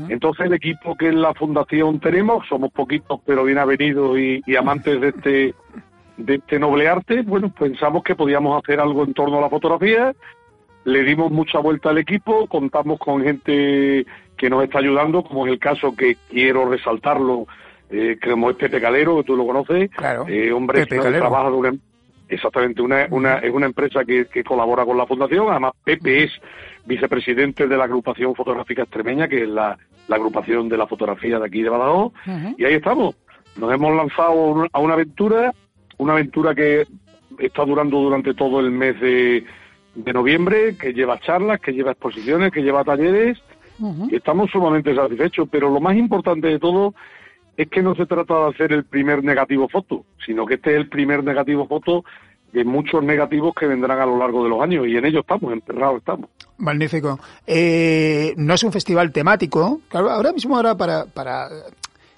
Entonces 0.10 0.46
el 0.46 0.54
equipo 0.54 0.96
que 0.96 1.10
en 1.10 1.22
la 1.22 1.34
fundación 1.34 2.00
tenemos, 2.00 2.48
somos 2.48 2.72
poquitos 2.72 3.20
pero 3.26 3.44
bien 3.44 3.58
avenidos 3.58 4.18
y, 4.18 4.42
y 4.46 4.56
amantes 4.56 5.02
de 5.02 5.10
este 5.10 5.56
de 6.18 6.36
este 6.36 6.58
noble 6.58 6.88
arte, 6.88 7.22
bueno, 7.22 7.50
pensamos 7.50 8.04
que 8.04 8.16
podíamos 8.16 8.62
hacer 8.62 8.80
algo 8.80 9.04
en 9.04 9.14
torno 9.14 9.38
a 9.38 9.42
la 9.42 9.50
fotografía, 9.50 10.16
le 10.84 11.04
dimos 11.04 11.32
mucha 11.32 11.60
vuelta 11.60 11.90
al 11.90 12.00
equipo, 12.00 12.48
contamos 12.48 12.98
con 12.98 13.22
gente 13.22 14.06
que 14.38 14.50
nos 14.50 14.64
está 14.64 14.80
ayudando, 14.80 15.24
como 15.24 15.46
es 15.46 15.54
el 15.54 15.60
caso 15.60 15.96
que 15.96 16.18
quiero 16.30 16.70
resaltarlo, 16.70 17.46
eh, 17.90 18.18
como 18.22 18.50
es 18.50 18.58
Pepe 18.58 18.82
Calero, 18.82 19.18
que 19.18 19.24
tú 19.24 19.36
lo 19.36 19.46
conoces, 19.46 19.90
eh, 20.28 20.52
hombre 20.52 20.86
que 20.86 20.98
trabaja 20.98 21.50
de 21.50 21.56
una, 21.56 21.74
exactamente, 22.28 22.82
una, 22.82 23.08
una, 23.12 23.36
es 23.38 23.54
una 23.54 23.66
empresa 23.66 24.04
que, 24.04 24.26
que, 24.26 24.44
colabora 24.44 24.86
con 24.86 24.98
la 24.98 25.06
fundación, 25.06 25.48
además 25.50 25.74
Pepe 25.84 26.26
es 26.26 26.32
vicepresidente 26.86 27.68
de 27.68 27.78
la 27.78 27.86
agrupación 27.86 28.36
fotográfica 28.36 28.84
extremeña, 28.84 29.28
que 29.28 29.44
es 29.44 29.50
la, 29.50 29.78
la 30.08 30.16
agrupación 30.16 30.68
de 30.68 30.78
la 30.78 30.88
fotografía 30.88 31.40
de 31.40 31.46
aquí 31.46 31.62
de 31.62 31.70
Badajoz, 31.70 32.14
y 32.58 32.66
ahí 32.66 32.74
estamos, 32.74 33.16
nos 33.56 33.74
hemos 33.74 33.96
lanzado 33.96 34.68
a 34.72 34.80
una 34.80 34.94
aventura, 34.94 35.54
una 35.98 36.14
aventura 36.14 36.54
que 36.54 36.86
está 37.40 37.66
durando 37.66 38.00
durante 38.00 38.34
todo 38.34 38.60
el 38.60 38.72
mes 38.72 39.00
de, 39.00 39.46
de 39.96 40.14
noviembre, 40.14 40.76
que 40.78 40.94
lleva 40.94 41.20
charlas, 41.20 41.60
que 41.60 41.72
lleva 41.72 41.92
exposiciones, 41.92 42.52
que 42.52 42.62
lleva 42.62 42.84
talleres, 42.84 43.38
y 44.10 44.16
estamos 44.16 44.50
sumamente 44.50 44.96
satisfechos, 44.96 45.48
pero 45.52 45.70
lo 45.70 45.80
más 45.80 45.96
importante 45.96 46.48
de 46.48 46.58
todo 46.58 46.96
es 47.58 47.70
que 47.70 47.82
no 47.82 47.96
se 47.96 48.06
trata 48.06 48.36
de 48.36 48.50
hacer 48.50 48.72
el 48.72 48.86
primer 48.86 49.24
negativo 49.24 49.68
foto, 49.68 50.06
sino 50.24 50.46
que 50.46 50.54
este 50.54 50.72
es 50.72 50.78
el 50.78 50.90
primer 50.90 51.24
negativo 51.24 51.68
foto 51.68 52.06
de 52.54 52.64
muchos 52.64 53.04
negativos 53.04 53.54
que 53.56 53.66
vendrán 53.66 54.00
a 54.00 54.06
lo 54.06 54.18
largo 54.18 54.44
de 54.44 54.50
los 54.50 54.62
años 54.62 54.88
y 54.88 54.96
en 54.96 55.06
ello 55.06 55.22
estamos, 55.22 55.52
enterrados 55.52 55.98
estamos. 55.98 56.30
Magnífico. 56.58 57.20
Eh, 57.46 58.34
no 58.38 58.54
es 58.54 58.64
un 58.64 58.72
festival 58.72 59.12
temático, 59.12 59.82
claro, 59.90 60.12
ahora 60.12 60.32
mismo 60.32 60.56
ahora 60.56 60.76
para, 60.76 61.06
para 61.06 61.50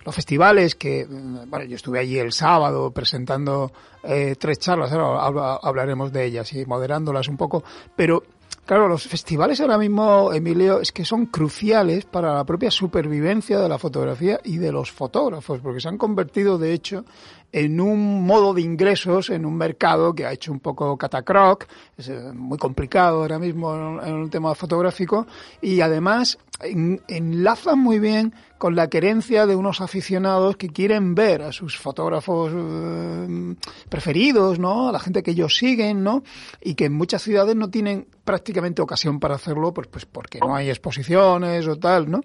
los 0.05 0.13
festivales 0.13 0.75
que, 0.75 1.05
bueno, 1.07 1.65
yo 1.65 1.75
estuve 1.75 1.99
allí 1.99 2.19
el 2.19 2.33
sábado 2.33 2.91
presentando 2.91 3.71
eh, 4.03 4.35
tres 4.37 4.59
charlas, 4.59 4.91
ahora 4.91 5.59
hablaremos 5.63 6.11
de 6.11 6.25
ellas 6.25 6.53
y 6.53 6.65
moderándolas 6.65 7.27
un 7.27 7.37
poco, 7.37 7.63
pero 7.95 8.23
Claro, 8.69 8.87
los 8.87 9.07
festivales 9.07 9.59
ahora 9.61 9.79
mismo, 9.79 10.31
Emilio, 10.31 10.79
es 10.79 10.91
que 10.91 11.03
son 11.03 11.25
cruciales 11.25 12.05
para 12.05 12.35
la 12.35 12.43
propia 12.43 12.69
supervivencia 12.69 13.57
de 13.57 13.67
la 13.67 13.79
fotografía 13.79 14.39
y 14.43 14.57
de 14.57 14.71
los 14.71 14.91
fotógrafos, 14.91 15.59
porque 15.59 15.79
se 15.79 15.87
han 15.87 15.97
convertido, 15.97 16.59
de 16.59 16.71
hecho, 16.73 17.03
en 17.51 17.81
un 17.81 18.25
modo 18.25 18.53
de 18.53 18.61
ingresos 18.61 19.29
en 19.29 19.45
un 19.45 19.55
mercado 19.55 20.13
que 20.13 20.25
ha 20.25 20.31
hecho 20.31 20.51
un 20.51 20.59
poco 20.59 20.97
catacroc, 20.97 21.65
es 21.97 22.09
eh, 22.09 22.31
muy 22.33 22.57
complicado 22.57 23.21
ahora 23.21 23.39
mismo 23.39 23.99
en 24.01 24.21
el 24.23 24.29
tema 24.29 24.53
fotográfico, 24.55 25.25
y 25.61 25.81
además 25.81 26.37
enlazan 26.61 27.79
muy 27.79 27.99
bien 27.99 28.33
con 28.57 28.75
la 28.75 28.89
querencia 28.89 29.45
de 29.45 29.55
unos 29.55 29.79
aficionados 29.79 30.57
que 30.57 30.69
quieren 30.69 31.15
ver 31.15 31.41
a 31.41 31.51
sus 31.53 31.77
fotógrafos 31.77 32.51
eh, 32.53 33.55
preferidos, 33.87 34.59
¿no? 34.59 34.89
A 34.89 34.91
la 34.91 34.99
gente 34.99 35.23
que 35.23 35.31
ellos 35.31 35.55
siguen, 35.57 36.03
¿no? 36.03 36.23
Y 36.61 36.75
que 36.75 36.85
en 36.85 36.93
muchas 36.93 37.21
ciudades 37.21 37.55
no 37.55 37.69
tienen 37.69 38.07
prácticamente 38.25 38.81
ocasión 38.81 39.19
para 39.19 39.35
hacerlo, 39.35 39.73
pues, 39.73 39.87
pues 39.87 40.05
porque 40.05 40.39
no 40.39 40.55
hay 40.55 40.69
exposiciones 40.69 41.65
o 41.67 41.77
tal, 41.77 42.11
¿no? 42.11 42.21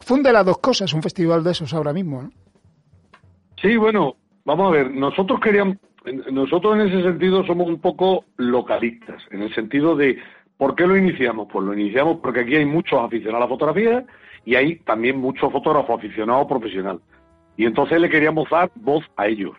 Funde 0.00 0.32
las 0.32 0.46
dos 0.46 0.58
cosas, 0.58 0.92
un 0.94 1.02
festival 1.02 1.44
de 1.44 1.52
esos 1.52 1.72
ahora 1.74 1.92
mismo, 1.92 2.22
¿no? 2.22 2.41
Sí, 3.62 3.76
bueno, 3.76 4.16
vamos 4.44 4.68
a 4.68 4.76
ver, 4.76 4.90
nosotros 4.90 5.40
queríamos, 5.40 5.78
nosotros 6.30 6.74
en 6.74 6.88
ese 6.88 7.02
sentido 7.02 7.46
somos 7.46 7.68
un 7.68 7.80
poco 7.80 8.24
localistas, 8.36 9.22
en 9.30 9.42
el 9.42 9.54
sentido 9.54 9.96
de 9.96 10.18
¿Por 10.62 10.76
qué 10.76 10.86
lo 10.86 10.96
iniciamos? 10.96 11.48
Pues 11.52 11.66
lo 11.66 11.74
iniciamos 11.74 12.18
porque 12.22 12.42
aquí 12.42 12.54
hay 12.54 12.64
muchos 12.64 13.00
aficionados 13.00 13.38
a 13.38 13.46
la 13.46 13.48
fotografía 13.48 14.04
y 14.44 14.54
hay 14.54 14.76
también 14.76 15.18
muchos 15.18 15.50
fotógrafos 15.50 15.98
aficionados 15.98 16.46
profesional. 16.46 17.00
Y 17.56 17.64
entonces 17.64 18.00
le 18.00 18.08
queríamos 18.08 18.48
dar 18.48 18.70
voz 18.76 19.04
a 19.16 19.26
ellos. 19.26 19.56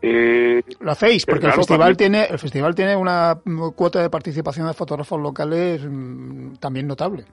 Eh, 0.00 0.62
lo 0.80 0.92
hacéis, 0.92 1.26
porque 1.26 1.44
el 1.44 1.52
festival 1.52 1.98
tiene 1.98 2.24
el 2.24 2.38
festival 2.38 2.74
tiene 2.74 2.96
una 2.96 3.38
cuota 3.76 4.00
de 4.00 4.08
participación 4.08 4.66
de 4.68 4.72
fotógrafos 4.72 5.20
locales 5.20 5.86
mm, 5.86 6.54
también 6.54 6.86
notable. 6.86 7.24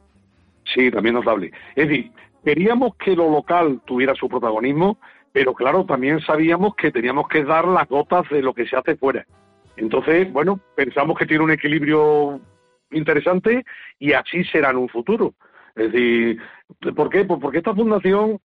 Sí, 0.65 0.91
también 0.91 1.15
notable. 1.15 1.53
Es 1.77 1.87
decir, 1.87 2.11
queríamos 2.43 2.97
que 2.97 3.15
lo 3.15 3.31
local 3.31 3.79
tuviera 3.85 4.13
su 4.13 4.27
protagonismo, 4.27 4.97
pero 5.31 5.53
claro, 5.53 5.85
también 5.85 6.19
sabíamos 6.21 6.75
que 6.75 6.91
teníamos 6.91 7.27
que 7.27 7.43
dar 7.43 7.67
las 7.67 7.87
gotas 7.87 8.27
de 8.29 8.41
lo 8.41 8.53
que 8.53 8.67
se 8.67 8.75
hace 8.75 8.95
fuera. 8.95 9.25
Entonces, 9.77 10.31
bueno, 10.31 10.59
pensamos 10.75 11.17
que 11.17 11.25
tiene 11.25 11.43
un 11.43 11.51
equilibrio 11.51 12.41
interesante 12.91 13.63
y 13.99 14.13
así 14.13 14.43
será 14.45 14.71
en 14.71 14.77
un 14.77 14.89
futuro. 14.89 15.33
Es 15.75 15.91
decir, 15.91 16.41
¿por 16.95 17.09
qué? 17.09 17.23
Pues 17.23 17.39
porque 17.39 17.59
esta 17.59 17.75
fundación, 17.75 18.39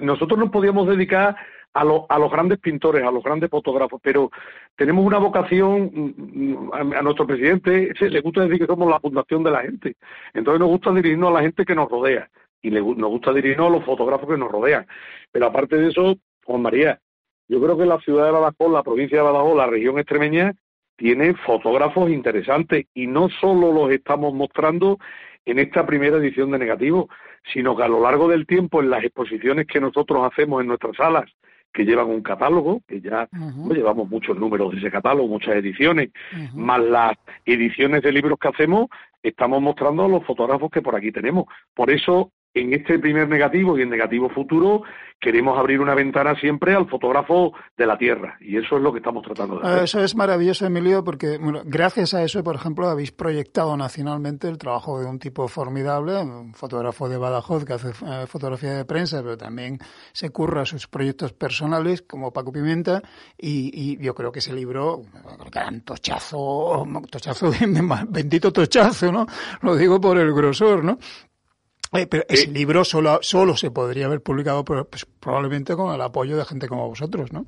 nosotros 0.00 0.38
nos 0.38 0.50
podíamos 0.50 0.88
dedicar 0.88 1.36
a, 1.74 1.80
a 1.80 2.18
los 2.18 2.30
grandes 2.30 2.58
pintores, 2.58 3.04
a 3.04 3.10
los 3.10 3.22
grandes 3.22 3.50
fotógrafos, 3.50 4.00
pero 4.02 4.30
tenemos 4.76 5.04
una 5.04 5.18
vocación, 5.18 6.14
mm, 6.16 6.70
a, 6.72 7.02
nuestro 7.02 7.26
presidente 7.26 7.92
le 8.00 8.20
gusta 8.20 8.42
decir 8.42 8.58
que 8.58 8.66
somos 8.66 8.88
la 8.88 9.00
fundación 9.00 9.42
de 9.42 9.50
la 9.50 9.62
gente. 9.62 9.96
Entonces 10.32 10.60
nos 10.60 10.68
gusta 10.68 10.92
dirigirnos 10.92 11.30
a 11.30 11.34
la 11.34 11.42
gente 11.42 11.64
que 11.64 11.74
nos 11.74 11.90
rodea 11.90 12.28
y 12.64 12.70
le, 12.70 12.80
nos 12.80 13.10
gusta 13.10 13.32
dirigirnos 13.32 13.68
a 13.68 13.76
los 13.76 13.84
fotógrafos 13.84 14.28
que 14.28 14.38
nos 14.38 14.50
rodean. 14.50 14.86
Pero 15.30 15.46
aparte 15.46 15.76
de 15.76 15.88
eso, 15.88 16.16
Juan 16.44 16.62
María, 16.62 16.98
yo 17.46 17.60
creo 17.62 17.76
que 17.76 17.84
la 17.84 18.00
ciudad 18.00 18.24
de 18.24 18.30
Badajoz, 18.32 18.72
la 18.72 18.82
provincia 18.82 19.18
de 19.18 19.24
Badajoz, 19.24 19.54
la 19.54 19.66
región 19.66 19.98
extremeña, 19.98 20.54
tiene 20.96 21.34
fotógrafos 21.34 22.10
interesantes 22.10 22.86
y 22.94 23.06
no 23.06 23.28
solo 23.28 23.70
los 23.70 23.90
estamos 23.90 24.32
mostrando 24.32 24.98
en 25.44 25.58
esta 25.58 25.84
primera 25.84 26.16
edición 26.16 26.52
de 26.52 26.58
Negativo, 26.58 27.10
sino 27.52 27.76
que 27.76 27.82
a 27.82 27.88
lo 27.88 28.00
largo 28.00 28.28
del 28.28 28.46
tiempo 28.46 28.80
en 28.80 28.88
las 28.88 29.04
exposiciones 29.04 29.66
que 29.66 29.80
nosotros 29.80 30.26
hacemos 30.32 30.62
en 30.62 30.68
nuestras 30.68 30.96
salas, 30.96 31.30
que 31.70 31.84
llevan 31.84 32.08
un 32.08 32.22
catálogo, 32.22 32.80
que 32.88 33.02
ya 33.02 33.28
llevamos 33.68 34.08
muchos 34.08 34.38
números 34.38 34.72
de 34.72 34.78
ese 34.78 34.90
catálogo, 34.90 35.28
muchas 35.28 35.56
ediciones, 35.56 36.10
más 36.54 36.80
las 36.80 37.18
ediciones 37.44 38.00
de 38.00 38.12
libros 38.12 38.38
que 38.38 38.48
hacemos, 38.48 38.86
estamos 39.22 39.60
mostrando 39.60 40.04
a 40.04 40.08
los 40.08 40.24
fotógrafos 40.24 40.70
que 40.70 40.80
por 40.80 40.96
aquí 40.96 41.12
tenemos. 41.12 41.44
Por 41.74 41.90
eso 41.90 42.30
en 42.54 42.72
este 42.72 42.98
primer 43.00 43.28
negativo 43.28 43.76
y 43.76 43.82
en 43.82 43.90
negativo 43.90 44.30
futuro 44.30 44.82
queremos 45.20 45.58
abrir 45.58 45.80
una 45.80 45.94
ventana 45.94 46.38
siempre 46.38 46.74
al 46.74 46.88
fotógrafo 46.88 47.52
de 47.76 47.86
la 47.86 47.96
Tierra 47.96 48.36
y 48.40 48.58
eso 48.58 48.76
es 48.76 48.82
lo 48.82 48.92
que 48.92 48.98
estamos 48.98 49.24
tratando 49.24 49.58
de 49.58 49.66
hacer. 49.66 49.84
Eso 49.84 50.00
es 50.04 50.14
maravilloso, 50.14 50.66
Emilio, 50.66 51.02
porque 51.02 51.38
gracias 51.64 52.14
a 52.14 52.22
eso, 52.22 52.44
por 52.44 52.54
ejemplo, 52.54 52.88
habéis 52.88 53.10
proyectado 53.10 53.76
nacionalmente 53.76 54.48
el 54.48 54.58
trabajo 54.58 55.00
de 55.00 55.06
un 55.06 55.18
tipo 55.18 55.48
formidable, 55.48 56.20
un 56.22 56.52
fotógrafo 56.54 57.08
de 57.08 57.16
Badajoz 57.16 57.64
que 57.64 57.72
hace 57.72 57.88
eh, 57.88 58.26
fotografía 58.26 58.74
de 58.74 58.84
prensa, 58.84 59.22
pero 59.22 59.36
también 59.36 59.78
se 60.12 60.30
curra 60.30 60.66
sus 60.66 60.86
proyectos 60.86 61.32
personales 61.32 62.02
como 62.02 62.32
Paco 62.32 62.52
Pimienta 62.52 63.02
y, 63.36 63.96
yo 64.04 64.14
creo 64.14 64.30
que 64.30 64.40
ese 64.40 64.52
libro, 64.52 65.02
gran 65.50 65.80
tochazo, 65.80 66.86
tochazo, 67.10 67.50
bendito 68.08 68.52
tochazo, 68.52 69.10
¿no? 69.10 69.26
Lo 69.62 69.74
digo 69.74 70.00
por 70.00 70.18
el 70.18 70.34
grosor, 70.34 70.84
¿no? 70.84 70.98
Pero 72.10 72.24
ese 72.28 72.50
libro 72.50 72.84
solo, 72.84 73.18
solo 73.22 73.56
se 73.56 73.70
podría 73.70 74.06
haber 74.06 74.20
publicado 74.20 74.64
pues, 74.64 75.06
probablemente 75.20 75.74
con 75.74 75.94
el 75.94 76.00
apoyo 76.00 76.36
de 76.36 76.44
gente 76.44 76.66
como 76.66 76.88
vosotros, 76.88 77.32
¿no? 77.32 77.46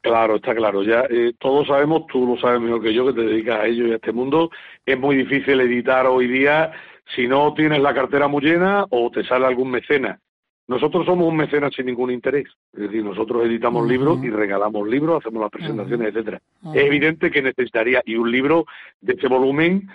Claro, 0.00 0.36
está 0.36 0.54
claro. 0.54 0.82
Ya 0.82 1.04
eh, 1.10 1.34
todos 1.38 1.66
sabemos, 1.66 2.06
tú 2.06 2.24
lo 2.24 2.40
sabes 2.40 2.60
mejor 2.60 2.82
que 2.82 2.94
yo, 2.94 3.06
que 3.06 3.12
te 3.12 3.26
dedicas 3.26 3.60
a 3.60 3.66
ello 3.66 3.88
y 3.88 3.92
a 3.92 3.96
este 3.96 4.12
mundo. 4.12 4.50
Es 4.86 4.98
muy 4.98 5.16
difícil 5.16 5.60
editar 5.60 6.06
hoy 6.06 6.28
día 6.28 6.72
si 7.16 7.26
no 7.26 7.52
tienes 7.54 7.80
la 7.80 7.94
cartera 7.94 8.28
muy 8.28 8.42
llena 8.42 8.86
o 8.90 9.10
te 9.10 9.24
sale 9.24 9.46
algún 9.46 9.70
mecenas. 9.70 10.20
Nosotros 10.68 11.06
somos 11.06 11.26
un 11.26 11.36
mecenas 11.36 11.72
sin 11.74 11.86
ningún 11.86 12.10
interés. 12.10 12.46
Es 12.74 12.80
decir, 12.80 13.02
nosotros 13.02 13.46
editamos 13.46 13.88
libros 13.88 14.22
y 14.22 14.28
regalamos 14.28 14.86
libros, 14.86 15.20
hacemos 15.20 15.40
las 15.40 15.50
presentaciones, 15.50 16.08
etcétera. 16.08 16.42
Es 16.74 16.84
evidente 16.84 17.30
que 17.30 17.40
necesitaría, 17.40 18.02
y 18.04 18.16
un 18.16 18.30
libro 18.30 18.66
de 19.00 19.14
ese 19.14 19.28
volumen 19.28 19.88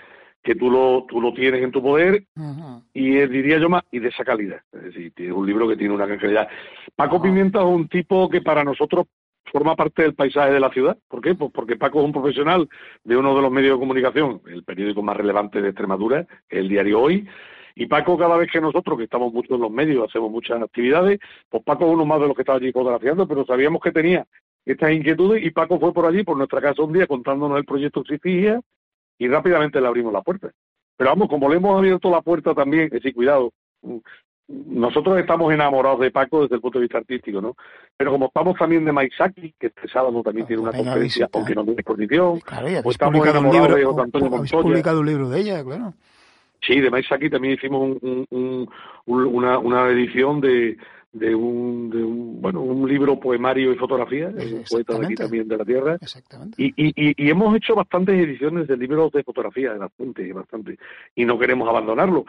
que 0.44 0.54
tú 0.54 0.70
lo, 0.70 1.06
tú 1.08 1.20
lo 1.20 1.32
tienes 1.32 1.62
en 1.62 1.72
tu 1.72 1.82
poder 1.82 2.24
y 2.92 3.10
diría 3.26 3.58
yo 3.58 3.70
más, 3.70 3.82
y 3.90 3.98
de 3.98 4.08
esa 4.08 4.24
calidad. 4.24 4.60
Es 4.72 4.82
decir, 4.82 5.12
tiene 5.14 5.32
un 5.32 5.46
libro 5.46 5.66
que 5.66 5.76
tiene 5.76 5.94
una 5.94 6.06
gran 6.06 6.18
calidad. 6.18 6.48
Paco 6.94 7.20
Pimienta 7.20 7.60
es 7.60 7.64
un 7.64 7.88
tipo 7.88 8.28
que 8.28 8.42
para 8.42 8.62
nosotros 8.62 9.06
forma 9.50 9.74
parte 9.74 10.02
del 10.02 10.14
paisaje 10.14 10.52
de 10.52 10.60
la 10.60 10.70
ciudad. 10.70 10.98
¿Por 11.08 11.22
qué? 11.22 11.34
Pues 11.34 11.50
porque 11.52 11.76
Paco 11.76 12.00
es 12.00 12.04
un 12.04 12.12
profesional 12.12 12.68
de 13.04 13.16
uno 13.16 13.34
de 13.34 13.42
los 13.42 13.50
medios 13.50 13.76
de 13.76 13.80
comunicación, 13.80 14.42
el 14.46 14.64
periódico 14.64 15.02
más 15.02 15.16
relevante 15.16 15.62
de 15.62 15.68
Extremadura, 15.68 16.26
el 16.50 16.68
diario 16.68 17.00
Hoy, 17.00 17.26
y 17.76 17.86
Paco, 17.86 18.16
cada 18.16 18.36
vez 18.36 18.50
que 18.52 18.60
nosotros, 18.60 18.98
que 18.98 19.04
estamos 19.04 19.32
mucho 19.32 19.54
en 19.54 19.62
los 19.62 19.70
medios, 19.70 20.06
hacemos 20.08 20.30
muchas 20.30 20.62
actividades, 20.62 21.18
pues 21.48 21.62
Paco 21.64 21.86
es 21.86 21.92
uno 21.92 22.04
más 22.04 22.20
de 22.20 22.28
los 22.28 22.36
que 22.36 22.42
estaba 22.42 22.58
allí 22.58 22.70
fotografiando, 22.70 23.26
pero 23.26 23.44
sabíamos 23.46 23.80
que 23.80 23.92
tenía 23.92 24.26
estas 24.64 24.92
inquietudes 24.92 25.44
y 25.44 25.50
Paco 25.50 25.80
fue 25.80 25.92
por 25.92 26.06
allí, 26.06 26.22
por 26.22 26.36
nuestra 26.36 26.60
casa 26.60 26.82
un 26.82 26.92
día, 26.92 27.06
contándonos 27.06 27.58
el 27.58 27.64
proyecto 27.64 28.02
que 28.02 28.14
existía 28.14 28.60
y 29.18 29.28
rápidamente 29.28 29.80
le 29.80 29.86
abrimos 29.86 30.12
la 30.12 30.22
puerta. 30.22 30.50
Pero 30.96 31.10
vamos, 31.10 31.28
como 31.28 31.48
le 31.48 31.56
hemos 31.56 31.76
abierto 31.78 32.10
la 32.10 32.22
puerta 32.22 32.54
también, 32.54 32.84
es 32.84 32.90
decir, 32.90 33.14
cuidado, 33.14 33.52
nosotros 34.46 35.18
estamos 35.18 35.52
enamorados 35.52 36.00
de 36.00 36.10
Paco 36.10 36.42
desde 36.42 36.56
el 36.56 36.60
punto 36.60 36.78
de 36.78 36.84
vista 36.84 36.98
artístico, 36.98 37.40
¿no? 37.40 37.56
Pero 37.96 38.12
como 38.12 38.26
estamos 38.26 38.56
también 38.56 38.84
de 38.84 38.92
Maisaki, 38.92 39.54
que 39.58 39.68
este 39.68 39.88
sábado 39.88 40.22
también 40.22 40.46
tiene 40.46 40.62
una 40.62 40.72
conferencia, 40.72 41.28
aunque 41.32 41.54
no 41.54 41.64
tiene 41.64 41.80
exposición, 41.80 42.40
claro, 42.40 42.68
pues 42.82 42.94
estamos 42.94 43.26
enamorados 43.26 43.96
de 43.96 44.02
Antonio 44.02 44.30
Montoya. 44.30 44.62
publicado 44.62 45.00
un 45.00 45.06
libro 45.06 45.28
de 45.28 45.40
ella, 45.40 45.64
claro. 45.64 45.94
Sí, 46.60 46.80
de 46.80 46.90
Maisaki 46.90 47.28
también 47.28 47.54
hicimos 47.54 47.98
un, 48.00 48.68
una, 49.06 49.58
una 49.58 49.88
edición 49.88 50.40
de, 50.40 50.76
de 51.14 51.32
un, 51.32 51.90
de 51.90 52.02
un, 52.02 52.42
bueno 52.42 52.60
un 52.60 52.88
libro 52.88 53.18
poemario 53.18 53.72
y 53.72 53.76
fotografía 53.76 54.28
un 54.28 54.64
poeta 54.68 54.98
de 54.98 55.06
aquí 55.06 55.14
también 55.14 55.46
de 55.46 55.56
la 55.56 55.64
tierra. 55.64 55.96
Y, 56.56 56.66
y, 56.76 56.92
y, 56.96 57.30
hemos 57.30 57.56
hecho 57.56 57.76
bastantes 57.76 58.16
ediciones 58.16 58.66
de 58.66 58.76
libros 58.76 59.12
de 59.12 59.22
fotografía 59.22 59.74
bastante 59.74 60.32
bastante 60.32 60.76
y 61.14 61.24
no 61.24 61.38
queremos 61.38 61.68
abandonarlo. 61.68 62.26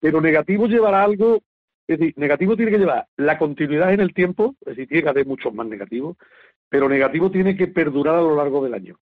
Pero 0.00 0.20
negativo 0.20 0.68
llevará 0.68 1.02
algo 1.02 1.42
es 1.88 1.98
decir 1.98 2.14
negativo 2.16 2.54
tiene 2.54 2.70
que 2.70 2.78
llevar 2.78 3.06
la 3.16 3.38
continuidad 3.38 3.92
en 3.92 4.00
el 4.00 4.14
tiempo 4.14 4.54
es 4.60 4.68
decir 4.68 4.86
tiene 4.86 5.02
que 5.02 5.08
haber 5.08 5.26
muchos 5.26 5.52
más 5.52 5.66
negativos 5.66 6.16
pero 6.68 6.88
negativo 6.88 7.30
tiene 7.30 7.56
que 7.56 7.66
perdurar 7.66 8.16
a 8.16 8.22
lo 8.22 8.36
largo 8.36 8.62
del 8.62 8.74
año 8.74 8.98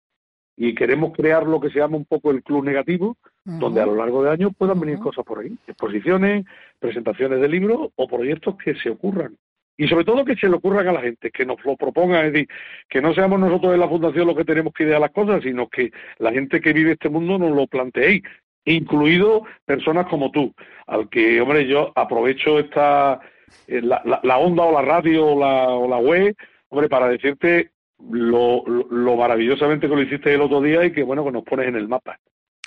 y 0.63 0.75
queremos 0.75 1.15
crear 1.15 1.47
lo 1.47 1.59
que 1.59 1.71
se 1.71 1.79
llama 1.79 1.97
un 1.97 2.05
poco 2.05 2.31
el 2.31 2.43
club 2.43 2.63
negativo, 2.63 3.17
donde 3.45 3.81
a 3.81 3.87
lo 3.87 3.95
largo 3.95 4.23
de 4.23 4.31
años 4.31 4.53
puedan 4.59 4.79
venir 4.79 4.99
cosas 4.99 5.25
por 5.25 5.39
ahí, 5.39 5.57
exposiciones, 5.67 6.45
presentaciones 6.79 7.41
de 7.41 7.49
libros 7.49 7.89
o 7.97 8.07
proyectos 8.07 8.57
que 8.63 8.75
se 8.75 8.91
ocurran. 8.91 9.39
Y 9.79 9.89
sobre 9.89 10.05
todo 10.05 10.23
que 10.23 10.37
se 10.37 10.51
le 10.51 10.57
ocurran 10.57 10.87
a 10.87 10.93
la 10.93 11.01
gente, 11.01 11.31
que 11.31 11.47
nos 11.47 11.65
lo 11.65 11.79
propongan, 11.79 12.27
es 12.27 12.33
decir, 12.35 12.49
que 12.91 13.01
no 13.01 13.15
seamos 13.15 13.41
nosotros 13.41 13.73
en 13.73 13.81
la 13.81 13.89
Fundación 13.89 14.27
los 14.27 14.37
que 14.37 14.45
tenemos 14.45 14.75
que 14.75 14.85
idear 14.85 15.01
las 15.01 15.13
cosas, 15.13 15.43
sino 15.43 15.67
que 15.67 15.93
la 16.19 16.31
gente 16.31 16.61
que 16.61 16.75
vive 16.75 16.93
este 16.93 17.09
mundo 17.09 17.39
nos 17.39 17.57
lo 17.57 17.67
planteéis, 17.67 18.23
incluido 18.67 19.45
personas 19.65 20.09
como 20.09 20.31
tú, 20.31 20.53
al 20.87 21.09
que, 21.09 21.41
hombre, 21.41 21.67
yo 21.69 21.91
aprovecho 21.95 22.59
esta, 22.59 23.19
eh, 23.67 23.81
la, 23.81 24.37
onda 24.37 24.65
o 24.65 24.73
la 24.73 24.83
radio 24.83 25.27
o 25.27 25.41
la, 25.41 25.71
o 25.71 25.89
la 25.89 25.97
web, 25.97 26.37
hombre, 26.69 26.91
para 26.91 27.09
decirte 27.09 27.71
lo, 28.11 28.65
lo, 28.67 29.17
maravillosamente 29.17 29.89
que 29.89 29.95
lo 29.95 30.03
hiciste 30.03 30.35
el 30.35 30.43
otro 30.43 30.61
día 30.61 30.85
y 30.85 30.93
que 30.93 31.03
bueno 31.03 31.25
que 31.25 31.33
nos 31.33 31.45
pones 31.45 31.69
en 31.69 31.77
el 31.77 31.89
mapa 31.89 32.19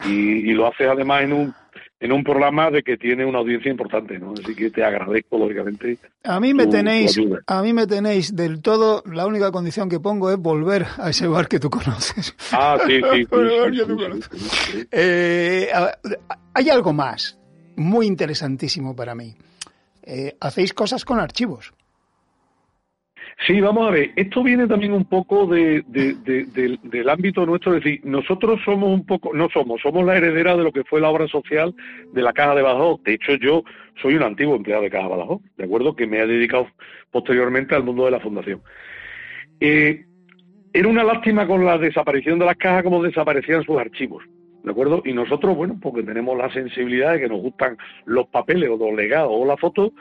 y, 0.05 0.53
lo 0.53 0.67
haces 0.67 0.88
además 0.88 1.23
en 1.23 1.34
un 1.34 1.53
en 1.99 2.11
un 2.11 2.23
programa 2.23 2.69
de 2.69 2.84
que 2.84 2.97
tiene 2.97 3.23
una 3.23 3.39
audiencia 3.39 3.71
importante, 3.71 4.19
¿no? 4.19 4.34
Así 4.34 4.53
que 4.53 4.69
te 4.69 4.84
agradezco 4.84 5.38
lógicamente. 5.38 5.97
A 6.25 6.38
mí 6.41 6.53
me 6.53 6.67
tenéis, 6.67 7.17
a 7.47 7.61
mí 7.61 7.71
me 7.71 7.88
tenéis 7.88 8.36
del 8.36 8.61
todo. 8.61 9.03
La 9.05 9.25
única 9.25 9.51
condición 9.53 9.88
que 9.88 10.01
pongo 10.01 10.29
es 10.29 10.38
volver 10.38 10.86
a 10.97 11.11
ese 11.11 11.27
bar 11.27 11.47
que 11.47 11.59
tú 11.59 11.69
conoces. 11.69 12.36
Ah, 12.51 12.77
sí, 12.86 12.99
sí. 13.13 13.25
hay 16.53 16.69
algo 16.69 16.91
más 16.91 17.39
muy 17.77 18.05
interesantísimo 18.05 18.93
para 18.93 19.15
mí. 19.15 19.36
Eh, 20.03 20.36
hacéis 20.41 20.73
cosas 20.73 21.05
con 21.05 21.19
archivos. 21.19 21.73
Sí, 23.45 23.59
vamos 23.59 23.88
a 23.88 23.91
ver, 23.91 24.11
esto 24.15 24.43
viene 24.43 24.67
también 24.67 24.93
un 24.93 25.05
poco 25.05 25.47
de, 25.47 25.84
del, 25.88 27.09
ámbito 27.09 27.45
nuestro, 27.45 27.75
es 27.75 27.84
decir, 27.84 28.01
nosotros 28.05 28.61
somos 28.63 28.89
un 28.89 29.05
poco, 29.05 29.34
no 29.34 29.49
somos, 29.49 29.81
somos 29.81 30.05
la 30.05 30.15
heredera 30.15 30.55
de 30.55 30.63
lo 30.63 30.71
que 30.71 30.84
fue 30.84 31.01
la 31.01 31.09
obra 31.09 31.27
social 31.27 31.75
de 32.13 32.21
la 32.21 32.31
Caja 32.31 32.55
de 32.55 32.61
Badajoz. 32.61 33.03
De 33.03 33.15
hecho, 33.15 33.34
yo 33.36 33.63
soy 34.01 34.15
un 34.15 34.23
antiguo 34.23 34.55
empleado 34.55 34.84
de 34.84 34.89
Caja 34.89 35.05
de 35.05 35.09
Badajoz, 35.09 35.41
¿de 35.57 35.65
acuerdo? 35.65 35.95
Que 35.95 36.07
me 36.07 36.21
ha 36.21 36.25
dedicado 36.25 36.67
posteriormente 37.11 37.75
al 37.75 37.84
mundo 37.84 38.05
de 38.05 38.11
la 38.11 38.19
fundación. 38.19 38.61
Eh, 39.59 40.05
era 40.71 40.88
una 40.88 41.03
lástima 41.03 41.45
con 41.45 41.65
la 41.65 41.77
desaparición 41.77 42.39
de 42.39 42.45
las 42.45 42.57
cajas 42.57 42.84
como 42.84 43.03
desaparecían 43.03 43.63
sus 43.63 43.77
archivos. 43.77 44.23
¿De 44.63 44.71
acuerdo? 44.71 45.01
Y 45.05 45.11
nosotros, 45.11 45.55
bueno, 45.55 45.77
porque 45.81 46.03
tenemos 46.03 46.38
la 46.38 46.51
sensibilidad 46.51 47.13
de 47.13 47.19
que 47.19 47.27
nos 47.27 47.41
gustan 47.41 47.77
los 48.05 48.27
papeles 48.27 48.69
o 48.69 48.77
los 48.77 48.95
legados 48.95 49.31
o 49.31 49.45
las 49.45 49.59
fotos, 49.59 49.91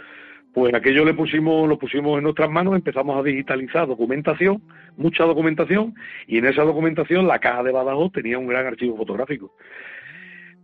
pues 0.53 0.75
aquello 0.75 1.05
le 1.05 1.15
pusimos, 1.15 1.69
lo 1.69 1.79
pusimos 1.79 2.19
en 2.19 2.25
nuestras 2.25 2.51
manos, 2.51 2.75
empezamos 2.75 3.19
a 3.19 3.23
digitalizar 3.23 3.87
documentación, 3.87 4.63
mucha 4.97 5.25
documentación, 5.25 5.95
y 6.27 6.39
en 6.39 6.47
esa 6.47 6.63
documentación 6.63 7.27
la 7.27 7.39
caja 7.39 7.63
de 7.63 7.73
Badajoz 7.73 8.13
tenía 8.13 8.39
un 8.39 8.47
gran 8.47 8.67
archivo 8.67 8.97
fotográfico. 8.97 9.55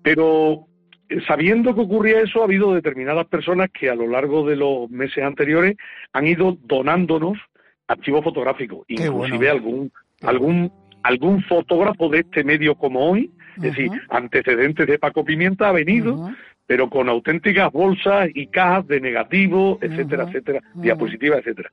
Pero 0.03 0.67
eh, 1.09 1.21
sabiendo 1.27 1.75
que 1.75 1.81
ocurría 1.81 2.21
eso, 2.21 2.43
ha 2.43 2.45
habido 2.45 2.75
determinadas 2.75 3.27
personas 3.27 3.71
que 3.73 3.89
a 3.89 3.95
lo 3.95 4.07
largo 4.07 4.47
de 4.47 4.57
los 4.57 4.91
meses 4.91 5.25
anteriores 5.25 5.77
han 6.13 6.27
ido 6.27 6.59
donándonos 6.65 7.39
archivos 7.87 8.23
fotográficos, 8.23 8.85
inclusive 8.89 9.49
algún, 9.49 9.91
algún, 10.23 10.71
algún 11.03 11.43
fotógrafo 11.45 12.11
de 12.11 12.21
este 12.21 12.45
medio 12.45 12.75
como 12.75 13.11
hoy, 13.11 13.31
es 13.57 13.63
decir, 13.63 13.91
antecedentes 14.11 14.87
de 14.87 14.99
Paco 14.99 15.25
Pimienta 15.25 15.71
ha 15.71 15.73
venido, 15.73 16.31
pero 16.69 16.91
con 16.91 17.09
auténticas 17.09 17.73
bolsas 17.73 18.29
y 18.35 18.47
cajas 18.49 18.87
de 18.89 19.01
negativos, 19.01 19.79
etcétera, 19.81 20.25
etcétera, 20.25 20.61
diapositivas, 20.75 21.39
etcétera. 21.39 21.73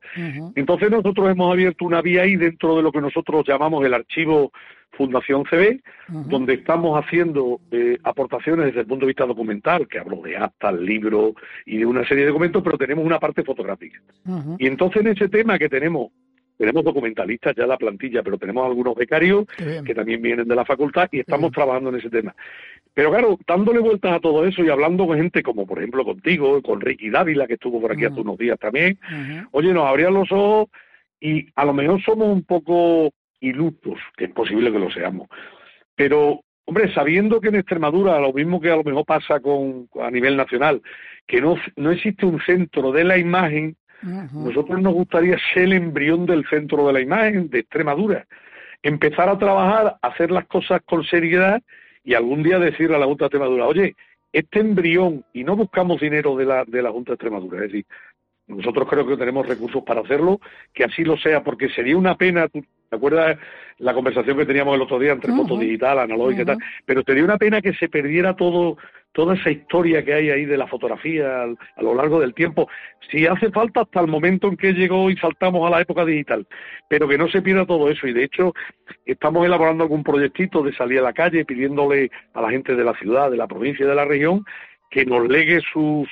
Entonces 0.56 0.90
nosotros 0.90 1.30
hemos 1.30 1.52
abierto 1.52 1.84
una 1.84 2.02
vía 2.02 2.22
ahí 2.22 2.38
dentro 2.38 2.78
de 2.78 2.82
lo 2.82 2.94
que 2.94 3.02
nosotros 3.02 3.44
llamamos 3.46 3.86
el 3.86 3.94
archivo 3.94 4.54
Fundación 4.94 5.44
CB, 5.44 5.82
donde 6.08 6.54
estamos 6.54 6.98
haciendo 6.98 7.60
eh, 7.72 7.98
aportaciones 8.06 8.68
desde 8.68 8.80
el 8.80 8.88
punto 8.88 9.06
de 9.06 9.10
vista 9.10 9.26
documental, 9.26 9.86
que 9.90 10.00
hablo 10.00 10.22
de 10.22 10.38
actas, 10.38 10.74
libros 10.76 11.34
y 11.66 11.80
de 11.80 11.86
una 11.86 12.08
serie 12.08 12.24
de 12.24 12.30
documentos, 12.30 12.64
pero 12.64 12.78
tenemos 12.78 13.06
una 13.06 13.20
parte 13.20 13.44
fotográfica. 13.44 14.00
Y 14.58 14.66
entonces 14.66 15.02
en 15.02 15.10
ese 15.10 15.28
tema 15.28 15.60
que 15.60 15.68
tenemos 15.68 16.12
tenemos 16.58 16.84
documentalistas 16.84 17.54
ya 17.56 17.68
la 17.68 17.78
plantilla, 17.78 18.24
pero 18.24 18.38
tenemos 18.38 18.66
algunos 18.66 18.96
becarios 18.96 19.46
que 19.86 19.94
también 19.94 20.22
vienen 20.22 20.48
de 20.48 20.56
la 20.56 20.66
facultad 20.66 21.10
y 21.12 21.20
estamos 21.20 21.52
trabajando 21.52 21.90
en 21.90 21.98
ese 21.98 22.10
tema. 22.10 22.34
Pero 22.96 23.12
claro, 23.12 23.38
dándole 23.46 23.80
vueltas 23.80 24.14
a 24.14 24.20
todo 24.22 24.46
eso 24.46 24.64
y 24.64 24.70
hablando 24.70 25.06
con 25.06 25.18
gente 25.18 25.44
como 25.44 25.68
por 25.68 25.80
ejemplo 25.80 26.06
contigo, 26.06 26.62
con 26.62 26.80
Ricky 26.80 27.10
Dávila, 27.10 27.46
que 27.46 27.56
estuvo 27.56 27.82
por 27.82 27.92
aquí 27.92 28.06
hace 28.06 28.22
unos 28.22 28.38
días 28.38 28.58
también, 28.58 28.98
oye, 29.52 29.74
nos 29.74 29.86
abrían 29.86 30.14
los 30.14 30.32
ojos 30.32 30.70
y 31.20 31.46
a 31.56 31.66
lo 31.66 31.74
mejor 31.74 32.02
somos 32.04 32.30
un 32.30 32.44
poco 32.44 33.12
ilusos, 33.42 34.00
que 34.16 34.26
es 34.26 34.32
posible 34.32 34.72
que 34.72 34.80
lo 34.80 34.90
seamos. 34.90 35.28
Pero, 35.94 36.40
hombre, 36.64 36.94
sabiendo 36.94 37.42
que 37.42 37.50
en 37.50 37.56
Extremadura, 37.56 38.18
lo 38.18 38.32
mismo 38.32 38.62
que 38.62 38.72
a 38.72 38.78
lo 38.78 38.84
mejor 38.84 39.06
pasa 39.06 39.42
con, 39.42 39.90
a 40.02 40.10
nivel 40.10 40.38
nacional, 40.38 40.82
que 41.28 41.42
no, 41.42 41.58
no 41.76 41.92
existe 41.92 42.26
un 42.26 42.40
centro 42.46 42.94
de 42.94 43.04
la 43.04 43.18
imagen, 43.18 43.76
nosotros 44.02 44.82
nos 44.82 44.94
gustaría 44.94 45.36
ser 45.54 45.64
el 45.64 45.74
embrión 45.74 46.26
del 46.28 46.46
centro 46.48 46.88
de 46.88 46.94
la 46.94 47.02
imagen 47.02 47.50
de 47.50 47.60
Extremadura. 47.60 48.26
Empezar 48.84 49.28
a 49.28 49.38
trabajar, 49.38 49.98
hacer 50.02 50.32
las 50.32 50.46
cosas 50.46 50.82
con 50.86 51.04
seriedad 51.04 51.62
y 52.06 52.14
algún 52.14 52.44
día 52.44 52.60
decirle 52.60 52.96
a 52.96 53.00
la 53.00 53.06
Junta 53.06 53.26
de 53.26 53.28
Extremadura, 53.28 53.68
oye, 53.68 53.96
este 54.32 54.60
embrión, 54.60 55.26
y 55.34 55.44
no 55.44 55.56
buscamos 55.56 56.00
dinero 56.00 56.36
de 56.36 56.46
la, 56.46 56.64
de 56.66 56.82
la 56.82 56.92
Junta 56.92 57.12
de 57.12 57.16
Extremadura, 57.16 57.58
es 57.58 57.72
decir, 57.72 57.86
nosotros 58.48 58.88
creo 58.88 59.08
que 59.08 59.18
tenemos 59.18 59.48
recursos 59.48 59.84
para 59.84 60.02
hacerlo, 60.02 60.40
que 60.74 60.84
así 60.84 61.04
lo 61.04 61.18
sea, 61.18 61.44
porque 61.44 61.68
sería 61.70 61.98
una 61.98 62.16
pena, 62.16 62.48
¿te 62.90 62.96
acuerdas 62.96 63.38
la 63.78 63.94
conversación 63.94 64.38
que 64.38 64.46
teníamos 64.46 64.76
el 64.76 64.82
otro 64.82 65.00
día 65.00 65.12
entre 65.12 65.34
foto 65.34 65.58
digital, 65.58 66.00
analógica 66.00 66.42
y 66.42 66.46
tal? 66.46 66.58
Pero 66.86 67.04
sería 67.04 67.24
una 67.24 67.38
pena 67.38 67.62
que 67.62 67.74
se 67.74 67.90
perdiera 67.90 68.36
todo, 68.36 68.78
toda 69.12 69.36
esa 69.36 69.52
historia 69.52 70.04
que 70.04 70.14
hay 70.14 70.30
ahí 70.30 70.46
de 70.46 70.58
la 70.58 70.68
fotografía 70.68 71.44
a 71.44 71.82
lo 71.82 71.96
largo 71.96 72.20
del 72.20 72.34
tiempo, 72.34 72.70
si 73.10 73.26
hace 73.26 73.52
falta 73.52 73.82
hasta 73.82 74.02
el 74.02 74.08
momento 74.08 74.48
en 74.48 74.58
que 74.58 74.74
llegó 74.74 75.10
y 75.10 75.18
saltamos 75.18 75.66
a 75.66 75.70
la 75.70 75.82
época 75.82 76.06
digital, 76.06 76.48
pero 76.90 77.08
que 77.08 77.18
no 77.18 77.28
se 77.30 77.42
pierda 77.42 77.66
todo 77.66 77.90
eso. 77.90 78.08
Y 78.08 78.14
de 78.14 78.24
hecho, 78.24 78.54
estamos 79.06 79.46
elaborando 79.46 79.84
algún 79.84 80.04
proyectito 80.04 80.64
de 80.64 80.74
salir 80.74 81.00
a 81.00 81.04
la 81.04 81.14
calle 81.14 81.46
pidiéndole 81.46 82.12
a 82.34 82.42
la 82.42 82.50
gente 82.50 82.76
de 82.76 82.84
la 82.84 82.94
ciudad, 82.94 83.32
de 83.32 83.38
la 83.38 83.48
provincia 83.48 83.86
y 83.86 83.90
de 83.90 83.96
la 83.96 84.06
región 84.06 84.46
que 84.96 85.06
nos 85.06 85.28
legue 85.28 85.60
sus 85.74 86.08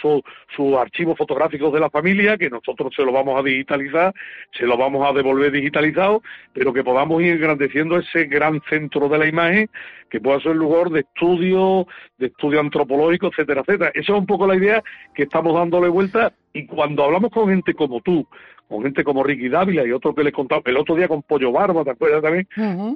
su, 0.53 0.77
archivos 0.77 1.17
fotográficos 1.17 1.71
de 1.71 1.79
la 1.79 1.89
familia, 1.89 2.37
que 2.37 2.49
nosotros 2.49 2.93
se 2.93 3.05
lo 3.05 3.13
vamos 3.13 3.39
a 3.39 3.41
digitalizar, 3.41 4.13
se 4.51 4.65
lo 4.65 4.75
vamos 4.75 5.09
a 5.09 5.13
devolver 5.13 5.53
digitalizado, 5.53 6.21
pero 6.51 6.73
que 6.73 6.83
podamos 6.83 7.21
ir 7.21 7.35
engrandeciendo 7.35 7.97
ese 7.97 8.25
gran 8.25 8.59
centro 8.69 9.07
de 9.07 9.17
la 9.19 9.25
imagen, 9.25 9.69
que 10.09 10.19
pueda 10.19 10.41
ser 10.41 10.57
lugar 10.57 10.89
de 10.89 10.99
estudio, 10.99 11.87
de 12.17 12.25
estudio 12.25 12.59
antropológico, 12.59 13.27
etcétera, 13.27 13.61
etcétera. 13.61 13.91
Esa 13.93 14.11
es 14.11 14.19
un 14.19 14.25
poco 14.25 14.45
la 14.47 14.57
idea 14.57 14.83
que 15.15 15.23
estamos 15.23 15.53
dándole 15.53 15.87
vuelta 15.87 16.33
y 16.51 16.65
cuando 16.65 17.05
hablamos 17.05 17.31
con 17.31 17.47
gente 17.47 17.73
como 17.73 18.01
tú, 18.01 18.27
con 18.67 18.83
gente 18.83 19.05
como 19.05 19.23
Ricky 19.23 19.47
Dávila 19.47 19.87
y 19.87 19.93
otro 19.93 20.13
que 20.13 20.25
les 20.25 20.33
contaba 20.33 20.61
el 20.65 20.75
otro 20.75 20.95
día 20.95 21.07
con 21.07 21.23
Pollo 21.23 21.53
Barba, 21.53 21.85
¿te 21.85 21.91
acuerdas 21.91 22.21
también? 22.21 22.49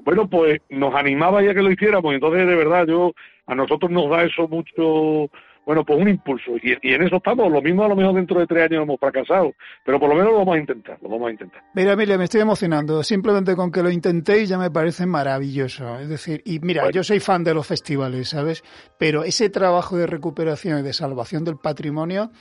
Bueno, 0.04 0.30
pues 0.30 0.60
nos 0.70 0.94
animaba 0.94 1.42
ya 1.42 1.54
que 1.54 1.62
lo 1.62 1.72
hiciéramos, 1.72 2.14
entonces 2.14 2.46
de 2.46 2.56
verdad 2.56 2.86
yo 2.88 3.14
a 3.46 3.56
nosotros 3.56 3.90
nos 3.90 4.10
da 4.10 4.26
eso 4.26 4.50
mucho 4.50 5.30
bueno, 5.68 5.84
pues 5.84 6.00
un 6.00 6.08
impulso. 6.08 6.52
Y, 6.64 6.94
en 6.94 7.04
eso 7.04 7.18
estamos. 7.18 7.52
Lo 7.52 7.62
mismo 7.62 7.84
a 7.84 7.90
lo 7.90 7.96
mejor 7.98 8.16
dentro 8.16 8.40
de 8.40 8.48
tres 8.48 8.72
años 8.72 8.84
hemos 8.84 8.98
fracasado. 8.98 9.54
Pero 9.84 10.00
por 10.00 10.08
lo 10.08 10.16
menos 10.16 10.32
lo 10.32 10.38
vamos 10.38 10.56
a 10.56 10.60
intentar. 10.60 10.98
Lo 11.02 11.10
vamos 11.10 11.28
a 11.28 11.32
intentar. 11.32 11.62
Mira, 11.74 11.92
Emilia, 11.92 12.18
me 12.18 12.24
estoy 12.24 12.40
emocionando. 12.40 13.04
Simplemente 13.04 13.54
con 13.54 13.70
que 13.70 13.84
lo 13.84 13.92
intentéis 13.92 14.48
ya 14.48 14.58
me 14.58 14.72
parece 14.72 15.06
maravilloso. 15.06 16.00
Es 16.00 16.08
decir, 16.08 16.42
y 16.46 16.60
mira, 16.60 16.90
yo 16.90 17.04
soy 17.04 17.20
fan 17.20 17.44
de 17.44 17.54
los 17.54 17.68
festivales, 17.68 18.30
¿sabes? 18.30 18.64
Pero 18.98 19.26
ese 19.26 19.50
trabajo 19.50 19.98
de 19.98 20.08
recuperación 20.08 20.80
y 20.80 20.84
de 20.84 20.94
salvación 20.94 21.44
del 21.44 21.58
patrimonio, 21.58 22.32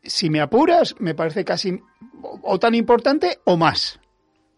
si 0.00 0.30
me 0.30 0.40
apuras, 0.40 0.94
me 1.00 1.16
parece 1.16 1.44
casi 1.44 1.80
o 2.22 2.60
tan 2.60 2.76
importante 2.76 3.38
o 3.42 3.56
más 3.56 3.98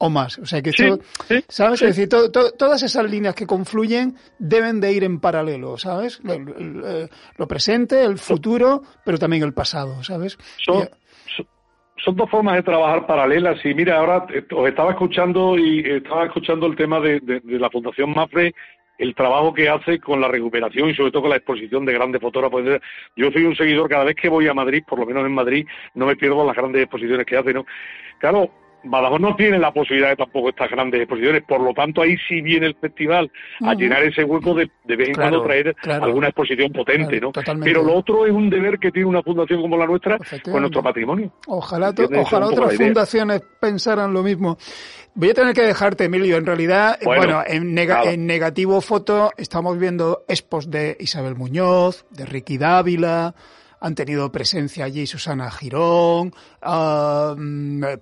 o 0.00 0.08
más. 0.08 0.38
O 0.38 0.46
sea 0.46 0.62
que 0.62 0.72
¿sabes? 0.72 1.82
Es 1.82 1.96
decir, 1.96 2.08
todas 2.08 2.82
esas 2.82 3.10
líneas 3.10 3.34
que 3.34 3.46
confluyen 3.46 4.16
deben 4.38 4.80
de 4.80 4.92
ir 4.92 5.04
en 5.04 5.20
paralelo, 5.20 5.76
¿sabes? 5.76 6.20
Lo, 6.24 7.46
presente, 7.46 8.02
el 8.02 8.18
futuro, 8.18 8.82
pero 9.04 9.18
también 9.18 9.42
el 9.42 9.52
pasado, 9.52 10.02
¿sabes? 10.02 10.38
Son, 10.56 10.88
son 12.02 12.16
dos 12.16 12.30
formas 12.30 12.56
de 12.56 12.62
trabajar 12.62 13.06
paralelas. 13.06 13.64
Y 13.64 13.74
mira, 13.74 13.98
ahora 13.98 14.26
os 14.56 14.68
estaba 14.68 14.92
escuchando 14.92 15.58
y 15.58 15.80
estaba 15.80 16.24
escuchando 16.24 16.66
el 16.66 16.76
tema 16.76 16.98
de, 17.00 17.20
la 17.44 17.70
Fundación 17.70 18.14
MAFRE 18.14 18.54
el 18.98 19.14
trabajo 19.14 19.54
que 19.54 19.66
hace 19.66 19.98
con 19.98 20.20
la 20.20 20.28
recuperación 20.28 20.90
y 20.90 20.94
sobre 20.94 21.10
todo 21.10 21.22
con 21.22 21.30
la 21.30 21.36
exposición 21.36 21.86
de 21.86 21.94
grandes 21.94 22.20
fotógrafos. 22.20 22.62
Yo 23.16 23.30
soy 23.30 23.44
un 23.44 23.56
seguidor, 23.56 23.88
cada 23.88 24.04
vez 24.04 24.14
que 24.14 24.28
voy 24.28 24.46
a 24.46 24.52
Madrid, 24.52 24.82
por 24.86 24.98
lo 24.98 25.06
menos 25.06 25.24
en 25.24 25.32
Madrid, 25.32 25.66
no 25.94 26.04
me 26.04 26.16
pierdo 26.16 26.44
las 26.44 26.54
grandes 26.54 26.82
exposiciones 26.82 27.24
que 27.24 27.38
hace, 27.38 27.54
¿no? 27.54 27.64
Claro, 28.18 28.50
Badajoz 28.84 29.20
no 29.20 29.36
tiene 29.36 29.58
la 29.58 29.72
posibilidad 29.72 30.10
de 30.10 30.16
tampoco 30.16 30.50
estas 30.50 30.70
grandes 30.70 31.00
exposiciones, 31.00 31.42
por 31.42 31.60
lo 31.60 31.72
tanto 31.74 32.02
ahí 32.02 32.16
sí 32.28 32.40
viene 32.40 32.66
el 32.66 32.74
festival 32.76 33.30
a 33.60 33.74
llenar 33.74 34.02
ese 34.02 34.24
hueco 34.24 34.54
de, 34.54 34.70
de 34.84 34.96
vez 34.96 35.08
en 35.08 35.14
cuando 35.14 35.42
traer 35.42 35.74
alguna 35.86 36.28
exposición 36.28 36.72
potente, 36.72 37.20
¿no? 37.20 37.32
Pero 37.62 37.82
lo 37.82 37.94
otro 37.94 38.26
es 38.26 38.32
un 38.32 38.50
deber 38.50 38.78
que 38.78 38.90
tiene 38.90 39.08
una 39.08 39.22
fundación 39.22 39.60
como 39.60 39.76
la 39.76 39.86
nuestra 39.86 40.18
con 40.44 40.60
nuestro 40.60 40.82
patrimonio. 40.82 41.32
Ojalá, 41.46 41.92
ojalá 42.18 42.46
otras 42.46 42.76
fundaciones 42.76 43.42
pensaran 43.60 44.12
lo 44.12 44.22
mismo. 44.22 44.58
Voy 45.14 45.30
a 45.30 45.34
tener 45.34 45.54
que 45.54 45.62
dejarte, 45.62 46.04
Emilio. 46.04 46.36
En 46.36 46.46
realidad, 46.46 46.98
bueno, 47.04 47.42
en, 47.46 47.76
en, 47.76 48.26
negativo 48.26 48.80
foto 48.80 49.32
estamos 49.36 49.78
viendo 49.78 50.24
expos 50.28 50.70
de 50.70 50.96
Isabel 51.00 51.34
Muñoz, 51.34 52.06
de 52.10 52.26
Ricky 52.26 52.58
Dávila, 52.58 53.34
han 53.80 53.94
tenido 53.94 54.30
presencia 54.30 54.84
allí 54.84 55.06
Susana 55.06 55.50
Girón, 55.50 56.32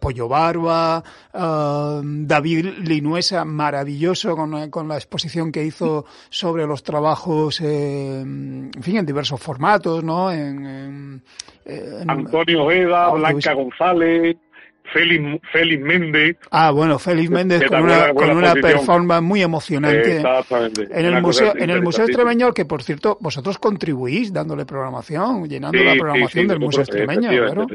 Pollo 0.01 0.29
Barba, 0.29 1.03
David 1.33 2.67
Linuesa, 2.85 3.45
maravilloso 3.45 4.37
con, 4.37 4.89
la 4.89 4.97
exposición 4.97 5.53
que 5.53 5.65
hizo 5.65 6.05
sobre 6.29 6.67
los 6.67 6.83
trabajos, 6.83 7.61
eh, 7.61 8.21
en 8.21 8.83
fin, 8.83 8.99
en 8.99 9.07
diversos 9.07 9.41
formatos, 9.41 10.03
¿no? 10.03 10.33
En, 10.33 11.23
Antonio 12.07 12.65
Ojeda, 12.65 13.11
Blanca 13.11 13.53
González. 13.53 14.37
Félix, 14.93 15.41
Félix 15.53 15.83
Méndez. 15.83 16.37
Ah, 16.51 16.71
bueno, 16.71 16.99
Félix 16.99 17.31
Méndez 17.31 17.65
con 17.67 17.83
una, 17.83 18.13
con 18.13 18.31
una 18.31 18.55
performance 18.55 19.23
muy 19.23 19.43
emocionante. 19.43 20.17
Exactamente. 20.17 20.89
En 20.91 21.07
el 21.07 21.23
museo, 21.23 21.55
en 21.57 21.71
el 21.71 21.83
Museo 21.83 22.05
Extremeño, 22.05 22.53
que 22.53 22.65
por 22.65 22.83
cierto, 22.83 23.19
vosotros 23.21 23.59
contribuís 23.59 24.33
dándole 24.33 24.65
programación, 24.65 25.49
llenando 25.49 25.79
la 25.83 25.95
programación 25.95 26.49
del 26.49 26.61
Museo 26.61 26.83
Extremeño, 26.83 27.31
claro. 27.31 27.67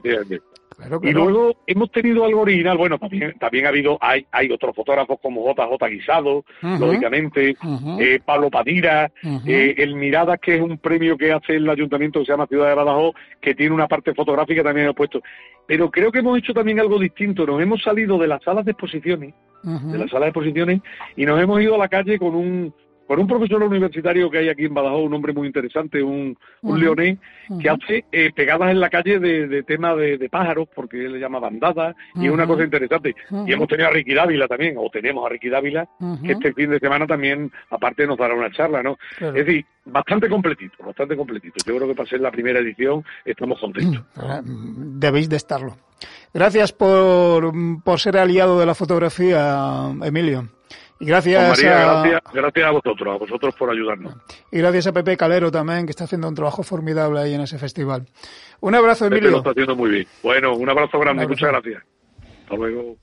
Y 1.01 1.11
luego 1.11 1.55
hemos 1.67 1.91
tenido 1.91 2.25
algo 2.25 2.41
original, 2.41 2.77
bueno, 2.77 2.97
también, 2.97 3.37
también 3.39 3.65
ha 3.65 3.69
habido, 3.69 3.97
hay, 4.01 4.25
hay 4.31 4.51
otros 4.51 4.75
fotógrafos 4.75 5.19
como 5.21 5.53
JJ 5.53 5.89
Guisado, 5.89 6.43
lógicamente, 6.61 7.55
eh, 7.99 8.19
Pablo 8.25 8.49
Padira, 8.49 9.11
eh, 9.45 9.75
el 9.77 9.95
Miradas, 9.95 10.39
que 10.39 10.55
es 10.55 10.61
un 10.61 10.77
premio 10.77 11.17
que 11.17 11.31
hace 11.31 11.55
el 11.55 11.69
ayuntamiento 11.69 12.19
que 12.19 12.25
se 12.25 12.31
llama 12.31 12.47
Ciudad 12.47 12.69
de 12.69 12.75
Badajoz, 12.75 13.15
que 13.41 13.55
tiene 13.55 13.73
una 13.73 13.87
parte 13.87 14.13
fotográfica 14.13 14.63
también 14.63 14.93
puesto. 14.93 15.21
Pero 15.67 15.89
creo 15.89 16.11
que 16.11 16.19
hemos 16.19 16.37
hecho 16.37 16.53
también 16.53 16.79
algo 16.79 16.99
distinto, 16.99 17.45
nos 17.45 17.61
hemos 17.61 17.81
salido 17.81 18.17
de 18.17 18.27
las 18.27 18.43
salas 18.43 18.65
de 18.65 18.71
exposiciones, 18.71 19.33
de 19.63 19.97
las 19.97 20.09
salas 20.09 20.25
de 20.25 20.29
exposiciones, 20.29 20.81
y 21.15 21.25
nos 21.25 21.41
hemos 21.41 21.61
ido 21.61 21.75
a 21.75 21.77
la 21.77 21.87
calle 21.87 22.19
con 22.19 22.35
un 22.35 22.73
por 23.07 23.19
un 23.19 23.27
profesor 23.27 23.61
universitario 23.63 24.29
que 24.29 24.39
hay 24.39 24.49
aquí 24.49 24.65
en 24.65 24.73
Badajoz, 24.73 25.05
un 25.05 25.13
hombre 25.13 25.33
muy 25.33 25.47
interesante, 25.47 26.01
un, 26.01 26.37
un 26.61 26.79
leonés, 26.79 27.17
que 27.59 27.69
hace 27.69 28.05
eh, 28.11 28.31
pegadas 28.33 28.71
en 28.71 28.79
la 28.79 28.89
calle 28.89 29.19
de, 29.19 29.47
de 29.47 29.63
tema 29.63 29.95
de, 29.95 30.29
pájaros, 30.29 30.67
porque 30.73 31.05
él 31.05 31.13
le 31.13 31.19
llama 31.19 31.39
bandada, 31.39 31.95
y 32.15 32.27
es 32.27 32.31
una 32.31 32.47
cosa 32.47 32.63
interesante. 32.63 33.15
Y 33.45 33.51
hemos 33.51 33.67
tenido 33.67 33.89
a 33.89 33.91
Ricky 33.91 34.13
Dávila 34.13 34.47
también, 34.47 34.75
o 34.77 34.89
tenemos 34.89 35.25
a 35.25 35.29
Ricky 35.29 35.49
Dávila, 35.49 35.87
que 36.25 36.31
este 36.31 36.53
fin 36.53 36.69
de 36.69 36.79
semana 36.79 37.05
también, 37.05 37.51
aparte, 37.69 38.07
nos 38.07 38.17
dará 38.17 38.33
una 38.33 38.51
charla, 38.51 38.81
¿no? 38.81 38.97
Es 39.19 39.33
decir, 39.33 39.65
bastante 39.85 40.29
completito, 40.29 40.83
bastante 40.83 41.15
completito. 41.15 41.55
Yo 41.65 41.75
creo 41.75 41.87
que 41.87 41.95
para 41.95 42.09
ser 42.09 42.21
la 42.21 42.31
primera 42.31 42.59
edición 42.59 43.03
estamos 43.25 43.59
contentos. 43.59 44.03
Debéis 44.43 45.29
de 45.29 45.35
estarlo. 45.35 45.77
Gracias 46.33 46.71
por, 46.73 47.51
por 47.83 47.99
ser 47.99 48.17
aliado 48.17 48.59
de 48.59 48.65
la 48.65 48.75
fotografía, 48.75 49.91
Emilio. 50.03 50.49
Y 50.99 51.05
gracias, 51.05 51.63
a... 51.65 52.21
gracias, 52.33 52.65
a 52.65 52.71
vosotros, 52.71 53.15
a 53.15 53.17
vosotros 53.17 53.55
por 53.55 53.69
ayudarnos. 53.69 54.15
Y 54.51 54.59
gracias 54.59 54.87
a 54.87 54.93
Pepe 54.93 55.17
Calero 55.17 55.51
también, 55.51 55.85
que 55.85 55.91
está 55.91 56.05
haciendo 56.05 56.27
un 56.27 56.35
trabajo 56.35 56.63
formidable 56.63 57.19
ahí 57.19 57.33
en 57.33 57.41
ese 57.41 57.57
festival. 57.57 58.07
Un 58.61 58.75
abrazo, 58.75 59.05
Emilio. 59.05 59.23
Pepe 59.23 59.31
lo 59.31 59.37
está 59.39 59.49
haciendo 59.51 59.75
muy 59.75 59.89
bien. 59.89 60.07
Bueno, 60.21 60.55
un 60.55 60.69
abrazo 60.69 60.99
grande, 60.99 61.27
muchas 61.27 61.49
gracias. 61.49 61.83
Hasta 62.43 62.55
luego. 62.55 62.97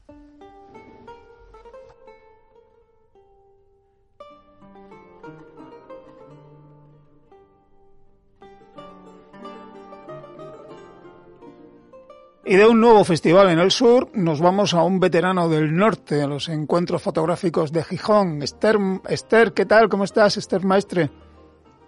Y 12.51 12.57
de 12.57 12.67
un 12.67 12.81
nuevo 12.81 13.05
festival 13.05 13.49
en 13.51 13.61
el 13.61 13.71
sur 13.71 14.09
nos 14.13 14.41
vamos 14.41 14.75
a 14.75 14.83
un 14.83 14.99
veterano 14.99 15.49
del 15.49 15.73
norte, 15.73 16.21
a 16.21 16.27
los 16.27 16.49
encuentros 16.49 17.01
fotográficos 17.01 17.71
de 17.71 17.85
Gijón. 17.85 18.43
Esther, 18.43 18.77
Esther 19.09 19.53
¿qué 19.53 19.67
tal? 19.67 19.89
¿Cómo 19.89 20.03
estás, 20.03 20.37
Esther 20.37 20.65
Maestre? 20.65 21.11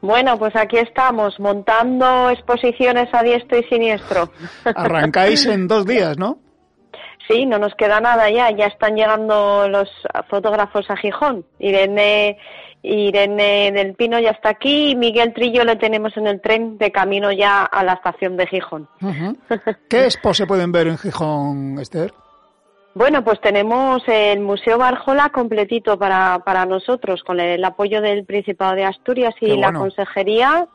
Bueno, 0.03 0.39
pues 0.39 0.55
aquí 0.55 0.79
estamos, 0.79 1.41
montando 1.41 2.31
exposiciones 2.31 3.13
a 3.13 3.25
diestro 3.25 3.59
y 3.59 3.65
siniestro. 3.65 4.31
Arrancáis 4.77 5.47
en 5.47 5.67
dos 5.67 5.85
días, 5.85 6.17
¿no? 6.17 6.39
Sí, 7.27 7.45
no 7.45 7.59
nos 7.59 7.75
queda 7.75 8.01
nada 8.01 8.31
ya, 8.31 8.49
ya 8.53 8.67
están 8.67 8.95
llegando 8.95 9.67
los 9.69 9.91
fotógrafos 10.31 10.89
a 10.89 10.97
Gijón. 10.97 11.45
Irene 11.59 12.39
Irene 12.83 13.71
del 13.73 13.95
Pino 13.95 14.19
ya 14.19 14.31
está 14.31 14.51
aquí 14.51 14.91
y 14.91 14.97
Miguel 14.97 15.33
Trillo 15.33 15.65
le 15.65 15.77
tenemos 15.77 16.17
en 16.17 16.27
el 16.27 16.41
tren 16.41 16.79
de 16.79 16.91
camino 16.91 17.31
ya 17.31 17.65
a 17.65 17.85
la 17.85 17.95
estación 17.95 18.37
de 18.37 18.47
Gijón. 18.47 18.89
¿Qué 19.89 20.05
expos 20.05 20.37
se 20.37 20.47
pueden 20.47 20.73
ver 20.73 20.89
en 20.89 20.99
Gijón, 20.99 21.79
Esther? 21.79 22.13
Bueno, 22.95 23.25
pues 23.25 23.41
tenemos 23.41 24.03
el 24.07 24.41
Museo 24.41 24.77
Barjola 24.77 25.31
completito 25.31 25.99
para, 25.99 26.41
para 26.45 26.67
nosotros, 26.67 27.23
con 27.23 27.41
el 27.41 27.65
apoyo 27.65 28.03
del 28.03 28.25
Principado 28.25 28.75
de 28.75 28.85
Asturias 28.85 29.35
y 29.41 29.57
la 29.57 29.73
Consejería. 29.73 30.69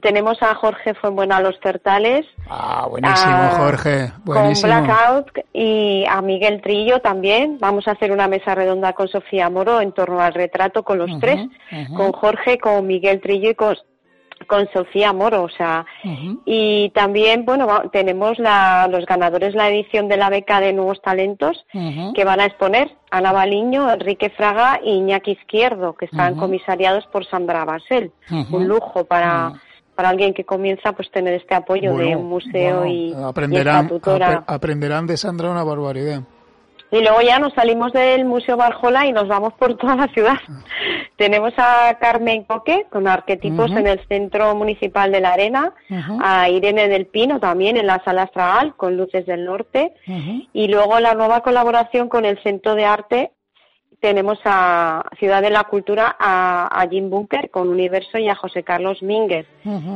Tenemos 0.00 0.40
a 0.42 0.54
Jorge 0.54 0.94
Fuenbuena 0.94 1.38
a 1.38 1.40
los 1.40 1.58
certales. 1.60 2.26
Ah, 2.48 2.86
buenísimo, 2.88 3.48
Jorge. 3.56 4.12
Buenísimo. 4.24 4.72
Con 4.72 4.84
Blackout 4.84 5.30
y 5.52 6.04
a 6.08 6.20
Miguel 6.22 6.60
Trillo 6.60 7.00
también. 7.00 7.58
Vamos 7.58 7.88
a 7.88 7.92
hacer 7.92 8.12
una 8.12 8.28
mesa 8.28 8.54
redonda 8.54 8.92
con 8.92 9.08
Sofía 9.08 9.50
Moro 9.50 9.80
en 9.80 9.92
torno 9.92 10.20
al 10.20 10.34
retrato 10.34 10.84
con 10.84 10.98
los 10.98 11.10
tres, 11.18 11.48
con 11.96 12.12
Jorge, 12.12 12.58
con 12.58 12.86
Miguel 12.86 13.20
Trillo 13.20 13.50
y 13.50 13.54
con 13.54 13.76
con 14.46 14.68
Sofía 14.72 15.12
Moro, 15.12 15.44
o 15.44 15.48
sea, 15.48 15.86
y 16.44 16.90
también, 16.90 17.44
bueno, 17.44 17.66
tenemos 17.90 18.38
la, 18.38 18.86
los 18.88 19.06
ganadores 19.06 19.54
la 19.54 19.68
edición 19.68 20.08
de 20.08 20.16
la 20.16 20.30
beca 20.30 20.60
de 20.60 20.72
Nuevos 20.72 21.00
Talentos 21.00 21.64
que 22.14 22.24
van 22.24 22.40
a 22.40 22.46
exponer 22.46 22.90
Ana 23.10 23.32
Baliño, 23.32 23.90
Enrique 23.90 24.30
Fraga 24.30 24.80
y 24.82 24.92
Iñaki 24.92 25.32
Izquierdo, 25.32 25.94
que 25.94 26.06
están 26.06 26.36
comisariados 26.36 27.06
por 27.06 27.26
Sandra 27.26 27.64
Basel. 27.64 28.12
Un 28.50 28.68
lujo 28.68 29.04
para, 29.04 29.54
para 29.94 30.10
alguien 30.10 30.34
que 30.34 30.44
comienza 30.44 30.92
pues 30.92 31.10
tener 31.10 31.34
este 31.34 31.54
apoyo 31.54 31.96
de 31.96 32.14
un 32.16 32.28
museo 32.28 32.86
y, 32.86 33.14
aprenderán, 33.14 33.90
aprenderán 34.46 35.06
de 35.06 35.16
Sandra 35.16 35.50
una 35.50 35.64
barbaridad. 35.64 36.22
Y 36.90 37.00
luego 37.00 37.20
ya 37.20 37.38
nos 37.38 37.52
salimos 37.54 37.92
del 37.92 38.24
Museo 38.24 38.56
Barjola 38.56 39.06
y 39.06 39.12
nos 39.12 39.26
vamos 39.26 39.52
por 39.54 39.76
toda 39.76 39.96
la 39.96 40.06
ciudad. 40.08 40.38
Tenemos 41.16 41.52
a 41.56 41.96
Carmen 42.00 42.44
Coque 42.44 42.86
con 42.90 43.08
arquetipos 43.08 43.70
en 43.72 43.86
el 43.86 44.00
Centro 44.06 44.54
Municipal 44.54 45.10
de 45.10 45.20
la 45.20 45.32
Arena, 45.32 45.74
a 46.20 46.48
Irene 46.48 46.88
del 46.88 47.06
Pino 47.06 47.40
también 47.40 47.76
en 47.76 47.86
la 47.86 48.02
Sala 48.04 48.22
Astragal 48.22 48.76
con 48.76 48.96
Luces 48.96 49.26
del 49.26 49.44
Norte. 49.44 49.94
Y 50.52 50.68
luego 50.68 51.00
la 51.00 51.14
nueva 51.14 51.40
colaboración 51.40 52.08
con 52.08 52.24
el 52.24 52.40
Centro 52.42 52.74
de 52.74 52.84
Arte 52.84 53.30
tenemos 54.00 54.38
a 54.44 55.04
Ciudad 55.18 55.42
de 55.42 55.50
la 55.50 55.64
Cultura 55.64 56.16
a, 56.18 56.86
Jim 56.90 57.10
Bunker 57.10 57.50
con 57.50 57.68
Universo 57.68 58.18
y 58.18 58.28
a 58.28 58.34
José 58.34 58.62
Carlos 58.62 59.02
Mínguez, 59.02 59.46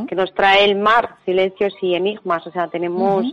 que 0.09 0.17
nos 0.17 0.35
trae 0.35 0.65
el 0.65 0.77
mar, 0.77 1.17
silencios 1.25 1.75
y 1.81 1.95
enigmas. 1.95 2.47
O 2.47 2.51
sea, 2.51 2.69
tenemos 2.69 3.27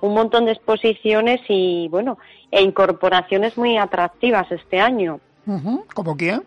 un 0.00 0.14
montón 0.14 0.44
de 0.44 0.52
exposiciones 0.52 1.40
y, 1.48 1.88
bueno, 1.88 2.18
e 2.50 2.62
incorporaciones 2.62 3.56
muy 3.56 3.76
atractivas 3.76 4.50
este 4.50 4.80
año. 4.80 5.20
¿Como 5.94 6.16
quién? 6.16 6.42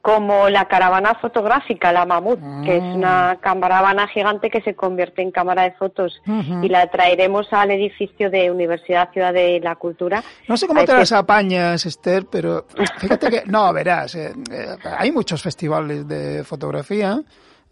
Como 0.00 0.50
la 0.50 0.66
caravana 0.66 1.14
fotográfica, 1.14 1.90
la 1.90 2.04
Mamut, 2.04 2.38
que 2.62 2.76
es 2.76 2.82
una 2.82 3.30
ah. 3.30 3.36
caravana 3.40 4.06
gigante 4.08 4.50
que 4.50 4.60
se 4.60 4.74
convierte 4.74 5.22
en 5.22 5.30
cámara 5.30 5.62
de 5.62 5.72
fotos 5.72 6.20
y 6.62 6.68
la 6.68 6.86
traeremos 6.88 7.50
al 7.52 7.70
edificio 7.70 8.30
de 8.30 8.50
Universidad 8.50 9.10
Ciudad 9.12 9.32
de 9.32 9.60
la 9.60 9.76
Cultura. 9.76 10.22
No 10.46 10.58
sé 10.58 10.66
cómo 10.66 10.84
te 10.84 10.92
las 10.92 11.12
apañas, 11.12 11.86
Esther, 11.86 12.26
pero 12.30 12.66
fíjate 12.98 13.30
que, 13.30 13.42
no, 13.46 13.72
verás, 13.72 14.14
eh, 14.14 14.34
eh, 14.50 14.76
hay 14.98 15.10
muchos 15.10 15.42
festivales 15.42 16.06
de 16.06 16.44
fotografía 16.44 17.22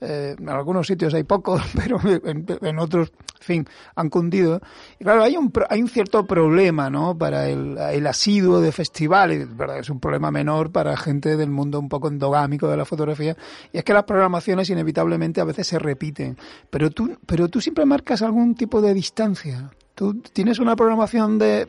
eh, 0.03 0.35
en 0.37 0.49
algunos 0.49 0.89
sitios 0.89 1.15
hay 1.15 1.23
pocos, 1.23 1.63
pero 1.77 2.01
en, 2.05 2.79
otros, 2.81 3.13
fin, 3.43 3.67
han 3.95 4.09
cundido. 4.09 4.61
Y 4.99 5.05
claro, 5.05 5.23
hay 5.23 5.37
un, 5.37 5.53
hay 5.69 5.83
un 5.83 5.89
cierto 5.89 6.25
problema, 6.27 6.91
¿no? 6.91 7.17
Para 7.17 7.49
el, 7.49 7.77
el 7.79 8.07
asiduo 8.07 8.61
de 8.61 8.73
festivales, 8.73 9.55
¿verdad? 9.57 9.79
Es 9.79 9.91
un 9.91 10.01
problema 10.01 10.31
menor 10.31 10.71
para 10.71 10.97
gente 10.97 11.37
del 11.37 11.51
mundo 11.51 11.79
un 11.79 11.89
poco 11.89 12.09
endogámico 12.09 12.69
de 12.69 12.77
la 12.77 12.85
fotografía. 12.85 13.37
Y 13.73 13.79
es 13.79 13.85
que 13.85 13.93
las 13.93 14.05
programaciones 14.05 14.71
inevitablemente 14.71 15.41
a 15.41 15.45
veces 15.45 15.67
se 15.67 15.79
repiten. 15.79 16.37
Pero 16.71 16.91
tú, 16.91 17.17
pero 17.27 17.49
tú 17.49 17.61
siempre 17.61 17.85
marcas 17.85 18.23
algún 18.23 18.55
tipo 18.55 18.81
de 18.81 18.95
distancia. 18.95 19.71
Tú 19.95 20.21
tienes 20.33 20.59
una 20.59 20.75
programación 20.75 21.39
de, 21.39 21.67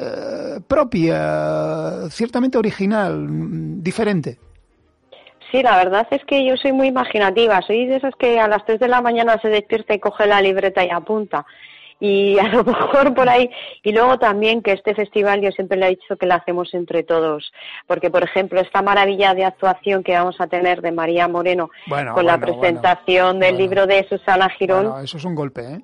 eh, 0.00 0.60
propia, 0.66 2.08
ciertamente 2.08 2.56
original, 2.56 3.82
diferente. 3.82 4.38
Sí, 5.50 5.62
la 5.62 5.76
verdad 5.76 6.06
es 6.10 6.24
que 6.24 6.44
yo 6.44 6.56
soy 6.56 6.72
muy 6.72 6.88
imaginativa. 6.88 7.60
Soy 7.62 7.86
de 7.86 7.96
esas 7.96 8.14
que 8.16 8.38
a 8.38 8.48
las 8.48 8.64
3 8.66 8.80
de 8.80 8.88
la 8.88 9.00
mañana 9.00 9.38
se 9.40 9.48
despierta 9.48 9.94
y 9.94 10.00
coge 10.00 10.26
la 10.26 10.42
libreta 10.42 10.84
y 10.84 10.90
apunta. 10.90 11.46
Y 12.00 12.38
a 12.38 12.48
lo 12.48 12.64
mejor 12.64 13.14
por 13.14 13.28
ahí. 13.28 13.50
Y 13.82 13.92
luego 13.92 14.18
también 14.18 14.62
que 14.62 14.72
este 14.72 14.94
festival 14.94 15.40
yo 15.40 15.50
siempre 15.50 15.78
le 15.78 15.86
he 15.86 15.90
dicho 15.90 16.16
que 16.16 16.26
lo 16.26 16.34
hacemos 16.34 16.72
entre 16.74 17.02
todos. 17.02 17.50
Porque, 17.86 18.10
por 18.10 18.22
ejemplo, 18.22 18.60
esta 18.60 18.82
maravilla 18.82 19.34
de 19.34 19.44
actuación 19.44 20.02
que 20.02 20.12
vamos 20.12 20.36
a 20.40 20.46
tener 20.46 20.82
de 20.82 20.92
María 20.92 21.28
Moreno 21.28 21.70
con 22.14 22.26
la 22.26 22.38
presentación 22.38 23.40
del 23.40 23.56
libro 23.56 23.86
de 23.86 24.06
Susana 24.08 24.50
Girón. 24.50 25.02
eso 25.02 25.16
es 25.16 25.24
un 25.24 25.34
golpe, 25.34 25.62
¿eh? 25.62 25.80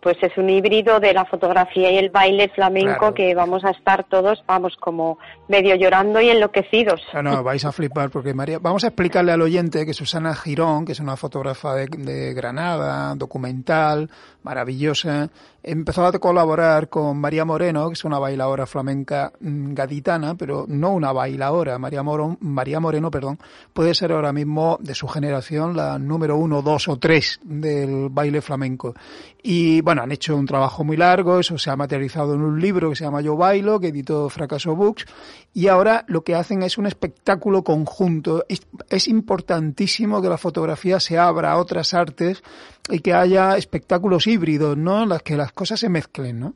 Pues 0.00 0.16
es 0.22 0.36
un 0.36 0.48
híbrido 0.48 1.00
de 1.00 1.12
la 1.12 1.24
fotografía 1.24 1.90
y 1.90 1.98
el 1.98 2.10
baile 2.10 2.48
flamenco 2.48 3.14
que 3.14 3.34
vamos 3.34 3.64
a 3.64 3.70
estar 3.70 4.04
todos, 4.04 4.42
vamos, 4.46 4.76
como 4.76 5.18
medio 5.48 5.74
llorando 5.74 6.20
y 6.20 6.30
enloquecidos. 6.30 7.00
No, 7.14 7.22
no, 7.22 7.42
vais 7.42 7.64
a 7.64 7.72
flipar 7.72 8.10
porque 8.10 8.34
María, 8.34 8.58
vamos 8.58 8.84
a 8.84 8.88
explicarle 8.88 9.32
al 9.32 9.42
oyente 9.42 9.84
que 9.86 9.94
Susana 9.94 10.34
Girón, 10.34 10.84
que 10.84 10.92
es 10.92 11.00
una 11.00 11.16
fotógrafa 11.16 11.74
de 11.74 12.34
Granada, 12.34 13.14
documental, 13.14 14.10
maravillosa, 14.42 15.28
empezó 15.62 16.06
a 16.06 16.12
colaborar 16.12 16.88
con 16.88 17.18
María 17.18 17.44
Moreno, 17.44 17.88
que 17.88 17.94
es 17.94 18.04
una 18.04 18.18
bailadora 18.18 18.66
flamenca 18.66 19.32
mm, 19.40 19.74
gaditana, 19.74 20.34
pero 20.34 20.64
no 20.68 20.92
una 20.92 21.12
bailadora. 21.12 21.78
María, 21.78 22.02
María 22.40 22.80
Moreno, 22.80 23.10
perdón, 23.10 23.38
puede 23.72 23.94
ser 23.94 24.12
ahora 24.12 24.32
mismo 24.32 24.78
de 24.80 24.94
su 24.94 25.06
generación 25.08 25.76
la 25.76 25.98
número 25.98 26.36
uno, 26.36 26.62
dos 26.62 26.88
o 26.88 26.98
tres 26.98 27.40
del 27.42 28.08
baile 28.10 28.40
flamenco. 28.40 28.94
Y 29.42 29.82
bueno, 29.88 30.02
han 30.02 30.12
hecho 30.12 30.36
un 30.36 30.44
trabajo 30.44 30.84
muy 30.84 30.98
largo, 30.98 31.40
eso 31.40 31.56
se 31.56 31.70
ha 31.70 31.76
materializado 31.76 32.34
en 32.34 32.42
un 32.42 32.60
libro 32.60 32.90
que 32.90 32.96
se 32.96 33.04
llama 33.04 33.22
Yo 33.22 33.38
Bailo, 33.38 33.80
que 33.80 33.86
editó 33.86 34.28
Fracaso 34.28 34.76
Books, 34.76 35.06
y 35.54 35.68
ahora 35.68 36.04
lo 36.08 36.20
que 36.24 36.34
hacen 36.34 36.62
es 36.62 36.76
un 36.76 36.84
espectáculo 36.84 37.64
conjunto. 37.64 38.44
Es, 38.90 39.08
importantísimo 39.08 40.20
que 40.20 40.28
la 40.28 40.36
fotografía 40.36 41.00
se 41.00 41.16
abra 41.16 41.52
a 41.52 41.56
otras 41.56 41.94
artes 41.94 42.42
y 42.90 42.98
que 42.98 43.14
haya 43.14 43.56
espectáculos 43.56 44.26
híbridos, 44.26 44.76
¿no? 44.76 45.06
Las 45.06 45.22
que 45.22 45.38
las 45.38 45.52
cosas 45.52 45.80
se 45.80 45.88
mezclen, 45.88 46.38
¿no? 46.38 46.52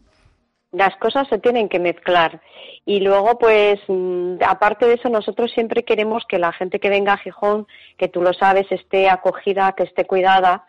las 0.73 0.95
cosas 0.97 1.27
se 1.29 1.39
tienen 1.39 1.69
que 1.69 1.79
mezclar. 1.79 2.41
Y 2.85 3.01
luego, 3.01 3.39
pues, 3.39 3.79
mm, 3.89 4.37
aparte 4.47 4.87
de 4.87 4.95
eso, 4.95 5.09
nosotros 5.09 5.51
siempre 5.53 5.85
queremos 5.85 6.25
que 6.27 6.39
la 6.39 6.53
gente 6.53 6.81
que 6.81 6.89
venga 6.89 7.13
a 7.13 7.19
Gijón, 7.19 7.67
que 7.97 8.09
tú 8.09 8.23
lo 8.23 8.33
sabes, 8.33 8.67
esté 8.71 9.09
acogida, 9.09 9.73
que 9.73 9.85
esté 9.85 10.07
cuidada. 10.07 10.65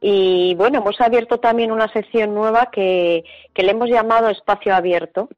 Y 0.00 0.54
bueno, 0.54 0.78
hemos 0.78 1.00
abierto 1.00 1.38
también 1.40 1.72
una 1.72 1.92
sección 1.92 2.34
nueva 2.34 2.70
que, 2.70 3.24
le 3.54 3.70
hemos 3.70 3.90
llamado 3.90 4.30
Espacio 4.30 4.74
Abierto. 4.74 5.28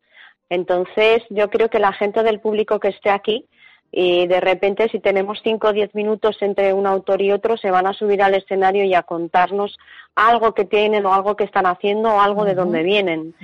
Entonces, 0.48 1.22
yo 1.30 1.50
creo 1.50 1.68
que 1.68 1.78
la 1.78 1.92
gente 1.92 2.22
del 2.22 2.40
público 2.40 2.78
que 2.78 2.88
esté 2.88 3.10
aquí, 3.10 3.48
y 3.95 4.26
de 4.26 4.40
repente 4.40 4.88
si 4.88 4.99
tenemos 5.01 5.40
cinco 5.45 5.68
o 5.68 5.72
diez 5.74 5.95
minutos 5.95 6.38
entre 6.40 6.72
un 6.72 6.86
autor 6.86 7.20
y 7.20 7.30
otro 7.30 7.59
se 7.59 7.70
van 7.70 7.86
a 7.86 7.93
subir 7.93 8.22
al 8.22 8.34
escenario 8.34 8.84
y 8.84 8.95
a 8.95 9.03
contarnos 9.03 9.78
algo 10.14 10.53
que 10.55 10.64
tienen 10.64 11.07
o 11.07 11.14
algo 11.14 11.36
que 11.36 11.45
están 11.45 11.66
haciendo 11.66 12.11
o 12.11 12.20
algo 12.20 12.45
de 12.45 12.55
dónde 12.55 12.82
vienen. 12.82 13.34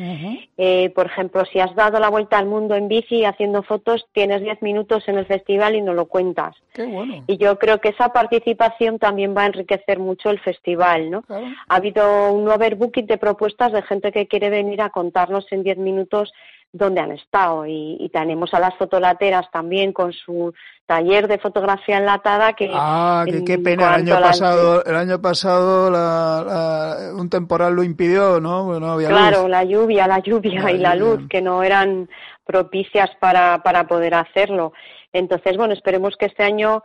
eh, 0.56 0.90
por 0.94 1.06
ejemplo, 1.06 1.44
si 1.46 1.60
has 1.60 1.74
dado 1.74 1.98
la 1.98 2.10
vuelta 2.10 2.38
al 2.38 2.46
mundo 2.46 2.74
en 2.74 2.88
bici 2.88 3.24
haciendo 3.24 3.62
fotos, 3.62 4.06
tienes 4.12 4.42
diez 4.42 4.60
minutos 4.60 5.06
en 5.06 5.18
el 5.18 5.26
festival 5.26 5.76
y 5.76 5.82
no 5.82 5.94
lo 5.94 6.06
cuentas. 6.06 6.56
Qué 6.74 6.84
bueno. 6.84 7.24
Y 7.26 7.38
yo 7.38 7.58
creo 7.58 7.80
que 7.80 7.90
esa 7.90 8.12
participación 8.12 8.98
también 8.98 9.34
va 9.36 9.42
a 9.42 9.46
enriquecer 9.46 9.98
mucho 9.98 10.30
el 10.30 10.40
festival, 10.40 11.10
¿no? 11.10 11.22
Claro. 11.22 11.46
Ha 11.68 11.76
habido 11.76 12.32
un 12.32 12.48
overbooking 12.48 13.06
de 13.06 13.18
propuestas 13.18 13.72
de 13.72 13.82
gente 13.82 14.12
que 14.12 14.26
quiere 14.26 14.50
venir 14.50 14.82
a 14.82 14.90
contarnos 14.90 15.50
en 15.52 15.62
diez 15.62 15.78
minutos 15.78 16.32
dónde 16.72 17.00
han 17.00 17.12
estado. 17.12 17.66
Y, 17.66 17.96
y, 18.00 18.08
tenemos 18.10 18.52
a 18.54 18.60
las 18.60 18.74
fotolateras 18.76 19.50
también 19.50 19.92
con 19.92 20.12
su 20.12 20.52
taller 20.86 21.28
de 21.28 21.38
fotografía 21.38 21.98
enlatada 21.98 22.52
que... 22.52 22.70
Ah, 22.72 23.24
que 23.26 23.44
qué 23.44 23.58
pena, 23.58 23.94
el 23.94 24.08
año 24.08 24.20
pasado, 24.20 24.84
el 24.84 24.96
año 24.96 25.20
pasado 25.20 25.90
la, 25.90 26.44
la, 26.46 27.14
un 27.14 27.28
temporal 27.28 27.74
lo 27.74 27.82
impidió, 27.82 28.40
¿no? 28.40 28.64
Bueno, 28.64 28.86
había 28.92 29.08
claro, 29.08 29.42
luz. 29.42 29.50
la 29.50 29.64
lluvia, 29.64 30.06
la 30.06 30.20
lluvia 30.20 30.62
la 30.62 30.72
y 30.72 30.78
la 30.78 30.94
luz, 30.94 31.28
que 31.28 31.40
no 31.42 31.62
eran 31.62 32.08
propicias 32.44 33.10
para, 33.20 33.62
para 33.62 33.86
poder 33.86 34.14
hacerlo. 34.14 34.72
Entonces, 35.12 35.56
bueno, 35.56 35.74
esperemos 35.74 36.16
que 36.18 36.26
este 36.26 36.42
año 36.42 36.82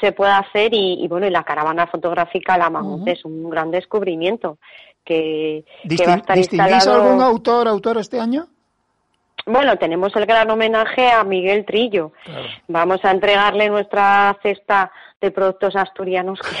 se 0.00 0.12
pueda 0.12 0.38
hacer 0.38 0.74
y, 0.74 1.04
y 1.04 1.08
bueno, 1.08 1.26
y 1.26 1.30
la 1.30 1.44
caravana 1.44 1.86
fotográfica 1.86 2.58
La 2.58 2.68
uh 2.68 2.72
-huh. 2.72 3.12
es 3.12 3.24
un 3.24 3.48
gran 3.48 3.70
descubrimiento 3.70 4.58
que, 5.04 5.64
que 5.88 6.06
va 6.06 6.14
a 6.14 6.16
estar 6.16 6.36
¿Distinguís 6.36 6.74
instalado... 6.74 7.04
algún 7.04 7.22
autor, 7.22 7.68
autor 7.68 7.98
este 7.98 8.18
año? 8.18 8.46
Bueno, 9.46 9.76
tenemos 9.76 10.14
el 10.16 10.26
gran 10.26 10.50
homenaje 10.50 11.10
a 11.10 11.22
Miguel 11.22 11.64
Trillo. 11.66 12.12
Claro. 12.24 12.48
Vamos 12.68 13.04
a 13.04 13.10
entregarle 13.10 13.68
nuestra 13.68 14.36
cesta 14.42 14.90
de 15.20 15.30
productos 15.30 15.76
asturianos 15.76 16.38
que, 16.40 16.56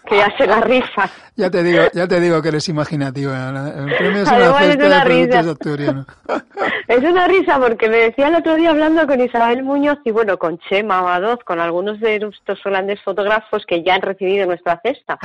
que 0.08 0.16
ya 0.16 0.34
se 0.36 0.46
la 0.46 0.60
rifa. 0.60 1.08
Ya 1.36 1.50
te 1.50 1.62
digo, 1.62 1.82
ya 1.92 2.08
te 2.08 2.20
digo 2.20 2.40
que 2.40 2.48
eres 2.48 2.68
imaginativa. 2.68 3.48
El 3.76 3.94
premio 3.96 4.22
es 4.22 4.28
una 4.28 4.58
cesta 4.58 4.64
es 4.64 4.76
una 4.76 5.04
de 5.04 5.04
risa. 5.04 5.40
asturianos. 5.40 6.06
es 6.88 6.98
una 6.98 7.28
risa 7.28 7.58
porque 7.58 7.88
me 7.88 7.96
decía 7.98 8.28
el 8.28 8.36
otro 8.36 8.54
día 8.54 8.70
hablando 8.70 9.06
con 9.06 9.20
Isabel 9.20 9.62
Muñoz 9.62 9.98
y 10.04 10.10
bueno, 10.10 10.38
con 10.38 10.58
Chema 10.60 11.00
Abadoz, 11.00 11.40
con 11.44 11.60
algunos 11.60 12.00
de 12.00 12.20
nuestros 12.20 12.62
grandes 12.64 13.02
fotógrafos 13.02 13.66
que 13.66 13.82
ya 13.82 13.96
han 13.96 14.02
recibido 14.02 14.46
nuestra 14.46 14.80
cesta, 14.82 15.18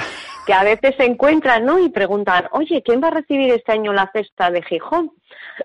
que 0.45 0.53
a 0.53 0.63
veces 0.63 0.95
se 0.97 1.05
encuentran, 1.05 1.65
¿no? 1.65 1.79
Y 1.79 1.89
preguntan, 1.89 2.47
oye, 2.51 2.81
¿quién 2.83 3.01
va 3.01 3.07
a 3.07 3.11
recibir 3.11 3.51
este 3.51 3.71
año 3.71 3.93
la 3.93 4.09
cesta 4.11 4.51
de 4.51 4.61
Gijón? 4.63 5.11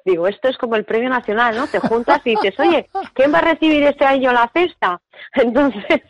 Digo, 0.04 0.26
esto 0.28 0.48
es 0.48 0.58
como 0.58 0.76
el 0.76 0.84
premio 0.84 1.08
nacional, 1.08 1.56
¿no? 1.56 1.66
Te 1.66 1.78
juntas 1.78 2.20
y 2.24 2.30
dices, 2.30 2.58
oye, 2.58 2.88
¿quién 3.14 3.32
va 3.32 3.38
a 3.38 3.52
recibir 3.52 3.82
este 3.84 4.04
año 4.04 4.32
la 4.32 4.50
cesta? 4.52 5.00
Entonces, 5.34 6.02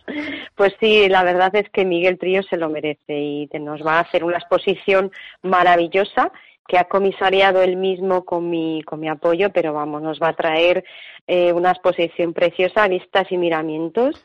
pues 0.55 0.75
sí, 0.81 1.09
la 1.09 1.23
verdad 1.23 1.55
es 1.55 1.69
que 1.71 1.85
Miguel 1.85 2.19
Trillo 2.19 2.43
se 2.43 2.57
lo 2.57 2.69
merece 2.69 3.19
y 3.19 3.49
nos 3.61 3.85
va 3.85 3.99
a 3.99 4.01
hacer 4.01 4.25
una 4.25 4.39
exposición 4.39 5.13
maravillosa 5.43 6.33
que 6.67 6.79
ha 6.79 6.85
comisariado 6.85 7.63
él 7.63 7.77
mismo 7.77 8.25
con 8.25 8.49
mi, 8.49 8.83
con 8.85 9.01
mi 9.01 9.09
apoyo, 9.09 9.51
pero 9.51 9.75
vamos, 9.75 10.03
nos 10.03 10.21
va 10.21 10.29
a 10.29 10.37
traer 10.37 10.85
eh, 11.27 11.53
una 11.53 11.71
exposición 11.71 12.33
preciosa, 12.33 12.89
vistas 12.89 13.31
y 13.31 13.37
miramientos, 13.37 14.25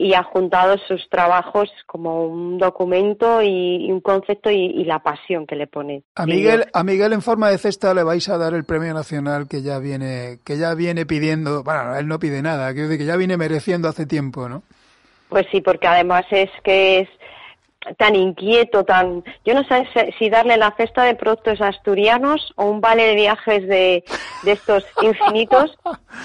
y 0.00 0.14
ha 0.14 0.22
juntado 0.22 0.78
sus 0.88 1.10
trabajos 1.10 1.70
como 1.84 2.24
un 2.24 2.56
documento 2.56 3.42
y, 3.42 3.84
y 3.84 3.92
un 3.92 4.00
concepto 4.00 4.50
y, 4.50 4.56
y, 4.56 4.84
la 4.84 5.00
pasión 5.00 5.46
que 5.46 5.56
le 5.56 5.66
pone. 5.66 6.04
A 6.14 6.24
Miguel, 6.24 6.64
a 6.72 6.82
Miguel 6.82 7.12
en 7.12 7.20
forma 7.20 7.50
de 7.50 7.58
cesta 7.58 7.92
le 7.92 8.02
vais 8.02 8.26
a 8.30 8.38
dar 8.38 8.54
el 8.54 8.64
premio 8.64 8.94
nacional 8.94 9.46
que 9.46 9.60
ya 9.60 9.78
viene, 9.78 10.38
que 10.42 10.56
ya 10.56 10.72
viene 10.72 11.04
pidiendo, 11.04 11.62
bueno, 11.64 11.94
él 11.96 12.08
no 12.08 12.18
pide 12.18 12.40
nada, 12.40 12.72
quiero 12.72 12.88
decir 12.88 13.00
que 13.00 13.04
ya 13.04 13.16
viene 13.16 13.36
mereciendo 13.36 13.88
hace 13.88 14.06
tiempo, 14.06 14.48
¿no? 14.48 14.62
Pues 15.28 15.46
sí, 15.52 15.60
porque 15.60 15.86
además 15.86 16.24
es 16.30 16.50
que 16.64 17.00
es 17.00 17.08
tan 17.96 18.14
inquieto, 18.14 18.84
tan... 18.84 19.24
Yo 19.44 19.54
no 19.54 19.64
sé 19.64 19.86
si 20.18 20.28
darle 20.28 20.56
la 20.56 20.74
cesta 20.76 21.04
de 21.04 21.14
productos 21.14 21.60
asturianos 21.60 22.52
o 22.56 22.66
un 22.66 22.80
vale 22.80 23.06
de 23.06 23.14
viajes 23.14 23.66
de, 23.66 24.04
de 24.42 24.52
estos 24.52 24.84
infinitos, 25.02 25.76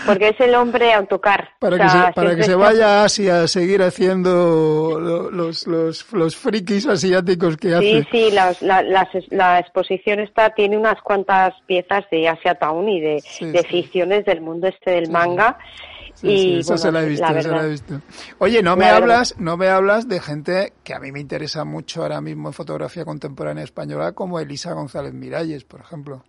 porque 0.06 0.30
es 0.30 0.40
el 0.40 0.56
hombre 0.56 0.94
autocar. 0.94 1.50
Para, 1.60 1.76
o 1.76 1.78
sea, 1.78 1.88
que, 1.88 2.08
se, 2.08 2.14
para 2.14 2.36
que 2.36 2.44
se 2.44 2.56
vaya 2.56 3.02
a 3.02 3.06
Asia 3.06 3.44
a 3.44 3.48
seguir 3.48 3.82
haciendo 3.82 5.00
los, 5.00 5.66
los, 5.66 6.14
los 6.14 6.36
frikis 6.36 6.88
asiáticos 6.88 7.58
que 7.58 7.70
sí, 7.70 7.74
hace. 7.74 8.04
Sí, 8.04 8.08
sí, 8.12 8.32
la, 8.32 8.54
la, 8.62 8.82
la, 8.82 9.10
la, 9.30 9.60
exposición 9.60 10.20
está, 10.20 10.50
tiene 10.50 10.78
unas 10.78 11.02
cuantas 11.02 11.54
piezas 11.66 12.04
de 12.12 12.28
Asia 12.28 12.56
Town 12.56 12.88
y 12.90 13.00
de, 13.00 13.22
sí, 13.22 13.46
de 13.46 13.64
ficciones 13.64 14.26
del 14.26 14.42
mundo 14.42 14.68
este 14.68 14.92
del 14.92 15.10
manga. 15.10 15.58
Sí, 15.60 15.95
y 16.24 16.38
sí, 16.38 16.58
eso 16.60 16.74
bueno, 16.74 16.82
se 16.82 16.92
la 16.92 17.04
he 17.04 17.10
visto, 17.10 17.34
la 17.34 17.42
se 17.42 17.50
la 17.50 17.64
he 17.64 17.70
visto. 17.70 18.02
Oye, 18.40 18.64
no 18.64 18.76
me 18.76 18.86
hablas, 18.86 19.36
no 19.40 19.58
me 19.58 19.68
hablas 19.68 20.08
de 20.08 20.20
gente 20.20 20.74
que 20.84 20.94
a 20.94 21.00
mí 21.00 21.12
me 21.12 21.20
interesa 21.20 21.66
mucho 21.66 22.02
ahora 22.02 22.22
mismo 22.22 22.50
en 22.50 22.54
fotografía 22.54 23.06
contemporánea 23.06 23.64
española, 23.64 24.14
como 24.14 24.40
Elisa 24.40 24.74
González 24.74 25.14
Miralles, 25.14 25.64
por 25.64 25.82
ejemplo. 25.82 26.24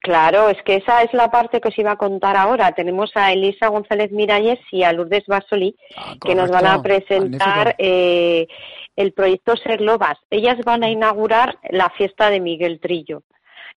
Claro, 0.00 0.48
es 0.48 0.60
que 0.64 0.76
esa 0.76 1.02
es 1.02 1.14
la 1.14 1.30
parte 1.30 1.60
que 1.60 1.68
os 1.68 1.78
iba 1.78 1.92
a 1.92 1.96
contar 1.96 2.36
ahora. 2.36 2.72
Tenemos 2.72 3.12
a 3.14 3.32
Elisa 3.32 3.68
González 3.68 4.10
Miralles 4.10 4.58
y 4.72 4.82
a 4.82 4.92
Lourdes 4.92 5.24
Basoli, 5.26 5.76
ah, 5.96 6.14
que 6.20 6.34
nos 6.34 6.50
van 6.50 6.66
a 6.66 6.82
presentar 6.82 7.76
eh, 7.78 8.48
el 8.96 9.12
proyecto 9.12 9.56
Ser 9.56 9.80
Lobas. 9.80 10.18
Ellas 10.28 10.58
van 10.64 10.82
a 10.82 10.90
inaugurar 10.90 11.56
la 11.70 11.88
fiesta 11.90 12.30
de 12.30 12.40
Miguel 12.40 12.80
Trillo. 12.80 13.22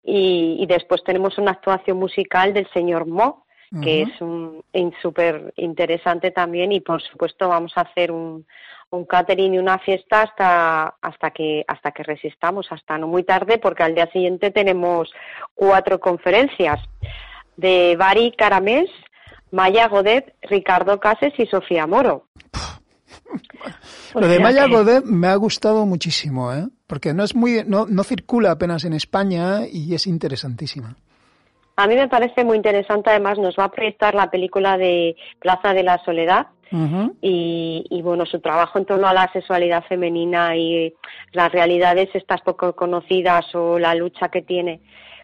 Y, 0.02 0.56
y 0.60 0.66
después 0.66 1.02
tenemos 1.04 1.36
una 1.36 1.52
actuación 1.52 1.98
musical 1.98 2.54
del 2.54 2.68
señor 2.72 3.06
Mo, 3.06 3.43
uh 3.74 3.78
-huh. 3.78 4.12
es 4.12 4.20
un 4.20 4.94
súper 5.02 5.52
interesante 5.56 6.30
también 6.30 6.72
y 6.72 6.80
por 6.80 7.02
supuesto 7.02 7.48
vamos 7.48 7.72
a 7.76 7.82
hacer 7.82 8.12
un, 8.12 8.46
un 8.94 9.04
catering 9.04 9.54
y 9.54 9.58
una 9.58 9.78
fiesta 9.78 10.22
hasta 10.22 10.94
hasta 11.02 11.30
que 11.30 11.64
hasta 11.66 11.92
que 11.92 12.02
resistamos 12.02 12.66
hasta 12.70 12.96
no 12.98 13.06
muy 13.06 13.24
tarde 13.24 13.58
porque 13.58 13.82
al 13.82 13.94
día 13.94 14.10
siguiente 14.12 14.50
tenemos 14.50 15.12
cuatro 15.54 16.00
conferencias 16.00 16.80
de 17.56 17.96
Bari 17.98 18.32
Caramés, 18.36 18.90
Maya 19.50 19.88
Godet, 19.88 20.34
Ricardo 20.42 20.98
Cases 20.98 21.32
y 21.38 21.46
Sofía 21.46 21.86
Moro. 21.86 22.26
Lo 24.14 24.26
de 24.28 24.40
Maya 24.40 24.66
que... 24.66 24.72
Godet 24.72 25.04
me 25.04 25.28
ha 25.28 25.36
gustado 25.36 25.86
muchísimo, 25.86 26.52
¿eh? 26.52 26.66
porque 26.86 27.14
no 27.14 27.24
es 27.24 27.34
muy 27.34 27.62
no, 27.66 27.86
no 27.86 28.04
circula 28.04 28.52
apenas 28.52 28.84
en 28.84 28.92
España 28.92 29.66
y 29.70 29.94
es 29.94 30.06
interesantísima. 30.06 30.96
A 31.76 31.86
mí 31.86 31.96
me 31.96 32.08
parece 32.08 32.44
muy 32.44 32.56
interesante, 32.56 33.10
además 33.10 33.38
nos 33.38 33.56
va 33.56 33.64
a 33.64 33.70
proyectar 33.70 34.14
la 34.14 34.30
película 34.30 34.78
de 34.78 35.16
Plaza 35.40 35.74
de 35.74 35.82
la 35.82 35.98
Soledad 36.04 36.46
uh 36.70 36.76
-huh. 36.76 37.12
y, 37.20 37.84
y, 37.90 38.02
bueno, 38.02 38.24
su 38.26 38.38
trabajo 38.40 38.78
en 38.78 38.84
torno 38.84 39.08
a 39.08 39.12
la 39.12 39.30
sexualidad 39.32 39.82
femenina 39.84 40.56
y 40.56 40.94
las 41.32 41.50
realidades 41.50 42.08
estas 42.14 42.40
poco 42.42 42.74
conocidas 42.74 43.52
o 43.54 43.78
la 43.78 43.94
lucha 43.94 44.28
que 44.28 44.42
tiene 44.42 44.80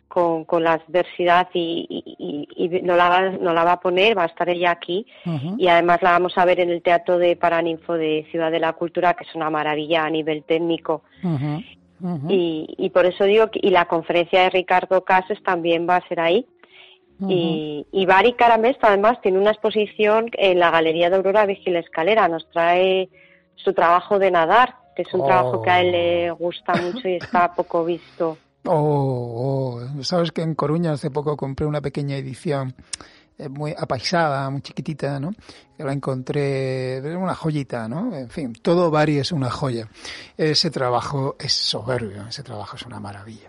con, 0.09 0.45
con 0.45 0.65
la 0.65 0.73
adversidad 0.73 1.49
y, 1.55 1.87
y, 2.19 2.49
y 2.57 2.83
no, 2.83 2.97
la 2.97 3.09
va, 3.09 3.21
no 3.31 3.53
la 3.55 3.63
va 3.63 3.73
a 3.75 3.81
poner, 3.81 4.19
va 4.19 4.25
a 4.25 4.27
estar 4.27 4.49
ella 4.49 4.73
aquí 4.73 5.07
uh 5.25 5.31
-huh. 5.31 5.55
y 5.57 5.69
además 5.69 6.03
la 6.03 6.11
vamos 6.11 6.37
a 6.37 6.45
ver 6.45 6.59
en 6.59 6.71
el 6.71 6.83
Teatro 6.83 7.17
de 7.17 7.37
Paraninfo 7.37 7.95
de 7.95 8.27
Ciudad 8.33 8.51
de 8.51 8.59
la 8.59 8.73
Cultura, 8.73 9.15
que 9.15 9.23
es 9.23 9.35
una 9.37 9.51
maravilla 9.51 10.05
a 10.05 10.11
nivel 10.11 10.43
técnico. 10.43 11.03
Uh 11.23 11.39
-huh. 11.39 11.65
Uh 12.03 12.07
-huh. 12.07 12.31
y, 12.31 12.75
y, 12.79 12.91
por 12.91 13.05
eso 13.07 13.25
digo 13.25 13.51
que 13.51 13.61
y 13.63 13.71
la 13.71 13.87
conferencia 13.87 14.43
de 14.43 14.51
Ricardo 14.51 15.05
Cases 15.05 15.43
también 15.43 15.87
va 15.89 15.97
a 15.97 16.09
ser 16.09 16.21
ahí. 16.21 16.47
Uh 17.21 17.27
-huh. 17.27 17.33
Y, 17.33 17.87
y 17.93 18.07
Bari 18.07 18.33
Caramés 18.35 18.77
además 18.81 19.21
tiene 19.21 19.39
una 19.39 19.51
exposición 19.51 20.31
en 20.33 20.59
la 20.59 20.71
Galería 20.71 21.11
de 21.11 21.17
Aurora 21.17 21.47
Vigila 21.47 21.81
Escalera. 21.81 22.29
Nos 22.29 22.49
trae 22.51 23.09
su 23.57 23.73
trabajo 23.75 24.19
de 24.19 24.31
nadar, 24.31 24.77
que 24.97 25.03
es 25.03 25.13
un 25.15 25.23
oh. 25.23 25.27
trabajo 25.27 25.63
que 25.63 25.71
a 25.71 25.81
él 25.81 25.93
le 25.93 26.31
gusta 26.31 26.73
mucho 26.75 27.09
y 27.09 27.17
está 27.17 27.55
poco 27.57 27.85
visto. 27.85 28.39
Oh, 28.67 29.81
oh, 29.97 30.03
sabes 30.03 30.33
que 30.33 30.43
en 30.43 30.55
Coruña 30.55 30.93
hace 30.93 31.11
poco 31.11 31.37
compré 31.37 31.67
una 31.67 31.81
pequeña 31.81 32.17
edición 32.17 32.75
muy 33.49 33.75
apaisada, 33.77 34.51
muy 34.51 34.61
chiquitita, 34.61 35.19
¿no? 35.19 35.31
Que 35.77 35.85
la 35.85 35.93
encontré, 35.93 37.01
una 37.17 37.35
joyita, 37.35 37.89
¿no? 37.89 38.15
En 38.15 38.29
fin, 38.29 38.53
todo 38.53 38.91
Bari 38.91 39.19
es 39.19 39.33
una 39.33 39.51
joya. 39.51 39.89
Ese 40.37 40.71
trabajo 40.71 41.37
es 41.39 41.53
soberbio, 41.53 42.27
ese 42.29 42.43
trabajo 42.43 42.77
es 42.77 42.83
una 42.85 43.01
maravilla. 43.01 43.49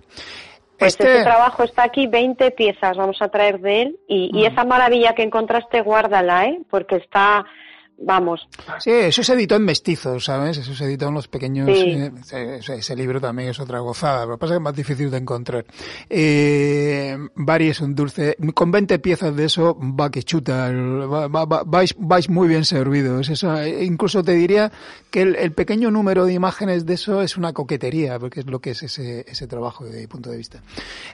Pues 0.77 0.93
este... 0.93 1.11
este 1.11 1.23
trabajo 1.23 1.63
está 1.63 1.83
aquí, 1.83 2.07
20 2.07 2.51
piezas 2.51 2.97
vamos 2.97 3.21
a 3.21 3.29
traer 3.29 3.59
de 3.59 3.81
él 3.83 3.99
y, 4.07 4.31
mm. 4.31 4.35
y 4.37 4.45
esa 4.45 4.63
maravilla 4.63 5.13
que 5.13 5.23
encontraste, 5.23 5.81
guárdala, 5.81 6.45
¿eh? 6.45 6.59
Porque 6.69 6.95
está 6.95 7.45
vamos. 8.01 8.47
Sí, 8.79 8.91
eso 8.91 9.23
se 9.23 9.33
editó 9.33 9.55
en 9.55 9.63
mestizos, 9.63 10.25
¿sabes? 10.25 10.57
Eso 10.57 10.73
se 10.75 10.85
editó 10.85 11.07
en 11.07 11.13
los 11.13 11.27
pequeños. 11.27 11.69
Eh, 11.69 12.11
ese, 12.77 12.95
libro 12.95 13.21
también 13.21 13.49
es 13.49 13.59
otra 13.59 13.79
gozada, 13.79 14.25
pero 14.25 14.37
pasa 14.37 14.53
que 14.53 14.57
es 14.57 14.61
más 14.61 14.75
difícil 14.75 15.09
de 15.09 15.17
encontrar. 15.17 15.65
Eh, 16.09 17.17
Bari 17.35 17.69
es 17.69 17.81
un 17.81 17.95
dulce. 17.95 18.35
Con 18.53 18.71
20 18.71 18.99
piezas 18.99 19.35
de 19.35 19.45
eso 19.45 19.77
va 19.79 20.09
que 20.09 20.23
chuta. 20.23 20.71
vais, 20.71 21.95
vais 21.97 22.29
muy 22.29 22.47
bien 22.47 22.65
servidos. 22.65 23.29
Eso, 23.29 23.65
incluso 23.65 24.23
te 24.23 24.33
diría 24.33 24.71
que 25.09 25.21
el, 25.21 25.51
pequeño 25.51 25.91
número 25.91 26.25
de 26.25 26.33
imágenes 26.33 26.85
de 26.85 26.93
eso 26.93 27.21
es 27.21 27.37
una 27.37 27.53
coquetería, 27.53 28.19
porque 28.19 28.41
es 28.41 28.45
lo 28.45 28.59
que 28.59 28.71
es 28.71 28.83
ese, 28.83 29.25
ese 29.27 29.47
trabajo 29.47 29.85
desde 29.85 30.01
mi 30.01 30.07
punto 30.07 30.29
de 30.29 30.37
vista. 30.37 30.61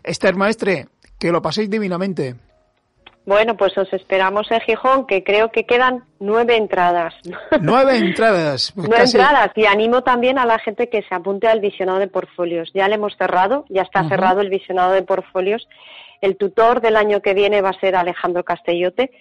Esther 0.03 0.35
Maestre, 0.35 0.87
que 1.19 1.31
lo 1.31 1.41
paséis 1.41 1.69
divinamente. 1.69 2.35
Bueno, 3.27 3.57
pues 3.57 3.77
os 3.77 3.91
esperamos 3.91 4.49
en 4.51 4.61
Gijón, 4.61 5.05
que 5.05 5.21
creo 5.21 5.51
que 5.51 5.65
quedan 5.65 6.05
nueve 6.17 6.55
entradas. 6.55 7.13
Nueve 7.59 7.97
entradas. 7.97 8.71
Pues 8.73 8.87
nueve 8.87 9.03
entradas. 9.03 9.51
Y 9.53 9.65
animo 9.65 10.01
también 10.01 10.39
a 10.39 10.45
la 10.45 10.57
gente 10.59 10.87
que 10.87 11.01
se 11.01 11.13
apunte 11.13 11.45
al 11.45 11.59
visionado 11.59 11.99
de 11.99 12.07
portfolios. 12.07 12.71
Ya 12.73 12.87
le 12.87 12.95
hemos 12.95 13.17
cerrado, 13.17 13.65
ya 13.67 13.81
está 13.81 14.07
cerrado 14.07 14.39
el 14.39 14.49
visionado 14.49 14.93
de 14.93 15.01
portfolios. 15.01 15.67
El 16.21 16.37
tutor 16.37 16.79
del 16.79 16.95
año 16.95 17.21
que 17.21 17.33
viene 17.33 17.61
va 17.61 17.71
a 17.71 17.79
ser 17.81 17.97
Alejandro 17.97 18.45
Castellote. 18.45 19.11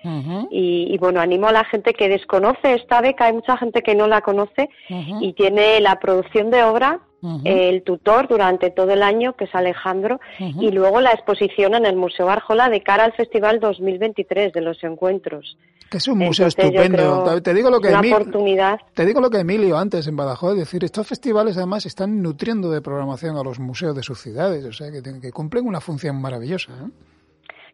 y, 0.52 0.86
y, 0.88 0.98
bueno, 0.98 1.20
animo 1.20 1.48
a 1.48 1.52
la 1.52 1.64
gente 1.64 1.92
que 1.92 2.08
desconoce 2.08 2.74
esta 2.74 3.00
beca. 3.00 3.24
Hay 3.24 3.32
mucha 3.32 3.56
gente 3.56 3.82
que 3.82 3.96
no 3.96 4.06
la 4.06 4.20
conoce 4.20 4.70
y 5.20 5.32
tiene 5.32 5.80
la 5.80 5.98
producción 5.98 6.52
de 6.52 6.62
obra 6.62 7.00
el 7.44 7.82
tutor 7.82 8.28
durante 8.28 8.70
todo 8.70 8.90
el 8.92 9.02
año, 9.02 9.34
que 9.34 9.44
es 9.44 9.54
Alejandro, 9.54 10.20
y 10.38 10.70
luego 10.70 11.00
la 11.00 11.12
exposición 11.12 11.74
en 11.74 11.86
el 11.86 11.96
Museo 11.96 12.26
Barjola 12.26 12.68
de 12.68 12.82
cara 12.82 13.04
al 13.04 13.12
Festival 13.12 13.60
2023 13.60 14.52
de 14.52 14.60
los 14.60 14.82
encuentros. 14.84 15.56
Que 15.90 15.98
es 15.98 16.08
un 16.08 16.18
museo 16.18 16.48
estupendo. 16.48 17.40
Te 17.42 17.54
digo 17.54 17.70
lo 17.70 17.80
que 17.80 17.90
Te 18.94 19.06
digo 19.06 19.20
lo 19.20 19.30
que 19.30 19.38
Emilio 19.38 19.78
antes 19.78 20.06
en 20.08 20.16
Badajoz, 20.16 20.52
es 20.54 20.58
decir, 20.58 20.82
estos 20.82 21.06
festivales 21.06 21.56
además 21.56 21.86
están 21.86 22.22
nutriendo 22.22 22.70
de 22.70 22.80
programación 22.80 23.36
a 23.36 23.42
los 23.42 23.60
museos 23.60 23.94
de 23.94 24.02
sus 24.02 24.20
ciudades, 24.20 24.64
o 24.64 24.72
sea 24.72 24.90
que, 24.90 25.02
que 25.02 25.32
cumplen 25.32 25.66
una 25.66 25.80
función 25.80 26.20
maravillosa. 26.20 26.72
¿eh? 26.72 26.90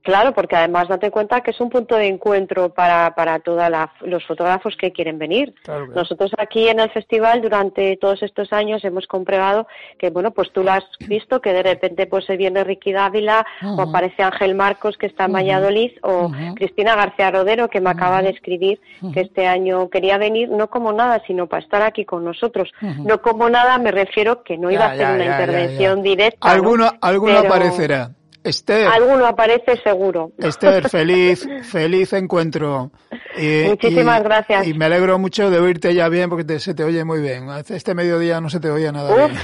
Claro, 0.03 0.33
porque 0.35 0.57
además 0.57 0.89
date 0.89 1.11
cuenta 1.11 1.43
que 1.43 1.53
es 1.53 1.61
un 1.61 1.71
punto 1.71 1.95
de 1.95 2.09
encuentro 2.09 2.71
para, 2.71 3.15
para 3.15 3.39
todos 3.39 3.63
los 4.01 4.27
fotógrafos 4.27 4.77
que 4.77 4.93
quieren 4.93 5.19
venir. 5.19 5.55
Nosotros 5.95 6.33
aquí 6.39 6.69
en 6.69 6.81
el 6.81 6.91
festival 6.91 7.41
durante 7.41 7.97
todos 7.99 8.23
estos 8.23 8.53
años 8.53 8.85
hemos 8.85 9.07
comprobado 9.07 9.69
que, 9.99 10.11
bueno, 10.11 10.33
pues 10.33 10.53
tú 10.53 10.65
lo 10.65 10.73
has 10.73 10.85
visto, 11.07 11.41
que 11.41 11.53
de 11.53 11.63
repente 11.63 12.07
pues 12.07 12.25
se 12.25 12.37
viene 12.37 12.65
Ricky 12.65 12.93
Dávila 12.93 13.47
o 13.63 13.81
aparece 13.81 14.25
Ángel 14.25 14.57
Marcos 14.57 14.99
que 14.99 15.07
está 15.07 15.27
en 15.27 15.33
Valladolid 15.33 15.93
o 16.03 16.33
Cristina 16.57 16.97
García 16.97 17.31
Rodero 17.31 17.69
que 17.69 17.81
me 17.81 17.91
acaba 17.91 18.23
de 18.23 18.31
escribir 18.31 18.81
que 19.15 19.21
este 19.21 19.47
año 19.47 19.89
quería 19.89 20.19
venir 20.19 20.49
no 20.49 20.69
como 20.69 20.93
nada, 20.93 21.23
sino 21.27 21.47
para 21.47 21.63
estar 21.63 21.83
aquí 21.83 22.05
con 22.05 22.25
nosotros. 22.25 22.73
No 22.81 23.23
como 23.23 23.49
nada 23.49 23.79
me 23.79 23.93
refiero 23.93 24.43
que 24.43 24.59
no 24.59 24.71
iba 24.71 24.87
a 24.87 24.93
hacer 24.93 25.15
una 25.15 25.25
intervención 25.27 26.03
directa. 26.03 26.51
Alguno, 26.51 26.91
alguno 27.01 27.39
aparecerá. 27.39 28.11
Esther. 28.45 28.89
Alguno 28.89 29.27
aparece 29.27 29.77
seguro. 29.83 30.33
Esther, 30.39 30.89
feliz, 30.91 31.47
feliz 31.71 32.13
encuentro. 32.13 32.91
Muchísimas 33.37 34.23
gracias. 34.23 34.67
Y 34.67 34.75
me 34.75 34.87
alegro 34.87 35.19
mucho 35.19 35.51
de 35.51 35.59
oírte 35.59 35.95
ya 35.95 36.09
bien 36.09 36.29
porque 36.29 36.59
se 36.59 36.75
te 36.75 36.85
oye 36.85 37.05
muy 37.05 37.21
bien. 37.21 37.49
Este 37.69 37.95
mediodía 37.95 38.41
no 38.41 38.51
se 38.51 38.61
te 38.61 38.71
oye 38.71 38.91
nada 38.93 39.15
bien. 39.15 39.39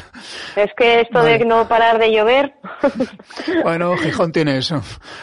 Es 0.56 0.70
que 0.76 1.00
esto 1.00 1.22
de 1.22 1.38
no 1.44 1.66
parar 1.68 1.98
de 1.98 2.12
llover. 2.12 2.54
Bueno, 3.62 3.96
Gijón 3.96 4.32
tiene 4.32 4.58
eso. 4.58 4.80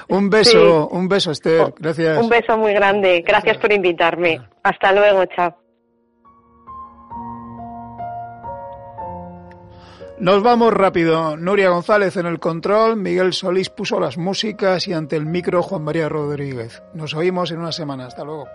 Un 0.07 0.29
beso, 0.29 0.87
un 0.89 1.07
beso, 1.07 1.31
Esther. 1.31 1.73
Gracias. 1.77 2.17
Un 2.21 2.29
beso 2.29 2.57
muy 2.57 2.73
grande. 2.73 3.23
Gracias 3.25 3.57
por 3.57 3.71
invitarme. 3.71 4.41
Hasta 4.63 4.91
luego, 4.91 5.25
chao. 5.27 5.64
Nos 10.17 10.41
vamos 10.43 10.73
rápido. 10.73 11.35
Nuria 11.35 11.69
González 11.69 12.15
en 12.15 12.25
el 12.25 12.39
control, 12.39 12.95
Miguel 12.95 13.33
Solís 13.33 13.69
puso 13.69 13.99
las 13.99 14.17
músicas 14.17 14.87
y 14.87 14.93
ante 14.93 15.17
el 15.17 15.25
micro 15.25 15.61
Juan 15.61 15.83
María 15.83 16.07
Rodríguez. 16.07 16.81
Nos 16.93 17.13
oímos 17.13 17.51
en 17.51 17.59
una 17.59 17.73
semana. 17.73 18.07
Hasta 18.07 18.23
luego. 18.23 18.47